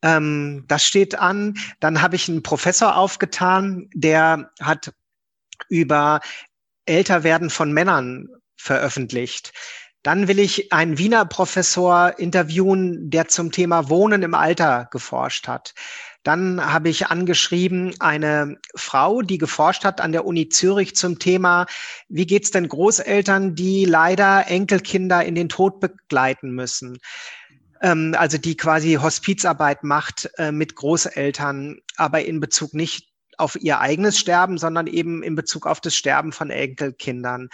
Ähm, 0.00 0.64
das 0.66 0.84
steht 0.84 1.18
an. 1.18 1.58
Dann 1.80 2.00
habe 2.00 2.16
ich 2.16 2.30
einen 2.30 2.42
Professor 2.42 2.96
aufgetan, 2.96 3.90
der 3.92 4.50
hat 4.58 4.90
über 5.68 6.20
Älterwerden 6.86 7.50
von 7.50 7.72
Männern 7.72 8.30
veröffentlicht. 8.56 9.52
Dann 10.04 10.28
will 10.28 10.38
ich 10.38 10.70
einen 10.70 10.98
Wiener 10.98 11.24
Professor 11.24 12.18
interviewen, 12.18 13.08
der 13.08 13.26
zum 13.26 13.50
Thema 13.50 13.88
Wohnen 13.88 14.22
im 14.22 14.34
Alter 14.34 14.86
geforscht 14.90 15.48
hat. 15.48 15.74
Dann 16.22 16.62
habe 16.72 16.90
ich 16.90 17.06
angeschrieben 17.06 17.94
eine 18.00 18.58
Frau, 18.74 19.22
die 19.22 19.38
geforscht 19.38 19.84
hat 19.84 20.02
an 20.02 20.12
der 20.12 20.26
Uni 20.26 20.50
Zürich 20.50 20.94
zum 20.94 21.18
Thema, 21.18 21.66
wie 22.08 22.26
geht's 22.26 22.50
denn 22.50 22.68
Großeltern, 22.68 23.54
die 23.54 23.86
leider 23.86 24.46
Enkelkinder 24.46 25.24
in 25.24 25.34
den 25.34 25.48
Tod 25.48 25.80
begleiten 25.80 26.50
müssen? 26.50 26.98
Ähm, 27.80 28.14
also 28.18 28.36
die 28.36 28.58
quasi 28.58 28.94
Hospizarbeit 28.94 29.84
macht 29.84 30.30
äh, 30.36 30.52
mit 30.52 30.76
Großeltern, 30.76 31.78
aber 31.96 32.26
in 32.26 32.40
Bezug 32.40 32.74
nicht 32.74 33.13
auf 33.38 33.56
ihr 33.60 33.80
eigenes 33.80 34.18
Sterben, 34.18 34.58
sondern 34.58 34.86
eben 34.86 35.22
in 35.22 35.34
Bezug 35.34 35.66
auf 35.66 35.80
das 35.80 35.94
Sterben 35.94 36.32
von 36.32 36.50
Enkelkindern. 36.50 37.48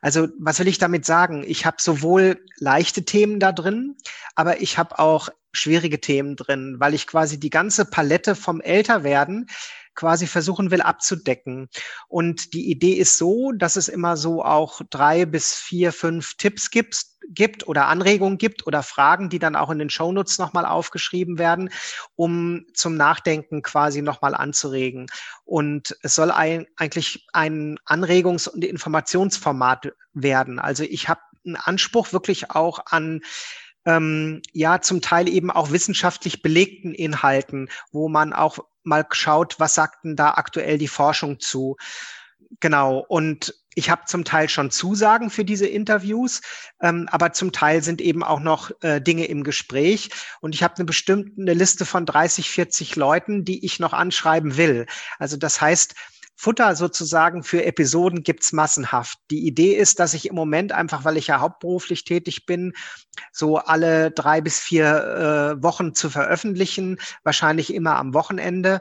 Also 0.00 0.28
was 0.38 0.58
will 0.58 0.68
ich 0.68 0.78
damit 0.78 1.04
sagen? 1.04 1.44
Ich 1.46 1.66
habe 1.66 1.76
sowohl 1.80 2.44
leichte 2.58 3.04
Themen 3.04 3.40
da 3.40 3.52
drin, 3.52 3.96
aber 4.34 4.60
ich 4.60 4.78
habe 4.78 4.98
auch 4.98 5.28
schwierige 5.52 6.00
Themen 6.00 6.36
drin, 6.36 6.76
weil 6.78 6.94
ich 6.94 7.06
quasi 7.06 7.38
die 7.38 7.50
ganze 7.50 7.84
Palette 7.84 8.34
vom 8.34 8.60
Älterwerden 8.60 9.48
quasi 9.94 10.26
versuchen 10.26 10.70
will 10.70 10.82
abzudecken. 10.82 11.68
Und 12.08 12.52
die 12.52 12.70
Idee 12.70 12.94
ist 12.94 13.16
so, 13.18 13.52
dass 13.52 13.76
es 13.76 13.88
immer 13.88 14.16
so 14.16 14.44
auch 14.44 14.80
drei 14.90 15.24
bis 15.24 15.54
vier, 15.54 15.92
fünf 15.92 16.34
Tipps 16.36 16.70
gibt, 16.70 17.06
gibt 17.28 17.66
oder 17.66 17.86
Anregungen 17.86 18.38
gibt 18.38 18.66
oder 18.66 18.82
Fragen, 18.82 19.30
die 19.30 19.38
dann 19.38 19.56
auch 19.56 19.70
in 19.70 19.78
den 19.78 19.90
Shownotes 19.90 20.38
nochmal 20.38 20.66
aufgeschrieben 20.66 21.38
werden, 21.38 21.70
um 22.16 22.66
zum 22.74 22.96
Nachdenken 22.96 23.62
quasi 23.62 24.02
nochmal 24.02 24.34
anzuregen. 24.34 25.06
Und 25.44 25.96
es 26.02 26.14
soll 26.14 26.30
ein, 26.30 26.66
eigentlich 26.76 27.26
ein 27.32 27.78
Anregungs- 27.86 28.48
und 28.48 28.64
Informationsformat 28.64 29.92
werden. 30.12 30.58
Also 30.58 30.84
ich 30.84 31.08
habe 31.08 31.20
einen 31.44 31.56
Anspruch 31.56 32.12
wirklich 32.12 32.50
auch 32.50 32.80
an 32.86 33.20
ähm, 33.86 34.40
ja 34.52 34.80
zum 34.80 35.00
Teil 35.00 35.28
eben 35.28 35.50
auch 35.50 35.70
wissenschaftlich 35.70 36.42
belegten 36.42 36.94
Inhalten, 36.94 37.68
wo 37.92 38.08
man 38.08 38.32
auch 38.32 38.58
mal 38.84 39.06
schaut, 39.10 39.58
was 39.58 39.74
sagt 39.74 40.04
denn 40.04 40.16
da 40.16 40.34
aktuell 40.34 40.78
die 40.78 40.88
Forschung 40.88 41.40
zu. 41.40 41.76
Genau. 42.60 43.04
Und 43.08 43.54
ich 43.74 43.90
habe 43.90 44.02
zum 44.06 44.24
Teil 44.24 44.48
schon 44.48 44.70
Zusagen 44.70 45.30
für 45.30 45.44
diese 45.44 45.66
Interviews, 45.66 46.40
ähm, 46.80 47.08
aber 47.10 47.32
zum 47.32 47.52
Teil 47.52 47.82
sind 47.82 48.00
eben 48.00 48.22
auch 48.22 48.40
noch 48.40 48.70
äh, 48.82 49.00
Dinge 49.00 49.26
im 49.26 49.42
Gespräch. 49.42 50.10
Und 50.40 50.54
ich 50.54 50.62
habe 50.62 50.76
eine 50.76 50.84
bestimmte 50.84 51.52
Liste 51.52 51.84
von 51.84 52.06
30, 52.06 52.50
40 52.50 52.96
Leuten, 52.96 53.44
die 53.44 53.64
ich 53.64 53.80
noch 53.80 53.92
anschreiben 53.92 54.56
will. 54.56 54.86
Also 55.18 55.36
das 55.36 55.60
heißt, 55.60 55.94
Futter 56.36 56.74
sozusagen 56.76 57.42
für 57.42 57.64
Episoden 57.64 58.22
gibt's 58.22 58.52
massenhaft. 58.52 59.18
Die 59.30 59.46
Idee 59.46 59.74
ist, 59.74 60.00
dass 60.00 60.14
ich 60.14 60.28
im 60.28 60.34
Moment 60.34 60.72
einfach, 60.72 61.04
weil 61.04 61.16
ich 61.16 61.28
ja 61.28 61.40
hauptberuflich 61.40 62.04
tätig 62.04 62.46
bin, 62.46 62.72
so 63.32 63.58
alle 63.58 64.10
drei 64.10 64.40
bis 64.40 64.58
vier 64.58 65.56
äh, 65.58 65.62
Wochen 65.62 65.94
zu 65.94 66.10
veröffentlichen, 66.10 66.98
wahrscheinlich 67.22 67.72
immer 67.72 67.96
am 67.96 68.14
Wochenende. 68.14 68.80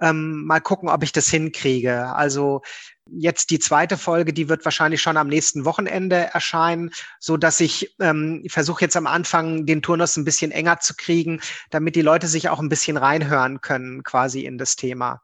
Ähm, 0.00 0.44
mal 0.44 0.60
gucken, 0.60 0.88
ob 0.88 1.02
ich 1.02 1.12
das 1.12 1.28
hinkriege. 1.28 2.14
Also 2.14 2.62
Jetzt 3.08 3.50
die 3.50 3.60
zweite 3.60 3.96
Folge, 3.96 4.32
die 4.32 4.48
wird 4.48 4.64
wahrscheinlich 4.64 5.00
schon 5.00 5.16
am 5.16 5.28
nächsten 5.28 5.64
Wochenende 5.64 6.16
erscheinen, 6.16 6.90
so 7.20 7.36
dass 7.36 7.60
ich 7.60 7.94
ähm, 8.00 8.44
versuche 8.48 8.80
jetzt 8.80 8.96
am 8.96 9.06
Anfang 9.06 9.64
den 9.64 9.80
Turnus 9.80 10.16
ein 10.16 10.24
bisschen 10.24 10.50
enger 10.50 10.80
zu 10.80 10.94
kriegen, 10.96 11.40
damit 11.70 11.94
die 11.94 12.02
Leute 12.02 12.26
sich 12.26 12.48
auch 12.48 12.58
ein 12.58 12.68
bisschen 12.68 12.96
reinhören 12.96 13.60
können 13.60 14.02
quasi 14.02 14.44
in 14.44 14.58
das 14.58 14.74
Thema. 14.74 15.22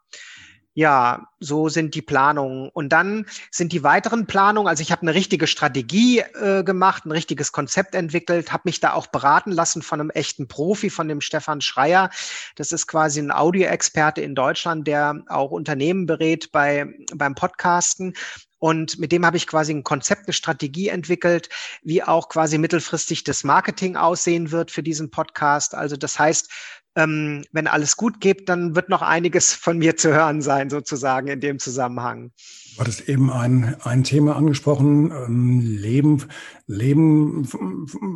Ja, 0.74 1.28
so 1.38 1.68
sind 1.68 1.94
die 1.94 2.00
Planungen. 2.00 2.70
Und 2.70 2.90
dann 2.90 3.26
sind 3.50 3.72
die 3.72 3.82
weiteren 3.82 4.26
Planungen, 4.26 4.68
also 4.68 4.80
ich 4.80 4.90
habe 4.90 5.02
eine 5.02 5.12
richtige 5.12 5.46
Strategie 5.46 6.20
äh, 6.20 6.64
gemacht, 6.64 7.04
ein 7.04 7.12
richtiges 7.12 7.52
Konzept 7.52 7.94
entwickelt, 7.94 8.52
habe 8.52 8.62
mich 8.64 8.80
da 8.80 8.94
auch 8.94 9.06
beraten 9.08 9.52
lassen 9.52 9.82
von 9.82 10.00
einem 10.00 10.10
echten 10.10 10.48
Profi, 10.48 10.88
von 10.88 11.08
dem 11.08 11.20
Stefan 11.20 11.60
Schreier. 11.60 12.08
Das 12.56 12.72
ist 12.72 12.86
quasi 12.86 13.20
ein 13.20 13.30
Audioexperte 13.30 14.22
in 14.22 14.34
Deutschland, 14.34 14.86
der 14.86 15.22
auch 15.28 15.50
Unternehmen 15.50 16.06
berät 16.06 16.50
bei, 16.52 16.86
beim 17.14 17.34
Podcasten. 17.34 18.14
Und 18.58 18.98
mit 18.98 19.10
dem 19.10 19.26
habe 19.26 19.36
ich 19.36 19.48
quasi 19.48 19.74
ein 19.74 19.82
Konzept, 19.82 20.28
eine 20.28 20.32
Strategie 20.32 20.86
entwickelt, 20.88 21.48
wie 21.82 22.02
auch 22.02 22.28
quasi 22.28 22.58
mittelfristig 22.58 23.24
das 23.24 23.42
Marketing 23.42 23.96
aussehen 23.96 24.52
wird 24.52 24.70
für 24.70 24.84
diesen 24.84 25.10
Podcast. 25.10 25.74
Also 25.74 25.96
das 25.96 26.18
heißt, 26.18 26.48
ähm, 26.96 27.44
wenn 27.52 27.66
alles 27.66 27.96
gut 27.96 28.20
geht, 28.20 28.48
dann 28.48 28.74
wird 28.74 28.88
noch 28.88 29.02
einiges 29.02 29.54
von 29.54 29.78
mir 29.78 29.96
zu 29.96 30.12
hören 30.12 30.42
sein, 30.42 30.70
sozusagen 30.70 31.28
in 31.28 31.40
dem 31.40 31.58
Zusammenhang. 31.58 32.32
Du 32.74 32.80
hattest 32.80 33.08
eben 33.08 33.30
ein, 33.30 33.76
ein 33.82 34.04
Thema 34.04 34.36
angesprochen, 34.36 35.10
ähm, 35.10 35.60
Leben, 35.60 36.24
Leben, 36.66 37.46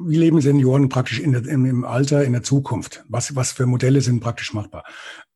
wie 0.06 0.16
leben 0.16 0.40
Senioren 0.40 0.88
praktisch 0.88 1.20
in 1.20 1.32
der, 1.32 1.46
im, 1.46 1.64
im 1.64 1.84
Alter, 1.84 2.24
in 2.24 2.32
der 2.32 2.42
Zukunft? 2.42 3.04
Was, 3.08 3.36
was 3.36 3.52
für 3.52 3.66
Modelle 3.66 4.00
sind 4.00 4.20
praktisch 4.20 4.54
machbar? 4.54 4.84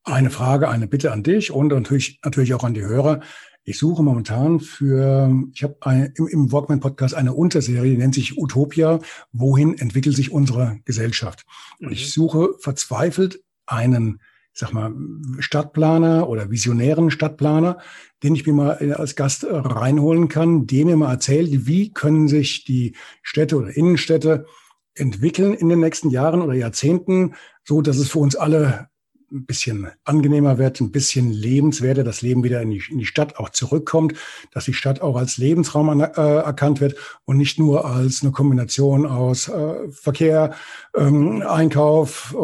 Eine 0.04 0.30
Frage, 0.30 0.68
eine 0.68 0.86
Bitte 0.86 1.12
an 1.12 1.22
dich 1.22 1.50
und 1.50 1.68
natürlich, 1.68 2.20
natürlich 2.24 2.54
auch 2.54 2.64
an 2.64 2.74
die 2.74 2.84
Hörer. 2.84 3.20
Ich 3.64 3.78
suche 3.78 4.02
momentan 4.02 4.60
für, 4.60 5.32
ich 5.52 5.62
habe 5.62 6.12
im, 6.16 6.26
im 6.26 6.52
Walkman-Podcast 6.52 7.14
eine 7.14 7.34
Unterserie, 7.34 7.90
die 7.90 7.98
nennt 7.98 8.14
sich 8.14 8.38
Utopia, 8.38 9.00
wohin 9.32 9.76
entwickelt 9.78 10.16
sich 10.16 10.32
unsere 10.32 10.80
Gesellschaft? 10.84 11.44
Und 11.78 11.88
mhm. 11.88 11.92
ich 11.92 12.12
suche 12.12 12.54
verzweifelt 12.58 13.42
einen, 13.66 14.20
ich 14.52 14.60
sag 14.60 14.72
mal, 14.72 14.92
Stadtplaner 15.38 16.28
oder 16.28 16.50
visionären 16.50 17.10
Stadtplaner, 17.10 17.78
den 18.22 18.34
ich 18.34 18.46
mir 18.46 18.52
mal 18.52 18.94
als 18.94 19.14
Gast 19.14 19.46
reinholen 19.48 20.28
kann, 20.28 20.66
der 20.66 20.86
mir 20.86 20.96
mal 20.96 21.12
erzählt, 21.12 21.66
wie 21.66 21.92
können 21.92 22.28
sich 22.28 22.64
die 22.64 22.96
Städte 23.22 23.56
oder 23.56 23.76
Innenstädte 23.76 24.46
entwickeln 24.94 25.54
in 25.54 25.68
den 25.68 25.80
nächsten 25.80 26.10
Jahren 26.10 26.42
oder 26.42 26.54
Jahrzehnten, 26.54 27.34
so 27.64 27.80
dass 27.80 27.98
es 27.98 28.10
für 28.10 28.18
uns 28.18 28.36
alle 28.36 28.89
ein 29.32 29.46
bisschen 29.46 29.88
angenehmer 30.04 30.58
wird, 30.58 30.80
ein 30.80 30.90
bisschen 30.90 31.30
lebenswerter, 31.30 32.02
das 32.04 32.22
Leben 32.22 32.42
wieder 32.42 32.60
in 32.62 32.70
die, 32.70 32.82
in 32.90 32.98
die 32.98 33.06
Stadt 33.06 33.36
auch 33.36 33.50
zurückkommt, 33.50 34.14
dass 34.52 34.64
die 34.64 34.72
Stadt 34.72 35.00
auch 35.00 35.16
als 35.16 35.38
Lebensraum 35.38 35.88
an, 35.88 36.00
äh, 36.00 36.04
erkannt 36.10 36.80
wird 36.80 36.96
und 37.24 37.36
nicht 37.36 37.58
nur 37.58 37.84
als 37.84 38.22
eine 38.22 38.32
Kombination 38.32 39.06
aus 39.06 39.48
äh, 39.48 39.90
Verkehr, 39.90 40.54
ähm, 40.96 41.42
Einkauf, 41.42 42.32
äh, 42.34 42.36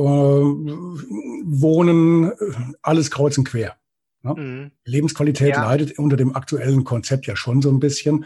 Wohnen, 1.45 2.33
alles 2.83 3.11
kreuz 3.11 3.37
und 3.39 3.45
quer. 3.45 3.77
Ne? 4.23 4.35
Mhm. 4.35 4.71
Lebensqualität 4.85 5.57
ja. 5.57 5.65
leidet 5.65 5.99
unter 5.99 6.17
dem 6.17 6.37
aktuellen 6.37 6.85
Konzept 6.85 7.27
ja 7.27 7.37
schon 7.37 7.63
so 7.63 7.71
ein 7.71 7.81
bisschen, 7.81 8.25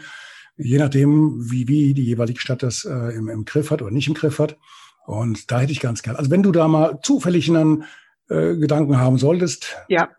je 0.57 0.77
nachdem, 0.77 1.51
wie, 1.51 1.67
wie 1.67 1.93
die 1.93 2.05
jeweilige 2.05 2.39
Stadt 2.39 2.63
das 2.63 2.85
äh, 2.85 3.15
im, 3.15 3.27
im 3.27 3.45
Griff 3.45 3.71
hat 3.71 3.81
oder 3.81 3.91
nicht 3.91 4.07
im 4.07 4.13
Griff 4.13 4.39
hat. 4.39 4.57
Und 5.05 5.49
da 5.51 5.59
hätte 5.59 5.71
ich 5.71 5.79
ganz 5.79 6.03
gern. 6.03 6.15
Also 6.15 6.29
wenn 6.29 6.43
du 6.43 6.51
da 6.51 6.67
mal 6.67 6.99
zufällig 7.01 7.49
einen 7.49 7.85
äh, 8.31 8.55
Gedanken 8.55 8.97
haben 8.97 9.17
solltest. 9.17 9.75
Ja, 9.87 10.09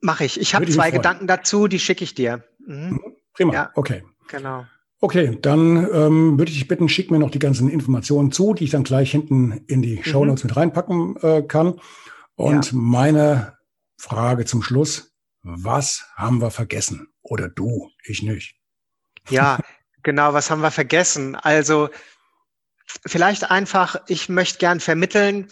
mache 0.00 0.24
ich. 0.24 0.40
Ich 0.40 0.54
habe 0.54 0.66
zwei 0.68 0.90
Gedanken 0.90 1.26
dazu, 1.26 1.68
die 1.68 1.78
schicke 1.78 2.04
ich 2.04 2.14
dir. 2.14 2.44
Mhm. 2.66 2.90
mhm. 2.90 3.00
Prima, 3.34 3.54
ja, 3.54 3.70
okay. 3.74 4.02
Genau. 4.28 4.66
Okay, 5.00 5.38
dann 5.40 5.88
ähm, 5.92 6.38
würde 6.38 6.50
ich 6.52 6.58
dich 6.58 6.68
bitten, 6.68 6.88
schick 6.88 7.10
mir 7.10 7.18
noch 7.18 7.30
die 7.30 7.38
ganzen 7.38 7.68
Informationen 7.68 8.30
zu, 8.30 8.54
die 8.54 8.64
ich 8.64 8.70
dann 8.70 8.84
gleich 8.84 9.10
hinten 9.10 9.64
in 9.66 9.82
die 9.82 9.96
mhm. 9.96 10.04
Show 10.04 10.24
Notes 10.24 10.44
mit 10.44 10.56
reinpacken 10.56 11.16
äh, 11.22 11.42
kann. 11.42 11.80
Und 12.36 12.72
ja. 12.72 12.78
meine 12.78 13.58
Frage 13.96 14.44
zum 14.44 14.62
Schluss, 14.62 15.12
was 15.42 16.04
haben 16.14 16.40
wir 16.40 16.50
vergessen? 16.50 17.08
Oder 17.22 17.48
du, 17.48 17.90
ich 18.04 18.22
nicht. 18.22 18.54
Ja, 19.28 19.58
genau, 20.02 20.34
was 20.34 20.50
haben 20.50 20.60
wir 20.60 20.70
vergessen? 20.70 21.36
Also 21.36 21.88
vielleicht 23.06 23.50
einfach, 23.50 23.96
ich 24.06 24.28
möchte 24.28 24.58
gern 24.58 24.80
vermitteln, 24.80 25.48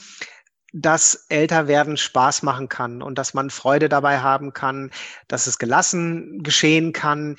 dass 0.73 1.27
Älterwerden 1.29 1.97
Spaß 1.97 2.43
machen 2.43 2.69
kann 2.69 3.03
und 3.03 3.17
dass 3.17 3.35
man 3.35 3.51
Freude 3.51 3.89
dabei 3.89 4.21
haben 4.21 4.53
kann, 4.53 4.91
dass 5.29 5.47
es 5.47 5.59
gelassen 5.59 6.43
geschehen 6.43 6.93
kann, 6.93 7.37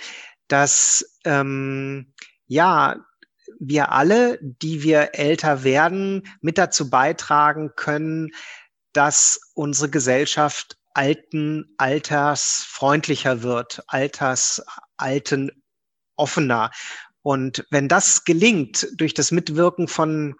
dass 0.47 1.19
ähm, 1.23 2.13
ja 2.47 2.97
wir 3.59 3.91
alle, 3.91 4.39
die 4.41 4.83
wir 4.83 5.11
älter 5.13 5.63
werden, 5.63 6.27
mit 6.41 6.57
dazu 6.57 6.89
beitragen 6.89 7.71
können, 7.75 8.31
dass 8.93 9.39
unsere 9.53 9.89
Gesellschaft 9.89 10.77
alten 10.93 11.73
Alters 11.77 12.65
freundlicher 12.67 13.43
wird, 13.43 13.83
Alters 13.87 14.63
alten 14.97 15.51
offener. 16.15 16.71
Und 17.21 17.65
wenn 17.69 17.87
das 17.87 18.23
gelingt 18.23 18.87
durch 18.95 19.13
das 19.13 19.31
Mitwirken 19.31 19.87
von 19.87 20.35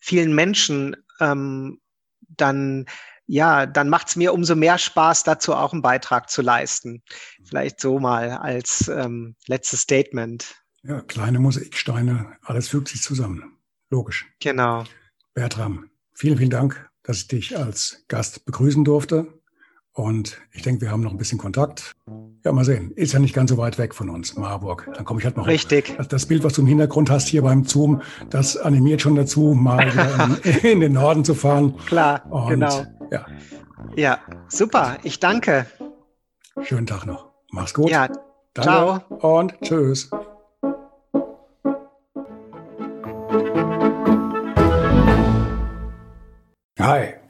vielen 0.00 0.34
Menschen, 0.34 0.96
ähm, 1.20 1.80
dann 2.20 2.86
ja, 3.30 3.66
dann 3.66 3.90
macht 3.90 4.08
es 4.08 4.16
mir 4.16 4.32
umso 4.32 4.56
mehr 4.56 4.78
Spaß, 4.78 5.22
dazu 5.22 5.54
auch 5.54 5.74
einen 5.74 5.82
Beitrag 5.82 6.30
zu 6.30 6.40
leisten. 6.40 7.02
Vielleicht 7.44 7.78
so 7.78 7.98
mal 7.98 8.30
als 8.30 8.88
ähm, 8.88 9.36
letztes 9.46 9.82
Statement. 9.82 10.56
Ja, 10.82 11.02
kleine 11.02 11.38
Mosaiksteine, 11.38 12.38
alles 12.42 12.68
fügt 12.68 12.88
sich 12.88 13.02
zusammen. 13.02 13.58
Logisch. 13.90 14.26
Genau. 14.40 14.84
Bertram, 15.34 15.90
vielen, 16.14 16.38
vielen 16.38 16.50
Dank, 16.50 16.90
dass 17.02 17.18
ich 17.18 17.28
dich 17.28 17.58
als 17.58 18.04
Gast 18.08 18.46
begrüßen 18.46 18.84
durfte. 18.84 19.37
Und 19.98 20.38
ich 20.52 20.62
denke, 20.62 20.82
wir 20.82 20.92
haben 20.92 21.00
noch 21.00 21.10
ein 21.10 21.18
bisschen 21.18 21.38
Kontakt. 21.38 21.96
Ja, 22.44 22.52
mal 22.52 22.64
sehen. 22.64 22.92
Ist 22.92 23.14
ja 23.14 23.18
nicht 23.18 23.34
ganz 23.34 23.50
so 23.50 23.58
weit 23.58 23.78
weg 23.78 23.96
von 23.96 24.10
uns, 24.10 24.36
Marburg. 24.36 24.88
Dann 24.94 25.04
komme 25.04 25.18
ich 25.18 25.26
halt 25.26 25.36
noch. 25.36 25.48
Richtig. 25.48 25.96
Das, 25.96 26.06
das 26.06 26.26
Bild, 26.26 26.44
was 26.44 26.52
du 26.52 26.60
im 26.60 26.68
Hintergrund 26.68 27.10
hast 27.10 27.26
hier 27.26 27.42
beim 27.42 27.64
Zoom, 27.64 28.00
das 28.30 28.56
animiert 28.56 29.02
schon 29.02 29.16
dazu, 29.16 29.54
mal 29.54 29.88
in, 30.44 30.52
in, 30.62 30.80
den 30.80 30.92
Norden 30.92 31.24
zu 31.24 31.34
fahren. 31.34 31.76
Klar, 31.86 32.24
Und, 32.30 32.48
genau. 32.48 32.86
Ja. 33.10 33.26
ja, 33.96 34.20
super. 34.46 34.98
Ich 35.02 35.18
danke. 35.18 35.66
Schönen 36.62 36.86
Tag 36.86 37.04
noch. 37.04 37.32
Mach's 37.50 37.74
gut. 37.74 37.90
Ja, 37.90 38.06
danke 38.54 38.62
ciao. 38.62 39.00
Und 39.40 39.60
tschüss. 39.62 40.10
Hi. 46.78 47.17